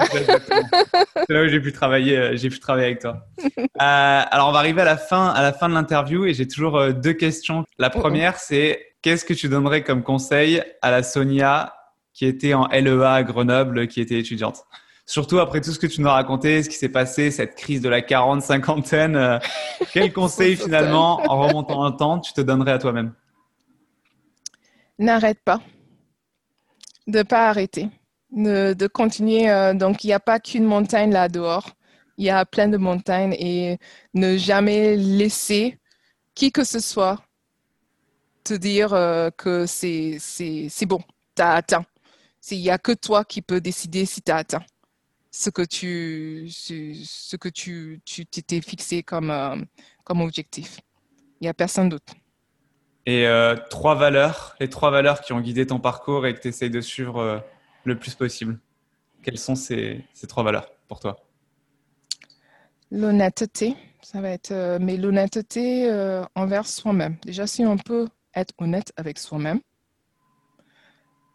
[1.28, 3.26] C'est là où j'ai pu travailler, j'ai pu travailler avec toi.
[3.78, 6.94] alors on va arriver à la fin, à la fin de l'interview et j'ai toujours
[6.94, 7.66] deux questions.
[7.78, 11.74] La première, c'est qu'est-ce que tu donnerais comme conseil à la Sonia
[12.14, 14.66] qui était en LEA à Grenoble, qui était étudiante.
[15.10, 17.82] Surtout après tout ce que tu nous as raconté, ce qui s'est passé, cette crise
[17.82, 19.40] de la quarante, cinquantaine, euh,
[19.92, 23.14] quel conseil finalement, en remontant le temps, tu te donnerais à toi-même?
[25.00, 25.62] N'arrête pas.
[27.08, 27.90] De pas arrêter.
[28.32, 29.50] De, continuer.
[29.50, 31.72] Euh, donc, il n'y a pas qu'une montagne là dehors.
[32.18, 33.80] Il y a plein de montagnes et
[34.14, 35.80] ne jamais laisser
[36.36, 37.18] qui que ce soit
[38.44, 40.20] te dire euh, que c'est
[40.86, 41.00] bon,
[41.36, 41.86] tu as atteint.
[42.52, 44.64] Il n'y a que toi qui peux décider si tu as atteint
[45.32, 49.56] ce que tu ce que tu t'étais fixé comme, euh,
[50.04, 50.80] comme objectif.
[51.40, 52.14] Il n'y a personne d'autre.
[53.06, 56.48] Et euh, trois valeurs, les trois valeurs qui ont guidé ton parcours et que tu
[56.50, 57.40] essayes de suivre euh,
[57.86, 58.60] le plus possible.
[59.24, 61.26] Quelles sont ces, ces trois valeurs pour toi?
[62.92, 65.92] L'honnêteté, ça va être, mais l'honnêteté
[66.34, 67.18] envers soi-même.
[67.22, 69.60] Déjà, si on peut être honnête avec soi-même,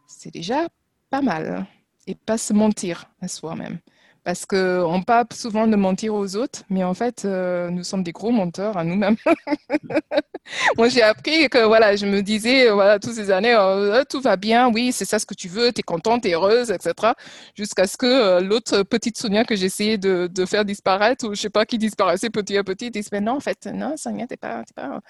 [0.08, 0.66] c'est déjà
[1.14, 1.64] pas mal
[2.08, 3.78] et pas se mentir à soi-même.
[4.24, 8.10] Parce qu'on parle souvent de mentir aux autres, mais en fait, euh, nous sommes des
[8.10, 9.16] gros menteurs à nous-mêmes.
[10.76, 14.36] Moi, j'ai appris que, voilà, je me disais, voilà, toutes ces années, euh, tout va
[14.36, 17.12] bien, oui, c'est ça ce que tu veux, tu es contente, tu heureuse, etc.
[17.54, 21.42] Jusqu'à ce que euh, l'autre petite Sonia que j'essayais de, de, faire disparaître, ou je
[21.42, 24.38] sais pas qui disparaissait petit à petit, dise, mais non, en fait, non, Sonia, t'es
[24.38, 25.00] pas, pas.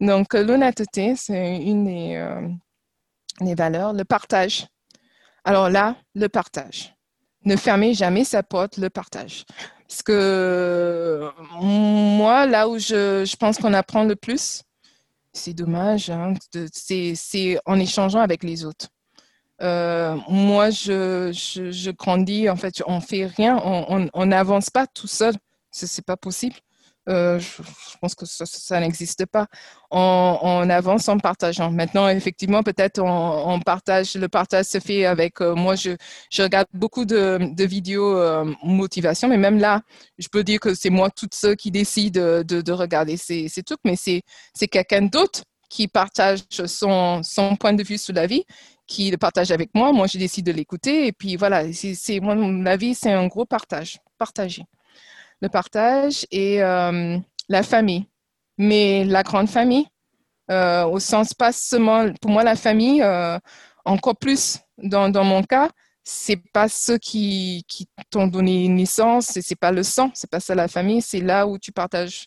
[0.00, 1.86] Donc, l'honnêteté, c'est une
[3.40, 3.92] des valeurs.
[3.92, 4.68] Le partage
[5.48, 6.94] alors là, le partage.
[7.46, 9.46] Ne fermez jamais sa porte, le partage.
[9.88, 14.62] Parce que moi, là où je, pense qu'on apprend le plus,
[15.32, 16.34] c'est dommage, hein,
[16.70, 18.88] c'est en échangeant avec les autres.
[19.62, 25.32] Euh, moi, je, grandis, en fait, on fait rien, on n'avance pas tout seul.
[25.70, 26.56] Ce n'est pas possible.
[27.08, 27.62] Euh, je,
[28.00, 29.46] pense que ça, n'existe pas.
[29.90, 31.70] On, avance en partageant.
[31.70, 35.96] Maintenant, effectivement, peut-être on, partage, le partage se fait avec, euh, moi, je,
[36.38, 39.82] regarde beaucoup de, vidéos euh, motivation, mais même là,
[40.18, 43.62] je peux dire que c'est moi toute seule qui décide de, de, regarder ces, ces,
[43.62, 48.44] trucs, mais c'est quelqu'un d'autre qui partage son, son point de vue sur la vie
[48.86, 49.92] qui le partage avec moi.
[49.92, 51.06] Moi, je décide de l'écouter.
[51.06, 54.64] Et puis voilà, c'est, moi, la vie, c'est un gros partage, partagé
[55.40, 58.06] le partage et euh, la famille.
[58.58, 59.86] Mais la grande famille,
[60.50, 63.38] euh, au sens pas seulement, pour moi, la famille, euh,
[63.84, 65.70] encore plus dans, mon cas,
[66.02, 67.64] c'est pas ceux qui,
[68.10, 71.58] t'ont donné naissance, c'est pas le sang, c'est pas ça la famille, c'est là où
[71.58, 72.26] tu partages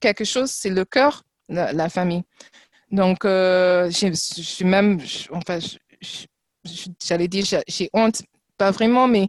[0.00, 2.22] quelque chose, c'est le cœur, la, famille.
[2.90, 4.98] Donc, je suis même,
[5.32, 5.58] enfin,
[7.02, 8.22] j'allais dire, j'ai honte,
[8.56, 9.28] pas vraiment, mais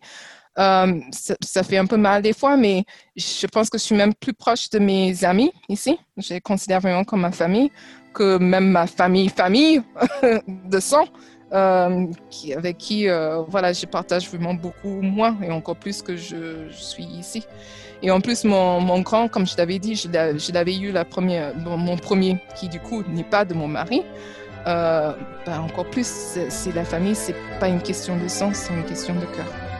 [0.59, 2.83] euh, ça, fait un peu mal des fois, mais
[3.15, 5.97] je pense que je suis même plus proche de mes amis ici.
[6.17, 7.71] Je les considère vraiment comme ma famille,
[8.13, 9.81] que même ma famille, famille
[10.47, 11.05] de sang,
[11.53, 12.05] euh,
[12.55, 17.05] avec qui euh, voilà, je partage vraiment beaucoup moins et encore plus que je, suis
[17.05, 17.45] ici.
[18.03, 21.97] Et en plus, mon, grand, comme je t'avais dit, je l'avais eu la première, mon
[21.97, 24.01] premier, qui du coup n'est pas de mon mari.
[24.65, 25.15] Ben,
[25.47, 26.07] encore plus,
[26.49, 29.70] c'est la famille, c'est pas une question de sang, c'est une question de cœur.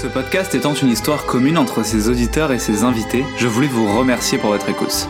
[0.00, 3.98] Ce podcast étant une histoire commune entre ses auditeurs et ses invités, je voulais vous
[3.98, 5.08] remercier pour votre écoute.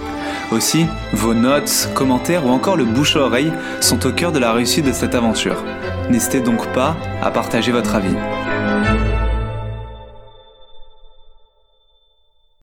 [0.50, 3.52] Aussi, vos notes, commentaires ou encore le bouche à oreille
[3.82, 5.62] sont au cœur de la réussite de cette aventure.
[6.08, 8.16] N'hésitez donc pas à partager votre avis.